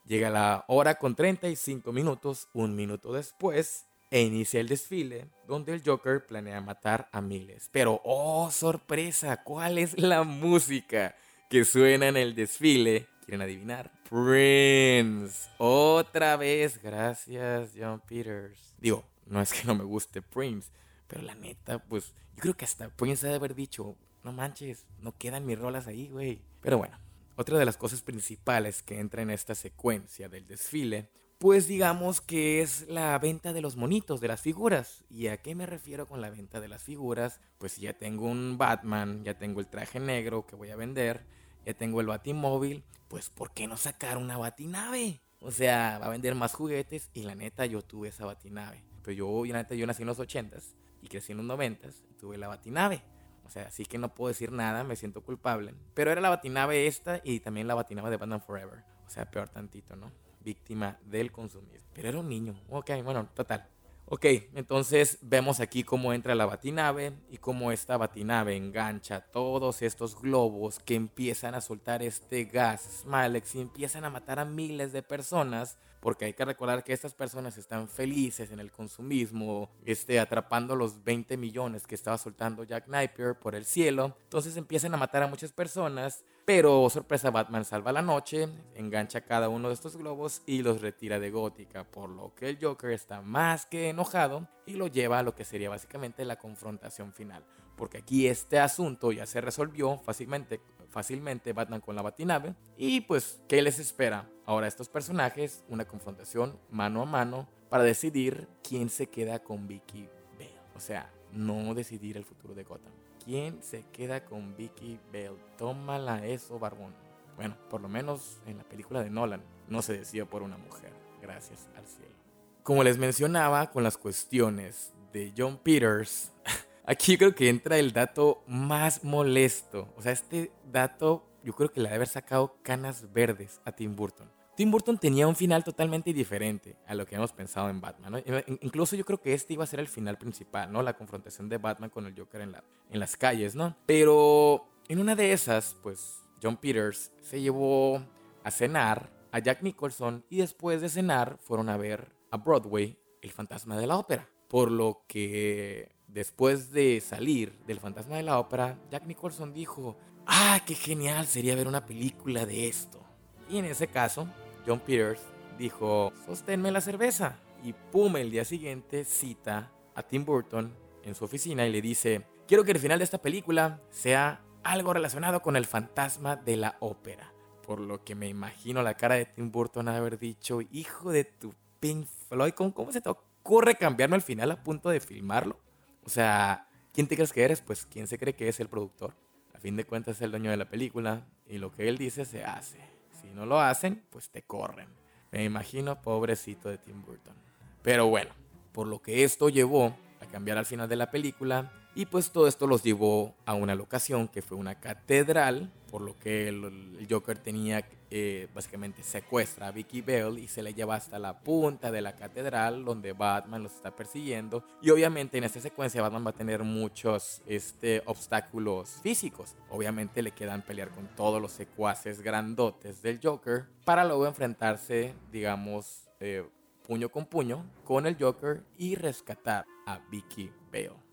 llega 0.05 0.31
la 0.31 0.65
hora 0.69 0.97
con 0.97 1.15
35 1.15 1.93
minutos, 1.93 2.49
un 2.53 2.75
minuto 2.75 3.13
después, 3.13 3.87
e 4.11 4.23
inicia 4.23 4.61
el 4.61 4.69
desfile 4.69 5.29
donde 5.47 5.73
el 5.75 5.83
Joker 5.85 6.25
planea 6.25 6.61
matar 6.61 7.09
a 7.13 7.21
miles. 7.21 7.69
Pero, 7.73 8.01
oh, 8.05 8.51
sorpresa, 8.51 9.43
¿cuál 9.43 9.79
es 9.79 9.99
la 9.99 10.23
música 10.23 11.17
que 11.51 11.65
suena 11.65 12.09
en 12.09 12.17
el 12.17 12.35
desfile? 12.35 13.09
¿Quieren 13.25 13.41
adivinar? 13.41 13.91
Prince. 14.11 15.49
Otra 15.57 16.37
vez. 16.37 16.81
Gracias, 16.83 17.71
John 17.75 18.03
Peters. 18.07 18.75
Digo, 18.79 19.03
no 19.27 19.41
es 19.41 19.53
que 19.53 19.65
no 19.65 19.75
me 19.75 19.85
guste 19.85 20.21
Prince, 20.21 20.71
pero 21.07 21.23
la 21.23 21.35
neta, 21.35 21.79
pues 21.79 22.13
yo 22.37 22.43
creo 22.43 22.55
que 22.55 22.67
hasta 22.67 22.91
Prince 22.91 23.27
debe 23.27 23.37
haber 23.37 23.55
dicho, 23.55 23.97
no 24.23 24.33
manches, 24.33 24.85
no 25.01 25.17
quedan 25.17 25.47
mis 25.47 25.59
rolas 25.59 25.87
ahí, 25.87 26.11
güey. 26.11 26.43
Pero 26.61 26.77
bueno, 26.77 26.99
otra 27.37 27.59
de 27.59 27.65
las 27.65 27.79
cosas 27.79 28.03
principales 28.03 28.83
que 28.83 29.01
entra 29.01 29.23
en 29.23 29.31
esta 29.31 29.55
secuencia 29.55 30.29
del 30.29 30.47
desfile, 30.47 31.09
pues 31.39 31.67
digamos 31.67 32.21
que 32.21 32.61
es 32.61 32.87
la 32.89 33.19
venta 33.19 33.55
de 33.55 33.63
los 33.63 33.77
monitos, 33.77 34.21
de 34.21 34.29
las 34.29 34.43
figuras. 34.43 35.05
¿Y 35.09 35.29
a 35.29 35.39
qué 35.39 35.55
me 35.55 35.65
refiero 35.65 36.07
con 36.07 36.21
la 36.21 36.29
venta 36.29 36.61
de 36.61 36.69
las 36.69 36.83
figuras? 36.83 37.41
Pues 37.57 37.79
ya 37.79 37.95
tengo 37.95 38.27
un 38.27 38.59
Batman, 38.59 39.25
ya 39.25 39.39
tengo 39.39 39.61
el 39.61 39.67
traje 39.67 39.99
negro 39.99 40.47
que 40.47 40.57
voy 40.57 40.71
a 40.71 40.77
vender 40.77 41.25
ya 41.65 41.75
tengo 41.75 42.01
el 42.01 42.07
batimóvil, 42.07 42.85
pues 43.09 43.31
¿por 43.31 43.53
qué 43.53 43.67
no 43.67 43.77
sacar 43.77 44.19
una 44.19 44.37
batinave? 44.37 45.21
O 45.41 45.51
sea, 45.51 45.99
va 45.99 46.07
a 46.07 46.11
vender 46.11 46.35
más 46.35 46.55
juguetes 46.55 47.11
y 47.13 47.23
la 47.23 47.35
neta 47.35 47.67
yo 47.67 47.83
tuve 47.83 48.09
esa 48.09 48.25
batinave. 48.25 48.83
Pero 49.03 49.13
yo, 49.13 49.45
la 49.45 49.59
neta, 49.59 49.75
yo 49.75 49.87
nací 49.87 50.03
en 50.03 50.09
los 50.09 50.19
80s 50.19 50.75
y 51.03 51.09
crecí 51.09 51.33
en 51.33 51.39
los 51.39 51.47
90s 51.47 52.03
y 52.11 52.15
tuve 52.15 52.39
la 52.39 52.49
batinave. 52.49 53.03
O 53.45 53.51
sea, 53.51 53.67
así 53.67 53.85
que 53.85 53.99
no 53.99 54.15
puedo 54.15 54.29
decir 54.29 54.53
nada, 54.53 54.85
me 54.85 54.97
siento 54.97 55.23
culpable. 55.23 55.75
Pero 55.93 56.11
era 56.11 56.21
la 56.21 56.31
batinave 56.31 56.87
esta 56.87 57.21
y 57.23 57.41
también 57.41 57.69
la 57.69 57.75
batinave 57.75 58.11
de 58.11 58.17
Batman 58.17 58.41
Forever. 58.41 58.85
O 59.07 59.11
sea, 59.11 59.31
peor 59.31 59.51
tantito, 59.51 59.97
¿no? 59.97 60.11
Víctima 60.41 60.99
del 61.05 61.31
consumismo. 61.31 61.89
Pero 61.93 62.09
era 62.09 62.19
un 62.19 62.29
niño. 62.29 62.59
Ok, 62.71 62.91
bueno, 63.05 63.29
total. 63.35 63.69
Ok, 64.07 64.27
entonces 64.55 65.19
vemos 65.23 65.61
aquí 65.61 65.83
cómo 65.83 66.13
entra 66.13 66.35
la 66.35 66.45
batinave 66.45 67.15
y 67.31 67.39
cómo 67.39 67.73
esta 67.73 67.97
batinave 67.97 68.55
engancha 68.55 69.21
todos 69.21 69.81
estos 69.81 70.21
globos 70.21 70.79
que 70.79 70.95
empiezan 70.95 71.55
a 71.55 71.63
soltar 71.63 72.03
este 72.03 72.45
gas 72.45 73.01
Smalex 73.01 73.55
y 73.55 73.63
empiezan 73.63 74.05
a 74.05 74.11
matar 74.11 74.39
a 74.39 74.45
miles 74.45 74.93
de 74.93 75.03
personas 75.03 75.79
porque 76.05 76.27
hay 76.27 76.35
que 76.35 76.45
recordar 76.45 76.85
que 76.85 76.93
estas 76.93 77.15
personas 77.15 77.57
están 77.57 77.89
felices 77.89 78.51
en 78.51 78.61
el 78.61 78.71
consumismo, 78.71 79.71
este, 79.87 80.21
atrapando 80.21 80.77
los 80.77 81.03
20 81.03 81.39
millones 81.39 81.87
que 81.87 81.95
estaba 81.95 82.19
soltando 82.19 82.63
Jack 82.63 82.89
Napier 82.89 83.39
por 83.39 83.55
el 83.55 83.65
cielo. 83.65 84.15
Entonces 84.25 84.59
empiezan 84.59 84.93
a 84.93 84.99
matar 84.99 85.23
a 85.23 85.29
muchas 85.29 85.51
personas, 85.53 86.23
pero 86.45 86.91
sorpresa, 86.91 87.31
Batman 87.31 87.65
salva 87.65 87.91
la 87.91 88.03
noche, 88.03 88.51
engancha 88.75 89.23
cada 89.23 89.49
uno 89.49 89.69
de 89.69 89.75
estos 89.75 89.97
globos 89.97 90.43
y 90.45 90.63
los 90.63 90.83
retira 90.83 91.19
de 91.19 91.31
Gótica, 91.31 91.85
por 91.85 92.11
lo 92.11 92.35
que 92.35 92.51
el 92.51 92.59
Joker 92.61 92.91
está 92.91 93.23
más 93.23 93.65
que 93.65 93.89
enojado 93.89 94.47
y 94.67 94.75
lo 94.75 94.89
lleva 94.89 95.21
a 95.21 95.23
lo 95.23 95.35
que 95.35 95.47
sería 95.47 95.71
básicamente 95.71 96.27
la 96.27 96.37
confrontación 96.37 97.15
final. 97.15 97.47
Porque 97.79 97.99
aquí 97.99 98.27
este 98.27 98.61
asunto 98.61 99.11
ya 99.11 99.25
se 99.25 99.41
resolvió 99.41 99.97
fácilmente 99.97 100.61
fácilmente 100.95 101.53
Batman 101.53 101.81
con 101.81 101.97
la 101.97 102.03
batinave. 102.03 102.55
Y 102.77 103.01
pues, 103.01 103.41
¿qué 103.49 103.61
les 103.61 103.81
espera? 103.81 104.31
Ahora 104.47 104.69
estos 104.69 104.89
personajes, 104.89 105.65
una 105.69 105.87
confrontación 105.87 106.57
mano 106.71 107.03
a 107.03 107.05
mano 107.05 107.49
para 107.69 107.83
decidir 107.83 108.47
quién 108.63 108.89
se 108.89 109.09
queda 109.09 109.41
con 109.41 109.67
Vicky 109.67 110.09
Bale. 110.39 110.55
O 110.77 110.81
sea, 110.81 111.11
no 111.33 111.75
decidir 111.75 112.17
el 112.17 112.25
futuro 112.25 112.55
de 112.55 112.63
Gotham. 112.63 112.93
¿Quién 113.25 113.61
se 113.61 113.83
queda 113.91 114.25
con 114.25 114.57
Vicky 114.57 115.01
Bale? 115.13 115.37
Tómala 115.59 116.25
eso, 116.25 116.61
barbón. 116.61 116.95
Bueno, 117.35 117.57
por 117.69 117.81
lo 117.81 117.89
menos 117.89 118.41
en 118.47 118.59
la 118.59 118.65
película 118.65 119.03
de 119.03 119.11
Nolan 119.11 119.43
no 119.67 119.83
se 119.83 119.99
decía 119.99 120.25
por 120.27 120.43
una 120.43 120.59
mujer. 120.59 120.93
Gracias 121.21 121.69
al 121.77 121.87
cielo. 121.87 122.15
Como 122.63 122.85
les 122.85 122.99
mencionaba, 122.99 123.73
con 123.73 123.83
las 123.83 123.99
cuestiones 123.99 124.93
de 125.13 125.35
John 125.37 125.59
Peters, 125.59 126.33
Aquí 126.87 127.17
creo 127.17 127.35
que 127.35 127.49
entra 127.49 127.79
el 127.79 127.93
dato 127.93 128.43
más 128.47 129.05
molesto. 129.05 129.89
O 129.97 130.03
sea, 130.03 130.13
este 130.13 130.53
dato 130.71 131.27
yo 131.43 131.55
creo 131.55 131.71
que 131.71 131.81
le 131.81 131.89
debe 131.89 131.97
haber 131.97 132.09
sacado 132.09 132.59
canas 132.63 133.13
verdes 133.13 133.61
a 133.65 133.73
Tim 133.73 133.97
Burton. 133.97 134.31
Tim 134.55 134.71
Burton 134.71 134.99
tenía 134.99 135.27
un 135.27 135.35
final 135.35 135.65
totalmente 135.65 136.13
diferente 136.13 136.77
a 136.87 136.95
lo 136.95 137.07
que 137.07 137.17
hemos 137.17 137.33
pensado 137.33 137.71
en 137.71 137.81
Batman. 137.81 138.23
Incluso 138.61 138.97
yo 138.97 139.05
creo 139.05 139.21
que 139.21 139.35
este 139.35 139.55
iba 139.55 139.65
a 139.65 139.67
ser 139.67 139.81
el 139.81 139.89
final 139.89 140.17
principal, 140.17 140.71
¿no? 140.71 140.83
La 140.83 140.97
confrontación 140.97 141.49
de 141.49 141.59
Batman 141.59 141.91
con 141.91 142.07
el 142.07 142.15
Joker 142.17 142.43
en, 142.43 142.53
la, 142.53 142.63
en 142.91 143.01
las 143.01 143.17
calles, 143.17 143.55
¿no? 143.55 143.77
Pero 143.87 144.69
en 144.89 145.01
una 145.01 145.17
de 145.17 145.33
esas, 145.33 145.77
pues 145.83 146.23
John 146.43 146.59
Peters 146.59 147.11
se 147.21 147.41
llevó 147.41 148.05
a 148.45 148.51
cenar 148.51 149.11
a 149.33 149.41
Jack 149.41 149.63
Nicholson 149.63 150.25
y 150.31 150.39
después 150.39 150.81
de 150.81 150.89
cenar 150.89 151.39
fueron 151.41 151.69
a 151.69 151.77
ver 151.77 152.13
a 152.31 152.37
Broadway 152.37 152.99
El 153.23 153.33
fantasma 153.33 153.77
de 153.77 153.87
la 153.87 153.97
ópera. 153.97 154.29
Por 154.49 154.71
lo 154.71 155.03
que 155.09 155.94
después 156.15 156.71
de 156.71 157.01
salir 157.01 157.59
del 157.67 157.81
fantasma 157.81 158.17
de 158.17 158.23
la 158.23 158.39
ópera, 158.39 158.79
Jack 158.89 159.05
Nicholson 159.05 159.53
dijo, 159.53 159.97
ah, 160.27 160.61
qué 160.65 160.77
genial 160.77 161.27
sería 161.27 161.57
ver 161.57 161.67
una 161.67 161.85
película 161.85 162.47
de 162.47 162.69
esto. 162.69 163.05
Y 163.51 163.59
en 163.59 163.65
ese 163.65 163.89
caso, 163.89 164.29
John 164.65 164.79
Peters 164.79 165.21
dijo, 165.59 166.13
sosténme 166.25 166.71
la 166.71 166.81
cerveza. 166.81 167.41
Y 167.65 167.73
pum, 167.73 168.17
el 168.17 168.31
día 168.31 168.45
siguiente 168.45 169.05
cita 169.05 169.73
a 169.97 170.03
Tim 170.05 170.25
Burton 170.25 170.73
en 171.03 171.17
su 171.17 171.25
oficina 171.25 171.67
y 171.67 171.73
le 171.73 171.83
dice, 171.83 172.25
quiero 172.47 172.63
que 172.63 172.71
el 172.71 172.79
final 172.79 172.99
de 172.99 173.05
esta 173.05 173.21
película 173.21 173.81
sea 173.91 174.41
algo 174.63 174.95
relacionado 174.95 175.43
con 175.43 175.57
el 175.57 175.67
fantasma 175.67 176.37
de 176.37 176.57
la 176.57 176.77
ópera. 176.79 177.33
Por 177.67 177.81
lo 177.81 178.05
que 178.05 178.15
me 178.15 178.29
imagino 178.29 178.83
la 178.83 178.95
cara 178.95 179.17
de 179.17 179.27
Tim 179.27 179.51
Burton 179.51 179.89
haber 179.89 180.19
dicho, 180.19 180.61
hijo 180.71 181.11
de 181.11 181.25
tu 181.25 181.55
Pink 181.81 182.07
Floyd, 182.29 182.53
¿cómo, 182.53 182.93
se 182.93 183.01
te 183.01 183.09
ocurre 183.09 183.75
cambiarme 183.75 184.15
al 184.15 184.23
final 184.23 184.53
a 184.53 184.63
punto 184.63 184.91
de 184.91 185.01
filmarlo? 185.01 185.64
O 186.05 186.11
sea, 186.11 186.69
¿quién 186.93 187.07
te 187.07 187.17
crees 187.17 187.33
que 187.33 187.43
eres? 187.43 187.61
Pues 187.61 187.87
quién 187.87 188.07
se 188.07 188.19
cree 188.19 188.35
que 188.35 188.49
es 188.49 188.61
el 188.61 188.69
productor. 188.69 189.15
A 189.55 189.59
fin 189.59 189.77
de 189.77 189.85
cuentas 189.85 190.17
es 190.17 190.23
el 190.23 190.31
dueño 190.31 190.51
de 190.51 190.57
la 190.57 190.69
película 190.69 191.27
y 191.47 191.59
lo 191.59 191.73
que 191.73 191.89
él 191.89 191.99
dice 191.99 192.25
se 192.25 192.45
hace. 192.45 192.79
Si 193.21 193.29
no 193.29 193.47
lo 193.47 193.61
hacen, 193.61 194.03
pues 194.11 194.29
te 194.31 194.43
corren. 194.43 194.89
Me 195.33 195.45
imagino 195.45 196.01
pobrecito 196.01 196.69
de 196.69 196.79
Tim 196.79 197.03
Burton. 197.03 197.35
Pero 197.83 198.07
bueno, 198.07 198.33
por 198.73 198.87
lo 198.87 199.01
que 199.01 199.25
esto 199.25 199.49
llevó 199.49 199.97
a 200.21 200.27
cambiar 200.27 200.59
al 200.59 200.67
final 200.67 200.89
de 200.89 200.97
la 200.97 201.11
película, 201.11 201.73
Y 201.97 202.07
pues 202.07 202.33
todo 202.33 202.49
esto 202.49 202.67
los 202.67 202.83
llevó 202.83 203.35
a 203.47 203.55
una 203.55 203.77
locación 203.77 204.27
que 204.27 204.43
fue 204.43 204.57
una 204.57 204.81
catedral, 204.81 205.71
por 205.93 206.01
lo 206.03 206.19
que 206.19 206.49
el, 206.49 207.07
Joker 207.09 207.39
tenía, 207.39 207.87
eh, 208.11 208.49
básicamente 208.53 209.05
secuestra 209.05 209.69
a 209.69 209.71
Vicky 209.71 210.01
Bell 210.01 210.39
y 210.41 210.49
se 210.49 210.65
le 210.65 210.75
lleva 210.75 210.97
hasta 210.97 211.21
la 211.21 211.39
punta 211.39 211.93
de 211.93 212.03
la 212.03 212.17
catedral 212.17 212.85
donde 212.85 213.13
Batman 213.13 213.63
los 213.63 213.77
está 213.77 213.95
persiguiendo. 213.95 214.65
Y 214.83 214.91
obviamente 214.91 215.39
en 215.39 215.45
esta 215.45 215.61
secuencia 215.61 216.03
Batman 216.03 216.27
va 216.27 216.31
a 216.31 216.35
tener 216.35 216.65
muchos 216.65 217.43
este, 217.47 218.03
obstáculos 218.07 218.99
físicos. 219.01 219.55
Obviamente 219.71 220.21
le 220.21 220.33
quedan 220.33 220.63
pelear 220.63 220.91
con 220.91 221.07
todos 221.15 221.41
los 221.41 221.53
secuaces 221.53 222.23
grandotes 222.23 223.03
del 223.03 223.21
Joker 223.23 223.67
para 223.85 224.05
luego 224.05 224.27
enfrentarse, 224.27 225.15
digamos, 225.31 226.09
eh, 226.19 226.45
puño 226.89 227.09
con 227.09 227.27
puño 227.27 227.65
con 227.85 228.07
el 228.07 228.17
Joker 228.19 228.65
y 228.77 228.97
rescatar 228.97 229.65
a 229.87 230.01
Vicky 230.11 230.51
Bale. 230.73 231.04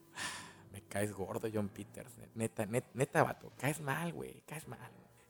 Me 0.72 0.82
caes 0.82 1.14
gordo, 1.14 1.50
John 1.54 1.70
Peters. 1.70 2.14
Neta, 2.36 2.66
neta, 2.66 2.88
neta 2.94 3.24
vato. 3.24 3.52
Caes 3.58 3.82
mal, 3.82 4.14
güey. 4.14 4.42
Caes 4.46 4.68
mal. 4.68 4.80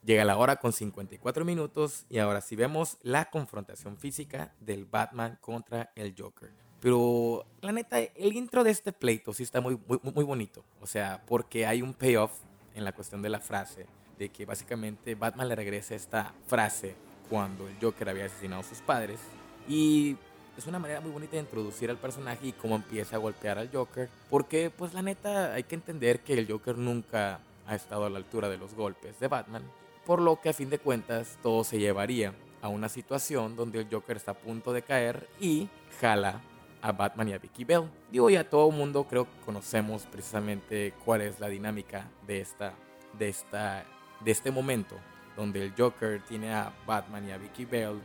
Llega 0.04 0.26
la 0.26 0.38
hora 0.38 0.56
con 0.56 0.74
54 0.74 1.46
minutos 1.46 2.06
y 2.10 2.18
ahora 2.18 2.42
sí 2.42 2.56
vemos 2.56 2.98
la 3.04 3.30
confrontación 3.30 3.98
física 3.98 4.54
del 4.60 4.86
Batman 4.86 5.38
contra 5.42 5.92
el 5.96 6.16
Joker. 6.18 6.52
Pero 6.80 7.46
la 7.62 7.72
neta, 7.72 8.00
el 8.00 8.34
intro 8.34 8.64
de 8.64 8.72
este 8.72 8.92
pleito 8.92 9.32
sí 9.34 9.44
está 9.44 9.62
muy, 9.62 9.80
muy, 9.88 10.00
muy 10.02 10.24
bonito. 10.24 10.66
O 10.82 10.88
sea, 10.88 11.24
porque 11.28 11.68
hay 11.68 11.84
un 11.84 11.94
payoff 11.94 12.32
en 12.74 12.84
la 12.84 12.92
cuestión 12.92 13.22
de 13.22 13.30
la 13.30 13.40
frase. 13.40 13.86
De 14.18 14.30
que 14.30 14.46
básicamente 14.46 15.16
Batman 15.16 15.50
le 15.50 15.56
regresa 15.56 15.96
esta 15.96 16.34
frase 16.46 16.96
cuando 17.30 17.68
el 17.68 17.76
Joker 17.82 18.10
había 18.10 18.26
asesinado 18.26 18.62
a 18.62 18.66
sus 18.66 18.82
padres. 18.82 19.20
Y 19.68 20.18
es 20.58 20.68
una 20.68 20.80
manera 20.80 21.02
muy 21.02 21.12
bonita 21.12 21.34
de 21.34 21.40
introducir 21.40 21.90
al 21.90 21.98
personaje 21.98 22.48
y 22.48 22.52
cómo 22.52 22.76
empieza 22.76 23.16
a 23.16 23.20
golpear 23.20 23.58
al 23.58 23.72
Joker. 23.72 24.10
Porque, 24.30 24.70
pues 24.70 24.94
la 24.94 25.02
neta, 25.02 25.54
hay 25.54 25.64
que 25.64 25.76
entender 25.76 26.20
que 26.20 26.34
el 26.34 26.48
Joker 26.48 26.78
nunca 26.78 27.40
ha 27.68 27.76
estado 27.76 28.06
a 28.06 28.10
la 28.10 28.18
altura 28.18 28.50
de 28.50 28.58
los 28.58 28.74
golpes 28.74 29.20
de 29.20 29.28
Batman. 29.28 29.64
Por 30.06 30.22
lo 30.22 30.42
que 30.42 30.50
a 30.50 30.54
fin 30.54 30.70
de 30.70 30.80
cuentas 30.80 31.38
todo 31.42 31.64
se 31.64 31.80
llevaría 31.80 32.34
a 32.62 32.68
una 32.68 32.90
situación 32.90 33.56
donde 33.56 33.80
el 33.80 33.88
Joker 33.90 34.18
está 34.18 34.32
a 34.32 34.38
punto 34.38 34.74
de 34.74 34.82
caer 34.82 35.28
y 35.40 35.70
jala 36.00 36.42
a 36.82 36.92
Batman 36.92 37.30
y 37.30 37.34
a 37.34 37.38
Vicky 37.38 37.64
Bell. 37.64 37.90
Digo, 38.12 38.30
ya 38.30 38.44
todo 38.44 38.70
el 38.70 38.76
mundo 38.76 39.06
creo 39.06 39.26
que 39.26 39.46
conocemos 39.46 40.04
precisamente 40.04 40.94
cuál 41.06 41.22
es 41.22 41.40
la 41.40 41.48
dinámica 41.48 42.08
de 42.28 42.42
esta, 42.42 42.74
de 43.18 43.30
esta, 43.30 43.86
de 44.20 44.32
este 44.32 44.52
momento, 44.52 44.96
donde 45.36 45.64
el 45.64 45.74
Joker 45.78 46.22
tiene 46.28 46.54
a 46.54 46.74
Batman 46.86 47.28
y 47.28 47.32
a 47.32 47.38
Vicky 47.38 47.66
Bell 47.66 48.00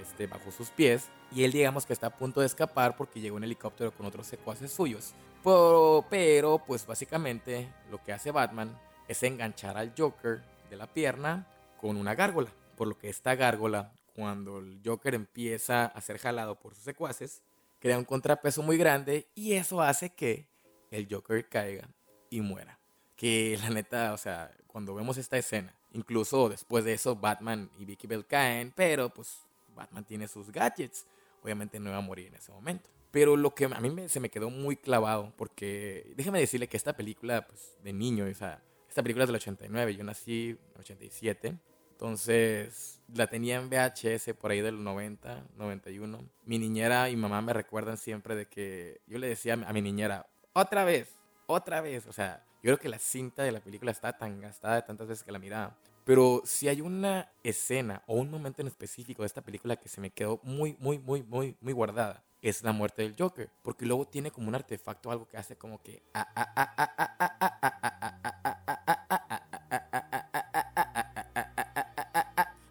este, 0.00 0.26
bajo 0.26 0.50
sus 0.50 0.70
pies 0.70 1.08
y 1.30 1.44
él 1.44 1.52
digamos 1.52 1.84
que 1.84 1.92
está 1.92 2.08
a 2.08 2.16
punto 2.16 2.40
de 2.40 2.46
escapar 2.46 2.96
porque 2.96 3.20
llegó 3.20 3.36
en 3.36 3.44
helicóptero 3.44 3.92
con 3.92 4.06
otros 4.06 4.26
secuaces 4.26 4.72
suyos. 4.72 5.14
Pero, 5.44 6.04
pero, 6.10 6.58
pues 6.58 6.86
básicamente 6.86 7.72
lo 7.90 8.02
que 8.02 8.12
hace 8.12 8.30
Batman 8.30 8.76
es 9.06 9.22
enganchar 9.22 9.76
al 9.76 9.92
Joker 9.96 10.42
de 10.70 10.76
la 10.76 10.86
pierna 10.86 11.46
con 11.80 11.96
una 11.96 12.14
gárgola. 12.14 12.50
Por 12.76 12.88
lo 12.88 12.98
que 12.98 13.08
esta 13.08 13.34
gárgola, 13.34 13.92
cuando 14.14 14.58
el 14.58 14.80
Joker 14.84 15.14
empieza 15.14 15.86
a 15.86 16.00
ser 16.00 16.18
jalado 16.18 16.58
por 16.58 16.74
sus 16.74 16.84
secuaces, 16.84 17.42
crea 17.78 17.98
un 17.98 18.04
contrapeso 18.04 18.62
muy 18.62 18.76
grande 18.76 19.28
y 19.34 19.52
eso 19.52 19.80
hace 19.82 20.10
que 20.10 20.48
el 20.90 21.06
Joker 21.10 21.48
caiga 21.48 21.88
y 22.30 22.40
muera. 22.40 22.78
Que 23.16 23.58
la 23.60 23.70
neta, 23.70 24.12
o 24.12 24.18
sea, 24.18 24.50
cuando 24.66 24.94
vemos 24.94 25.18
esta 25.18 25.36
escena, 25.38 25.74
incluso 25.92 26.48
después 26.48 26.84
de 26.84 26.94
eso 26.94 27.16
Batman 27.16 27.70
y 27.78 27.84
Vicky 27.84 28.06
Bell 28.06 28.26
caen, 28.26 28.72
pero 28.74 29.10
pues 29.10 29.40
Batman 29.74 30.04
tiene 30.04 30.28
sus 30.28 30.50
gadgets 30.50 31.06
obviamente 31.42 31.80
no 31.80 31.90
iba 31.90 31.98
a 31.98 32.02
morir 32.02 32.28
en 32.28 32.34
ese 32.34 32.52
momento. 32.52 32.90
Pero 33.10 33.36
lo 33.36 33.54
que 33.54 33.64
a 33.64 33.80
mí 33.80 34.08
se 34.08 34.20
me 34.20 34.30
quedó 34.30 34.50
muy 34.50 34.76
clavado, 34.76 35.32
porque 35.36 36.12
déjeme 36.16 36.40
decirle 36.40 36.68
que 36.68 36.76
esta 36.76 36.94
película, 36.94 37.46
pues, 37.46 37.76
de 37.82 37.92
niño, 37.92 38.26
o 38.30 38.34
sea, 38.34 38.62
esta 38.88 39.02
película 39.02 39.24
es 39.24 39.28
del 39.28 39.36
89, 39.36 39.96
yo 39.96 40.04
nací 40.04 40.50
en 40.50 40.74
el 40.74 40.80
87, 40.80 41.54
entonces 41.92 43.00
la 43.12 43.26
tenía 43.26 43.56
en 43.56 43.68
VHS 43.70 44.34
por 44.34 44.50
ahí 44.50 44.60
del 44.60 44.82
90, 44.82 45.46
91. 45.56 46.24
Mi 46.44 46.58
niñera 46.58 47.10
y 47.10 47.16
mamá 47.16 47.40
me 47.42 47.52
recuerdan 47.52 47.96
siempre 47.96 48.36
de 48.36 48.46
que 48.46 49.00
yo 49.06 49.18
le 49.18 49.28
decía 49.28 49.54
a 49.54 49.72
mi 49.72 49.82
niñera, 49.82 50.28
otra 50.52 50.84
vez, 50.84 51.08
otra 51.46 51.80
vez, 51.80 52.06
o 52.06 52.12
sea, 52.12 52.44
yo 52.62 52.68
creo 52.68 52.78
que 52.78 52.88
la 52.88 52.98
cinta 52.98 53.42
de 53.42 53.52
la 53.52 53.60
película 53.60 53.90
está 53.90 54.16
tan 54.16 54.40
gastada 54.40 54.76
de 54.76 54.82
tantas 54.82 55.08
veces 55.08 55.24
que 55.24 55.32
la 55.32 55.38
miraba. 55.38 55.76
Pero 56.08 56.40
si 56.46 56.68
hay 56.68 56.80
una 56.80 57.30
escena 57.42 58.02
o 58.06 58.14
un 58.14 58.30
momento 58.30 58.62
en 58.62 58.68
específico 58.68 59.22
de 59.22 59.26
esta 59.26 59.42
película 59.42 59.76
que 59.76 59.90
se 59.90 60.00
me 60.00 60.08
quedó 60.08 60.40
muy, 60.42 60.74
muy, 60.80 60.98
muy, 60.98 61.22
muy, 61.22 61.54
muy 61.60 61.74
guardada, 61.74 62.24
es 62.40 62.62
la 62.62 62.72
muerte 62.72 63.02
del 63.02 63.14
Joker. 63.14 63.50
Porque 63.60 63.84
luego 63.84 64.06
tiene 64.06 64.30
como 64.30 64.48
un 64.48 64.54
artefacto, 64.54 65.10
algo 65.10 65.28
que 65.28 65.36
hace 65.36 65.56
como 65.56 65.82
que... 65.82 66.02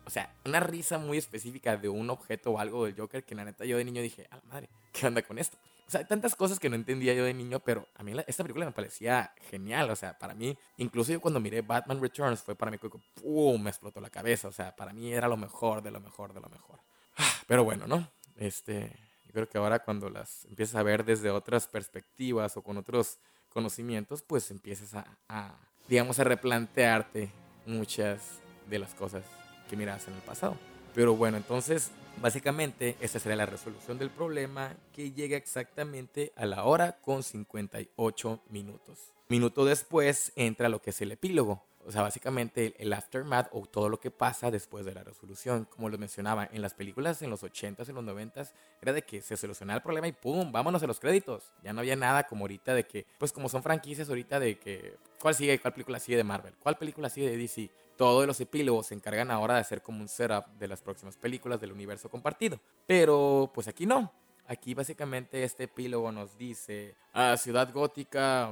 O 0.04 0.10
sea, 0.10 0.34
una 0.44 0.60
risa 0.60 0.98
muy 0.98 1.20
específica 1.20 1.78
de 1.78 1.90
un 1.90 2.10
objeto 2.10 2.54
o 2.54 2.58
algo 2.58 2.86
del 2.86 2.96
Joker 2.96 3.24
que 3.24 3.36
la 3.36 3.46
neta 3.46 3.66
yo 3.66 3.78
de 3.78 3.86
niño 3.86 4.02
dije, 4.02 4.26
a 4.32 4.38
la 4.38 4.44
madre, 4.46 4.70
¿qué 4.92 5.06
onda 5.06 5.22
con 5.22 5.38
esto? 5.38 5.60
O 5.88 5.90
sea, 5.90 6.06
tantas 6.06 6.36
cosas 6.36 6.60
que 6.60 6.70
no 6.70 6.76
entendía 6.76 7.14
yo 7.14 7.24
de 7.24 7.34
niño, 7.34 7.62
pero 7.62 7.88
a 7.96 8.04
mí 8.04 8.14
esta 8.28 8.44
película 8.44 8.66
me 8.66 8.74
parecía 8.74 9.34
genial. 9.50 9.90
O 9.90 9.96
sea, 9.96 10.18
para 10.18 10.34
mí, 10.34 10.58
incluso 10.76 11.14
yo 11.14 11.22
cuando 11.22 11.40
miré 11.40 11.62
Batman 11.62 12.02
Returns, 12.02 12.42
fue 12.42 12.56
para 12.56 12.72
mí 12.72 12.78
como, 12.78 13.02
¡pum! 13.22 13.62
Me 13.64 13.70
explotó 13.70 14.02
la 14.02 14.10
cabeza. 14.10 14.50
O 14.50 14.52
sea, 14.52 14.76
para 14.76 14.92
mí 14.92 15.14
era 15.14 15.30
lo 15.30 15.38
mejor, 15.38 15.82
de 15.82 15.92
lo 15.92 16.02
mejor, 16.02 16.34
de 16.34 16.42
lo 16.42 16.50
mejor. 16.50 16.80
Pero 17.48 17.64
bueno, 17.64 17.88
¿no? 17.88 18.06
Este, 18.36 18.92
yo 19.28 19.32
creo 19.32 19.48
que 19.48 19.58
ahora 19.58 19.80
cuando 19.80 20.10
las 20.10 20.44
empiezas 20.46 20.76
a 20.76 20.84
ver 20.84 21.06
desde 21.06 21.30
otras 21.30 21.68
perspectivas 21.68 22.58
o 22.58 22.62
con 22.62 22.76
otros 22.78 23.20
conocimientos, 23.50 24.22
pues 24.24 24.52
empiezas 24.52 24.94
a, 24.94 25.18
a 25.30 25.56
digamos, 25.88 26.20
a 26.20 26.26
replantearte 26.26 27.32
muchas 27.66 28.42
de 28.70 28.80
las 28.80 28.94
cosas 28.94 29.24
que 29.70 29.78
miras 29.78 30.06
en 30.08 30.16
el 30.16 30.22
pasado. 30.22 30.58
Pero 30.98 31.16
bueno, 31.16 31.38
entonces 31.38 31.92
básicamente 32.24 32.98
esta 33.00 33.20
sería 33.20 33.36
la 33.36 33.46
resolución 33.46 34.00
del 34.00 34.10
problema 34.10 34.76
que 34.92 35.12
llega 35.12 35.38
exactamente 35.38 36.34
a 36.36 36.48
la 36.48 36.64
hora 36.64 36.94
con 37.04 37.22
58 37.22 38.42
minutos. 38.50 39.14
Minuto 39.30 39.64
después 39.64 40.32
entra 40.36 40.70
lo 40.70 40.82
que 40.82 40.90
es 40.90 41.00
el 41.02 41.12
epílogo. 41.12 41.62
O 41.86 41.92
sea, 41.92 42.02
básicamente 42.02 42.74
el, 42.80 42.92
aftermath 42.94 43.48
o 43.52 43.68
todo 43.68 43.90
lo 43.90 44.00
que 44.00 44.10
pasa 44.10 44.50
después 44.50 44.88
de 44.88 44.96
la 44.96 45.04
resolución. 45.04 45.66
Como 45.66 45.88
lo 45.88 46.00
mencionaba, 46.00 46.50
en 46.52 46.64
las 46.64 46.74
películas 46.74 47.22
en 47.22 47.30
los 47.30 47.44
80s, 47.44 47.88
en 47.90 47.94
los 47.96 48.04
90s, 48.04 48.50
era 48.82 48.92
de 48.92 49.04
que 49.04 49.22
se 49.22 49.38
solucionaba 49.38 49.78
el 49.78 49.84
problema 49.84 50.08
y 50.08 50.14
¡pum! 50.14 50.52
Vámonos 50.52 50.82
a 50.82 50.88
los 50.88 51.00
créditos. 51.00 51.44
Ya 51.64 51.74
no 51.74 51.82
había 51.82 51.96
nada 51.96 52.24
como 52.24 52.46
ahorita 52.46 52.74
de 52.74 52.88
que, 52.88 53.06
pues 53.20 53.32
como 53.32 53.50
son 53.50 53.62
franquicias 53.62 54.10
ahorita 54.10 54.40
de 54.40 54.58
que, 54.58 54.96
¿cuál 55.22 55.36
sigue? 55.36 55.60
¿Cuál 55.60 55.74
película 55.74 56.00
sigue 56.00 56.18
de 56.18 56.24
Marvel? 56.24 56.56
¿Cuál 56.60 56.76
película 56.76 57.08
sigue 57.08 57.30
de 57.30 57.38
DC? 57.38 57.70
Todos 57.98 58.28
los 58.28 58.40
epílogos 58.40 58.88
se 58.88 58.96
encargan 58.96 59.32
ahora 59.32 59.56
de 59.56 59.62
hacer 59.62 59.82
como 59.82 60.02
un 60.02 60.08
setup 60.08 60.46
de 60.60 60.68
las 60.68 60.82
próximas 60.82 61.18
películas 61.18 61.60
del 61.60 61.72
universo 61.72 62.10
compartido. 62.10 62.60
Pero, 62.86 63.52
pues 63.54 63.68
aquí 63.68 63.86
no. 63.86 64.14
Aquí 64.48 64.74
básicamente 64.74 65.44
este 65.44 65.64
epílogo 65.64 66.12
nos 66.12 66.38
dice, 66.38 66.96
a 67.12 67.34
ah, 67.34 67.38
Ciudad 67.38 67.74
Gótica, 67.74 68.52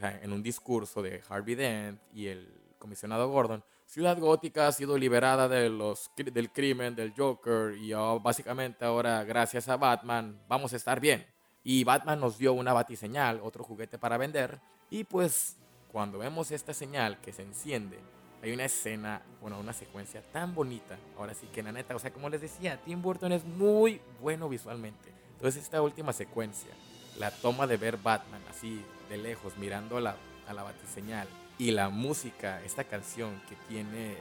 en 0.00 0.32
un 0.32 0.42
discurso 0.42 1.02
de 1.02 1.22
Harvey 1.28 1.54
Dent 1.54 2.00
y 2.14 2.28
el 2.28 2.48
comisionado 2.78 3.28
Gordon, 3.28 3.62
Ciudad 3.86 4.18
Gótica 4.18 4.68
ha 4.68 4.72
sido 4.72 4.96
liberada 4.96 5.48
de 5.48 5.68
los, 5.68 6.10
del 6.16 6.50
crimen 6.50 6.94
del 6.96 7.12
Joker 7.16 7.76
y 7.76 7.92
básicamente 8.22 8.84
ahora 8.84 9.22
gracias 9.24 9.68
a 9.68 9.76
Batman 9.76 10.40
vamos 10.48 10.72
a 10.72 10.76
estar 10.76 10.98
bien. 11.00 11.26
Y 11.62 11.84
Batman 11.84 12.20
nos 12.20 12.38
dio 12.38 12.52
una 12.52 12.72
batiseñal, 12.72 13.40
otro 13.42 13.64
juguete 13.64 13.98
para 13.98 14.18
vender. 14.18 14.60
Y 14.90 15.04
pues 15.04 15.56
cuando 15.92 16.18
vemos 16.18 16.50
esta 16.50 16.74
señal 16.74 17.20
que 17.20 17.32
se 17.32 17.42
enciende, 17.42 17.98
hay 18.44 18.52
una 18.52 18.66
escena, 18.66 19.22
bueno, 19.40 19.58
una 19.58 19.72
secuencia 19.72 20.20
tan 20.30 20.54
bonita. 20.54 20.98
Ahora 21.18 21.32
sí 21.32 21.46
que 21.46 21.62
la 21.62 21.72
neta, 21.72 21.96
o 21.96 21.98
sea, 21.98 22.12
como 22.12 22.28
les 22.28 22.42
decía, 22.42 22.78
Tim 22.84 23.00
Burton 23.00 23.32
es 23.32 23.42
muy 23.42 24.02
bueno 24.20 24.50
visualmente. 24.50 25.10
Entonces 25.36 25.62
esta 25.62 25.80
última 25.80 26.12
secuencia, 26.12 26.70
la 27.18 27.30
toma 27.30 27.66
de 27.66 27.78
ver 27.78 27.96
Batman 27.96 28.42
así 28.50 28.84
de 29.08 29.16
lejos 29.16 29.56
mirando 29.56 29.96
a 29.96 30.02
la, 30.02 30.16
a 30.46 30.52
la 30.52 30.62
batiseñal 30.62 31.26
y 31.56 31.70
la 31.70 31.88
música, 31.88 32.62
esta 32.64 32.84
canción 32.84 33.40
que 33.48 33.56
tiene, 33.66 34.16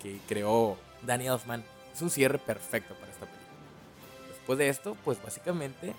que 0.00 0.20
creó 0.26 0.78
Danny 1.02 1.26
Elfman, 1.26 1.62
es 1.92 2.00
un 2.00 2.08
cierre 2.08 2.38
perfecto 2.38 2.94
para 2.94 3.12
esta 3.12 3.26
película. 3.26 3.46
Después 4.28 4.58
de 4.58 4.70
esto, 4.70 4.96
pues 5.04 5.22
básicamente, 5.22 5.94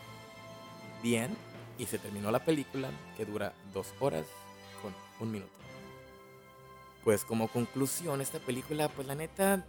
bien, 1.04 1.38
y 1.78 1.86
se 1.86 2.00
terminó 2.00 2.32
la 2.32 2.44
película 2.44 2.90
que 3.16 3.26
dura 3.26 3.54
dos 3.72 3.94
horas 4.00 4.26
con 4.82 4.96
un 5.20 5.32
minuto. 5.32 5.67
Pues 7.04 7.24
como 7.24 7.48
conclusión, 7.48 8.22
esta 8.22 8.40
película, 8.40 8.90
pues 8.90 9.08
la 9.08 9.16
neta, 9.16 9.66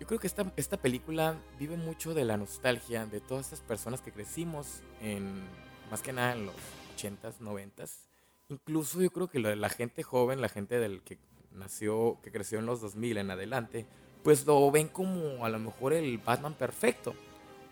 yo 0.00 0.06
creo 0.06 0.18
que 0.18 0.26
esta, 0.26 0.52
esta 0.56 0.76
película 0.76 1.36
vive 1.58 1.76
mucho 1.76 2.14
de 2.14 2.24
la 2.24 2.36
nostalgia 2.36 3.06
de 3.06 3.20
todas 3.20 3.46
estas 3.46 3.60
personas 3.60 4.00
que 4.00 4.12
crecimos 4.12 4.82
en, 5.02 5.42
más 5.90 6.02
que 6.02 6.12
nada 6.12 6.32
en 6.32 6.46
los 6.46 6.54
80s, 6.96 7.38
90s 7.40 8.08
Incluso 8.50 9.02
yo 9.02 9.10
creo 9.10 9.28
que 9.28 9.40
la, 9.40 9.68
gente 9.68 10.02
joven, 10.02 10.40
la 10.40 10.48
gente 10.48 10.78
del 10.78 11.02
que 11.02 11.18
nació, 11.52 12.18
que 12.22 12.32
creció 12.32 12.58
en 12.58 12.64
los 12.64 12.80
2000 12.80 13.18
en 13.18 13.30
adelante, 13.30 13.86
pues 14.24 14.46
lo 14.46 14.70
ven 14.70 14.88
como 14.88 15.44
a 15.44 15.50
lo 15.50 15.58
mejor 15.58 15.92
el 15.92 16.16
Batman 16.16 16.54
perfecto. 16.54 17.14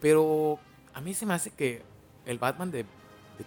Pero 0.03 0.59
a 0.93 1.01
mí 1.01 1.15
se 1.15 1.25
me 1.25 1.33
hace 1.33 1.51
que 1.51 1.81
el 2.27 2.39
Batman 2.39 2.71
de, 2.71 2.85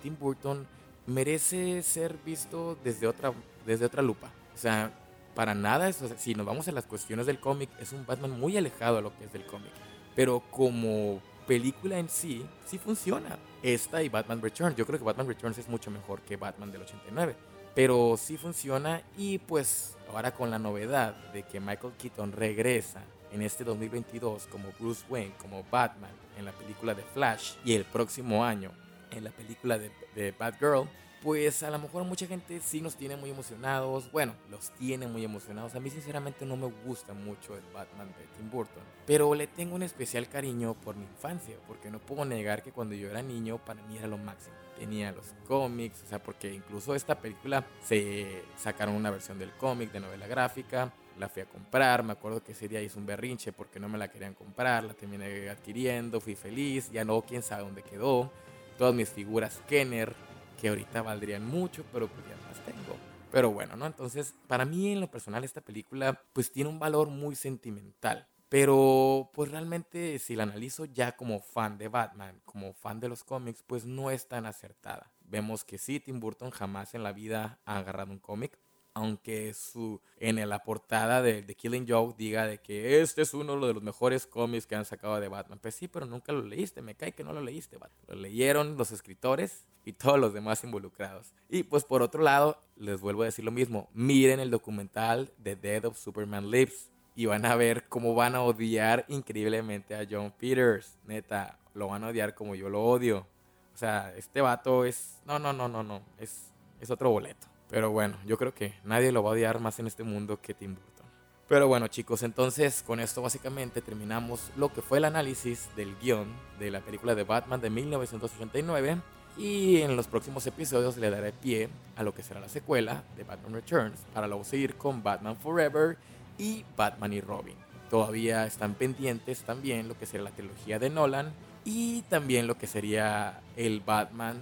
Tim 0.01 0.18
Burton 0.20 0.66
merece 1.05 1.84
ser 1.84 2.18
visto 2.26 2.76
desde 2.84 3.05
otra, 3.05 3.32
desde 3.64 3.86
otra 3.86 4.01
lupa. 4.01 4.32
O 4.55 4.57
sea, 4.57 4.91
para 5.36 5.55
nada, 5.55 5.91
si 5.91 6.36
nos 6.36 6.45
vamos 6.45 6.67
a 6.67 6.71
las 6.71 6.86
cuestiones 6.86 7.25
del 7.25 7.39
cómic, 7.39 7.69
es 7.80 7.93
un 7.93 8.05
Batman 8.05 8.39
muy 8.39 8.57
alejado 8.57 8.97
de 8.97 9.01
lo 9.01 9.17
que 9.17 9.25
es 9.25 9.34
del 9.34 9.45
cómic. 9.45 9.71
Pero 10.15 10.41
como 10.51 11.21
película 11.47 11.97
en 11.97 12.09
sí, 12.09 12.45
sí 12.65 12.77
funciona. 12.77 13.39
Esta 13.63 14.03
y 14.03 14.09
Batman 14.09 14.41
Returns. 14.41 14.75
Yo 14.75 14.86
creo 14.86 14.99
que 14.99 15.05
Batman 15.05 15.27
Returns 15.27 15.57
es 15.57 15.67
mucho 15.67 15.89
mejor 15.89 16.21
que 16.21 16.38
Batman 16.38 16.71
del 16.71 16.84
89. 16.84 17.36
Pero 17.73 18.15
sí 18.17 18.38
funciona 18.38 19.01
y 19.17 19.39
pues 19.39 19.97
ahora 20.13 20.32
con 20.32 20.51
la 20.51 20.59
novedad 20.59 21.15
de 21.34 21.43
que 21.43 21.59
Michael 21.59 21.93
Keaton 21.97 22.34
regresa 22.34 23.01
en 23.32 23.41
este 23.41 23.63
2022 23.63 24.47
como 24.47 24.69
Bruce 24.80 25.03
Wayne, 25.09 25.34
como 25.39 25.63
Batman 25.71 26.11
en 26.38 26.45
la 26.45 26.51
película 26.51 26.93
de 26.93 27.03
Flash 27.03 27.53
y 27.65 27.73
el 27.73 27.86
próximo 27.86 28.43
año 28.43 28.71
en 29.11 29.23
la 29.23 29.32
película 29.32 29.77
de, 29.80 29.91
de 30.15 30.32
Batgirl, 30.32 30.88
pues 31.22 31.63
a 31.63 31.70
lo 31.70 31.80
mejor 31.80 32.03
mucha 32.05 32.28
gente 32.28 32.61
sí 32.61 32.82
nos 32.82 32.95
tiene 32.95 33.15
muy 33.15 33.30
emocionados. 33.30 34.11
Bueno, 34.11 34.34
los 34.49 34.72
tiene 34.72 35.07
muy 35.07 35.24
emocionados. 35.24 35.76
A 35.76 35.80
mí 35.80 35.89
sinceramente 35.89 36.45
no 36.45 36.55
me 36.55 36.67
gusta 36.86 37.13
mucho 37.13 37.55
el 37.55 37.63
Batman 37.74 38.07
de 38.07 38.26
Tim 38.38 38.49
Burton. 38.49 38.84
Pero 39.05 39.34
le 39.36 39.47
tengo 39.47 39.76
un 39.76 39.84
especial 39.84 40.30
cariño 40.30 40.76
por 40.76 40.95
mi 40.95 41.03
infancia. 41.03 41.57
Porque 41.67 41.91
no 41.91 41.99
puedo 41.99 42.24
negar 42.26 42.63
que 42.63 42.72
cuando 42.72 42.95
yo 42.95 43.09
era 43.09 43.22
niño 43.22 43.57
para 43.57 43.82
mí 43.84 43.97
era 43.97 44.07
lo 44.07 44.17
máximo. 44.17 44.55
Tenía 44.78 45.11
los 45.11 45.34
cómics, 45.45 46.03
o 46.05 46.07
sea, 46.07 46.24
porque 46.24 46.53
incluso 46.53 46.95
esta 46.95 47.20
película 47.20 47.65
se 47.84 48.43
sacaron 48.55 48.95
una 48.95 49.11
versión 49.11 49.38
del 49.38 49.51
cómic, 49.51 49.91
de 49.91 49.99
novela 49.99 50.26
gráfica. 50.26 50.93
La 51.17 51.28
fui 51.28 51.41
a 51.41 51.45
comprar, 51.45 52.01
me 52.01 52.13
acuerdo 52.13 52.41
que 52.41 52.53
ese 52.53 52.70
día 52.70 52.82
hice 52.82 52.97
un 52.97 53.05
berrinche 53.05 53.51
porque 53.51 53.78
no 53.78 53.89
me 53.89 53.97
la 53.97 54.07
querían 54.09 54.34
comprar, 54.34 54.86
la 54.86 54.93
terminé 54.93 55.49
adquiriendo, 55.49 56.22
fui 56.22 56.36
feliz, 56.36 56.89
ya 56.93 57.03
no, 57.03 57.22
quién 57.24 57.43
sabe 57.43 57.63
dónde 57.63 57.82
quedó. 57.82 58.32
Todas 58.78 58.95
mis 58.95 59.09
figuras 59.09 59.61
Kenner, 59.67 60.15
que 60.60 60.70
ahorita 60.70 61.01
valdrían 61.01 61.45
mucho, 61.45 61.86
pero 61.91 62.07
pues 62.07 62.26
ya 62.28 62.36
las 62.47 62.60
tengo. 62.66 62.97
Pero 63.32 63.51
bueno, 63.51 63.76
¿no? 63.76 63.86
Entonces, 63.86 64.34
para 64.47 64.66
mí 64.66 64.91
en 64.91 64.99
lo 64.99 65.10
personal 65.10 65.43
esta 65.43 65.62
película 65.62 66.24
pues 66.34 66.51
tiene 66.51 66.70
un 66.70 66.80
valor 66.80 67.10
muy 67.10 67.36
sentimental. 67.36 68.28
Pero 68.49 69.30
pues 69.34 69.51
realmente 69.51 70.18
si 70.18 70.36
la 70.36 70.43
analizo 70.43 70.86
ya 70.86 71.16
como 71.16 71.39
fan 71.39 71.78
de 71.78 71.88
Batman, 71.88 72.41
como 72.45 72.74
fan 72.74 72.99
de 72.99 73.07
los 73.07 73.24
cómics, 73.24 73.64
pues 73.66 73.86
no 73.86 74.10
es 74.10 74.28
tan 74.28 74.47
acertada. 74.47 75.14
Vemos 75.22 75.64
que 75.64 75.78
sí, 75.78 75.99
Tim 75.99 76.20
Burton 76.20 76.49
jamás 76.49 76.95
en 76.95 77.03
la 77.03 77.14
vida 77.14 77.60
ha 77.66 77.78
agarrado 77.78 78.12
un 78.12 78.18
cómic, 78.18 78.57
aunque 78.93 79.53
su, 79.53 80.01
en 80.17 80.47
la 80.47 80.59
portada 80.59 81.21
de, 81.21 81.43
The 81.43 81.55
Killing 81.55 81.85
Joke 81.87 82.15
diga 82.17 82.45
de 82.45 82.57
que 82.59 83.01
este 83.01 83.21
es 83.21 83.33
uno 83.33 83.53
de 83.59 83.73
los 83.73 83.83
mejores 83.83 84.27
cómics 84.27 84.65
que 84.65 84.75
han 84.75 84.85
sacado 84.85 85.19
de 85.19 85.27
Batman. 85.27 85.59
Pues 85.59 85.75
sí, 85.75 85.87
pero 85.87 86.05
nunca 86.05 86.31
lo 86.31 86.41
leíste, 86.41 86.81
me 86.81 86.95
cae 86.95 87.13
que 87.13 87.23
no 87.23 87.33
lo 87.33 87.41
leíste, 87.41 87.77
Batman. 87.77 88.05
Lo 88.07 88.15
leyeron 88.15 88.77
los 88.77 88.91
escritores 88.91 89.65
y 89.85 89.93
todos 89.93 90.19
los 90.19 90.33
demás 90.33 90.63
involucrados. 90.63 91.33
Y 91.49 91.63
pues 91.63 91.83
por 91.83 92.01
otro 92.01 92.23
lado, 92.23 92.61
les 92.75 92.99
vuelvo 93.01 93.23
a 93.23 93.25
decir 93.25 93.45
lo 93.45 93.51
mismo, 93.51 93.89
miren 93.93 94.39
el 94.39 94.51
documental 94.51 95.31
The 95.41 95.55
Dead 95.55 95.85
of 95.85 95.97
Superman 95.97 96.49
Lives 96.49 96.89
y 97.15 97.25
van 97.25 97.45
a 97.45 97.55
ver 97.55 97.87
cómo 97.89 98.15
van 98.15 98.35
a 98.35 98.41
odiar 98.41 99.05
increíblemente 99.07 99.95
a 99.95 100.07
John 100.09 100.31
Peters. 100.31 100.97
Neta, 101.05 101.59
lo 101.73 101.87
van 101.87 102.03
a 102.03 102.07
odiar 102.09 102.33
como 102.33 102.55
yo 102.55 102.69
lo 102.69 102.83
odio. 102.83 103.27
O 103.73 103.77
sea, 103.77 104.13
este 104.15 104.41
vato 104.41 104.85
es... 104.85 105.21
No, 105.25 105.39
no, 105.39 105.53
no, 105.53 105.67
no, 105.67 105.83
no. 105.83 106.01
Es, 106.17 106.51
es 106.79 106.89
otro 106.89 107.09
boleto. 107.11 107.47
Pero 107.70 107.91
bueno, 107.91 108.17
yo 108.26 108.38
creo 108.38 108.53
que 108.53 108.74
nadie 108.84 109.11
lo 109.11 109.24
va 109.24 109.30
a 109.30 109.34
odiar 109.34 109.59
más 109.59 109.80
en 109.80 109.88
este 109.88 110.03
mundo 110.03 110.41
que 110.41 110.53
Tim 110.53 110.76
Burton. 110.76 111.05
Pero 111.47 111.67
bueno 111.67 111.88
chicos, 111.88 112.22
entonces 112.24 112.84
con 112.86 112.99
esto 112.99 113.22
básicamente 113.22 113.82
terminamos 113.82 114.51
lo 114.55 114.72
que 114.72 114.84
fue 114.84 114.99
el 114.99 115.05
análisis 115.05 115.67
del 115.76 115.95
guion 115.97 116.28
de 116.59 116.70
la 116.70 116.82
película 116.82 117.15
de 117.15 117.24
Batman 117.24 117.59
de 117.59 117.72
1989 117.72 118.97
y 119.36 119.78
en 119.78 119.95
los 119.95 120.07
próximos 120.07 120.45
episodios 120.45 120.97
le 120.97 121.09
daré 121.09 121.32
pie 121.32 121.70
a 121.95 122.03
lo 122.03 122.13
que 122.13 122.22
será 122.22 122.39
la 122.39 122.49
secuela 122.49 123.03
de 123.17 123.24
Batman 123.24 123.53
Returns 123.53 123.99
para 124.13 124.28
luego 124.28 124.43
seguir 124.43 124.76
con 124.76 125.01
Batman 125.01 125.38
Forever 125.38 125.97
y 126.38 126.65
Batman 126.78 127.13
y 127.13 127.22
Robin. 127.22 127.55
Todavía 127.89 128.45
están 128.45 128.76
pendientes 128.76 129.41
también 129.41 129.88
lo 129.88 129.97
que 129.97 130.05
será 130.05 130.24
la 130.24 130.32
trilogía 130.32 130.78
de 130.78 130.91
Nolan 130.91 131.34
y 131.65 132.03
también 132.03 132.45
lo 132.45 132.59
que 132.59 132.67
sería 132.67 133.41
el 133.55 133.80
Batman 133.80 134.39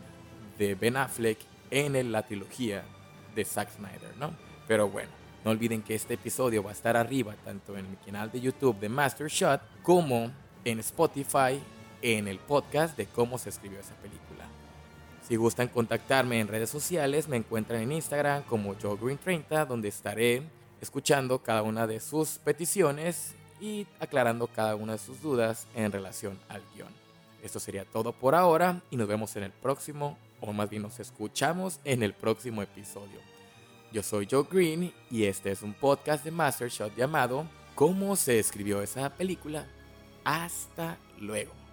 de 0.58 0.76
Ben 0.76 0.98
Affleck 0.98 1.40
en 1.72 2.12
la 2.12 2.24
trilogía 2.24 2.84
de 3.38 3.46
Zack 3.46 3.70
Snyder, 3.72 4.18
¿no? 4.20 4.34
Pero 4.68 4.90
bueno, 4.90 5.10
no 5.46 5.52
olviden 5.52 5.82
que 5.82 5.96
este 5.96 6.16
episodio 6.16 6.64
va 6.64 6.72
a 6.72 6.74
estar 6.74 6.98
arriba 6.98 7.36
tanto 7.46 7.78
en 7.78 7.90
mi 7.90 7.96
canal 7.98 8.32
de 8.32 8.42
YouTube 8.42 8.80
de 8.80 8.90
Master 8.90 9.28
Shot 9.28 9.62
como 9.84 10.32
en 10.66 10.80
Spotify 10.80 11.62
en 12.02 12.28
el 12.28 12.40
podcast 12.40 12.98
de 12.98 13.06
cómo 13.06 13.38
se 13.38 13.50
escribió 13.50 13.80
esa 13.80 13.96
película. 13.96 14.46
Si 15.26 15.36
gustan 15.36 15.68
contactarme 15.68 16.40
en 16.40 16.48
redes 16.48 16.70
sociales, 16.70 17.28
me 17.28 17.38
encuentran 17.38 17.82
en 17.82 17.92
Instagram 17.92 18.44
como 18.44 18.76
JoeGreen30, 18.76 19.68
donde 19.68 19.90
estaré 19.90 20.42
escuchando 20.82 21.40
cada 21.40 21.62
una 21.62 21.86
de 21.86 22.00
sus 22.00 22.40
peticiones 22.40 23.36
y 23.60 23.88
aclarando 24.00 24.48
cada 24.48 24.76
una 24.76 24.94
de 24.94 25.00
sus 25.00 25.22
dudas 25.22 25.68
en 25.76 25.92
relación 25.92 26.40
al 26.50 26.64
guion. 26.74 26.94
Esto 27.44 27.60
sería 27.60 27.86
todo 27.86 28.14
por 28.14 28.36
ahora 28.36 28.82
y 28.90 28.98
nos 28.98 29.08
vemos 29.08 29.36
en 29.36 29.44
el 29.44 29.52
próximo 29.52 30.18
o 30.42 30.54
más 30.54 30.70
bien 30.70 30.84
nos 30.84 31.00
escuchamos 31.00 31.80
en 31.84 32.04
el 32.04 32.14
próximo 32.14 32.62
episodio. 32.62 33.20
Yo 33.92 34.04
soy 34.04 34.28
Joe 34.30 34.46
Green 34.50 34.94
y 35.10 35.24
este 35.24 35.52
es 35.52 35.62
un 35.62 35.74
podcast 35.74 36.24
de 36.24 36.32
Master 36.32 36.70
Shot 36.70 36.96
llamado 36.96 37.46
¿Cómo 37.76 38.16
se 38.16 38.40
escribió 38.40 38.82
esa 38.82 39.10
película? 39.16 39.68
Hasta 40.24 40.98
luego. 41.20 41.67